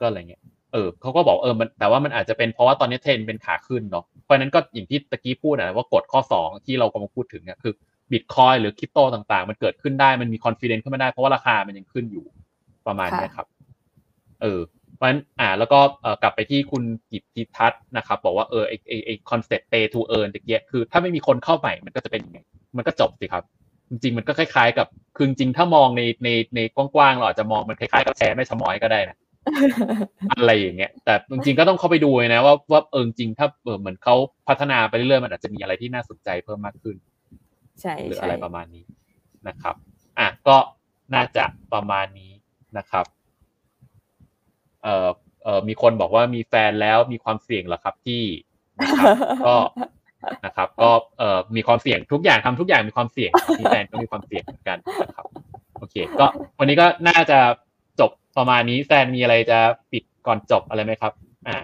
[0.00, 7.72] ก็อะไรเงี้ย เออเขาก็บอกเออมันแต่ว่ามันอาจจะเป็นเพราะว่าตอนนี้เทรนด์เป็นขาขึ้นเนาะเพราะฉะนั้นก็อย่างที่ตะกี้พูดนะว่ากฎข้อสองที่เรากำลังพูดถึงเนี่ยคือ
[8.12, 12.24] บิตคอยหรือคริปโตต่างๆ มันเกิดขึ้นได้มันมีคอนฟ idence ขึ้นมาได้เพราะว่าราคามันยังขึ้นอยู่
[12.86, 13.46] ประมาณนี้ครับ
[14.42, 14.60] เออ
[14.96, 22.38] เพราะฉะนั้นอ่าแล้วก็เอ่อกลับไปที่คุณกิตติทัศน์นะครับ บอกว่าเออไอไอไอคอนเซ็ปต์ pay to earn ตะเกียคือ ถ้าไม่มีคนเข้าใหม่มันก็จะเป็นยังไง
[22.76, 23.44] มันก็จบสิครับ
[23.90, 24.86] จริงๆมันก็คล้ายๆ กับ
[25.16, 29.16] คือจริงๆถ้ามองในในในกว้างๆเราอาจจะมองมันคล้ายๆกับแชร์แม่ชม้อยก็ได้นะ
[30.32, 34.14] อะไรอย่างเงี้ยแต่จริงๆก็ต้องเข้าไปดูนะว่าว่าเออจริงถ้าเออเหมือนเขา
[34.48, 36.96] พัฒนาไปเรื่อยๆมันอาจจะมีอะไรที่น่าสนใจเพิ่มมากขึ้น
[37.80, 38.84] ใช่หรือใช่อะไรประมาณนี้
[39.48, 39.74] นะครับ
[40.18, 40.56] อะก็
[41.14, 42.32] น่าจะประมาณนี้
[42.78, 43.06] นะครับ
[44.82, 45.08] เอ่อ
[45.44, 48.22] เอ่อมีคนบอกว่ามีแฟนแล้วมีความเสี่ยงเหรอครับที่
[48.80, 49.56] นะครับก็
[50.44, 53.30] นะครับ ก็เอ่อมีความเสี่ยงทุกอย่างทำทุกอย่างมีความเสี่ยง
[53.60, 55.26] มีแฟนก็มีความเสี่ยงเหมือนกันนะครับ
[55.78, 56.26] โอเค ก็
[56.58, 57.69] วันนี้ก็น่าจะจบ
[58.36, 59.58] ประมาณนี้แฟนมีอะไรจะ
[59.92, 61.12] ปิดก่อนจบอะไรไหมครับ
[61.48, 61.56] อ่า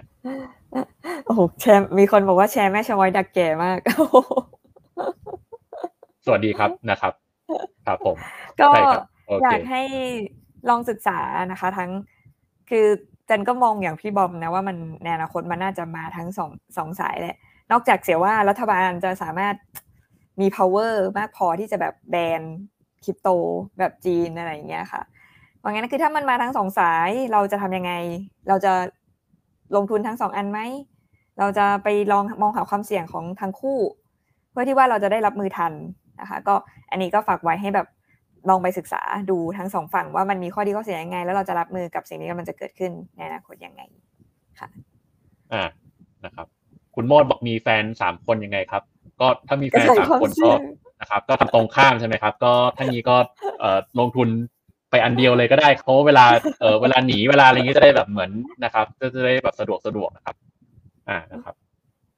[1.25, 3.79] โอ้โหแชร์มีคนบอกว่าแชร์แม่ชะมอยดักแก่มาก
[6.25, 7.13] สวัสดีครับนะครับ
[7.87, 8.17] ครับผม
[8.59, 9.83] ก็ใช่ครับโออเคยากให้
[10.69, 11.19] ลองศึกษา
[11.53, 11.91] นะคะ ทั้ง
[12.71, 12.87] คือ
[13.27, 17.37] เจนก็มองอย่างพี่บอมนะว่ามันในอนาคตมันน่าจะมาทั้งสองสองสายแหละ
[17.73, 19.55] นอกจากเสียว่ารัฐบาลจะสามารถ
[20.41, 22.43] มี power มากพอที่จะแบบแบน
[23.05, 23.29] คริปโต
[23.79, 25.03] แบบจีนอะไรอย่างเงี้ยค่ะ
[25.67, 27.93] เพราะงั้นคือถ้ามันมาทั้งสองสายเราจะทำยังไง
[28.49, 28.73] เราจะ
[29.77, 30.61] ลงทุนทั้งสองอันไหม
[31.39, 33.79] เราจะไปลองมองหาความเสี่ยงของทั้งคู่
[34.51, 35.73] เพื่อที่ว่าเราจะได้รับมือทัน
[36.21, 36.55] นะคะ ก็
[36.91, 37.87] อันนี้ก็ฝากไว้ให้แบบ
[38.49, 43.83] ลองไปศึกษาดูทั้งสองฝั่งว่ามันมีข้อดีข้อเสียยังไง แล้วเราจะรับมือกับสิ่งนี้มันจะเกิดขึ้นในอนาคตยังไง
[44.61, 44.69] ค่ะ
[45.53, 45.65] อ่า
[46.25, 46.47] นะครับ
[46.95, 48.83] คุณโมดบอกมีแฟนสามคนยังไงครับ
[49.21, 50.61] ก็ถ้ามีแฟนก็ใส่สามความคนเสี่ก็ยง
[51.01, 53.17] นะครับ ก็ทำตรงข้ามใช่ไหมครับ ก็ท่านนี้ก็
[53.61, 54.56] เอ่อลงทุนไป
[55.05, 56.25] อันเดียวเลยก็ได้เพราเวลา
[56.61, 58.31] เออเวลาหนีเวลาอะไรอย่างนี้จะได้แบบเหมือน
[58.65, 60.37] นะครับจะจะได้แบบสะดวกสะดวกนะครับ
[61.09, 61.55] อ่านะครับ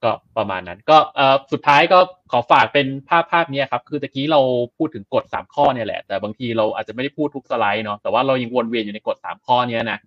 [0.05, 1.99] ก็ประมาณนั้น ก็เอ่อสุดท้ายก็
[2.33, 4.41] ขอฝากเป็นภาพภาพนี้ครับ คือตะกี้เรา
[4.77, 9.99] พูดถึงกฎสามข้อเนี่ยแหละ แต่บางทีเราอาจจะไม่ได้พูดทุกสไลด์เนาะแต่ว่าเรายังวนเวียนอยู่ในกฎสามข้อเนี้ยนะ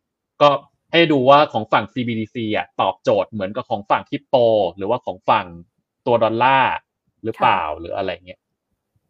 [0.42, 0.50] ก็
[0.92, 4.38] ให้ดูว่าของฝั่ง CBDC อะตอบโจทย์เหมือนกับของฝั่งคริปโต
[4.78, 5.46] หรือว่าของฝั่ง
[6.06, 6.74] ตัวดอลลาร์
[7.24, 8.40] หรือเปล่าหรืออะไรเงี้ย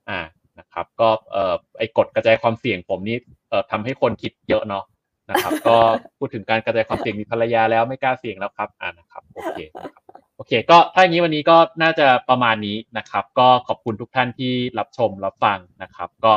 [0.09, 0.19] อ่า
[0.59, 3.17] นะครับ ก็เอ่อไอ้กฎกระจายความเสี่ยงผมนี่
[3.52, 4.84] เอ่อทำให้คนคิดเยอะเนาะ
[5.30, 5.78] นะครับ ก็
[6.18, 10.03] พูดถึงการกระจายความเสี่ยงมีภรรยาแล้วไม่กล้าเสี่ยงแล้วครับอ่านะครับโอเคนะครับ
[10.36, 16.34] โอเค ก็ถ้าอย่างนี้วันนี้ก็น่าจะประมาณนี้นะครับ ก็ขอบคุณทุกท่านที่รับชมรับฟังนะครับ ก็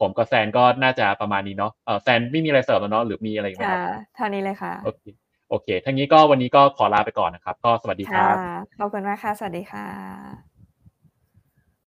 [0.00, 3.82] ผมกับแซนก็น่าจะประมาณนี้เนาะเออแซนไม่มีอะไรเสริมแล้วเนาะหรือมีอะไรอีกไหมคค่ะรับ
[4.14, 5.02] เท่านี้เลยค่ะโอเค
[5.50, 8.36] โอเคทั้งนี้ก็วันนี้ก็ขอลาไปก่อนนะครับ ก็สวัสดีคค่ะรับ
[8.78, 10.47] ขอบคุณมากค่ะ สวัสดีค่ะ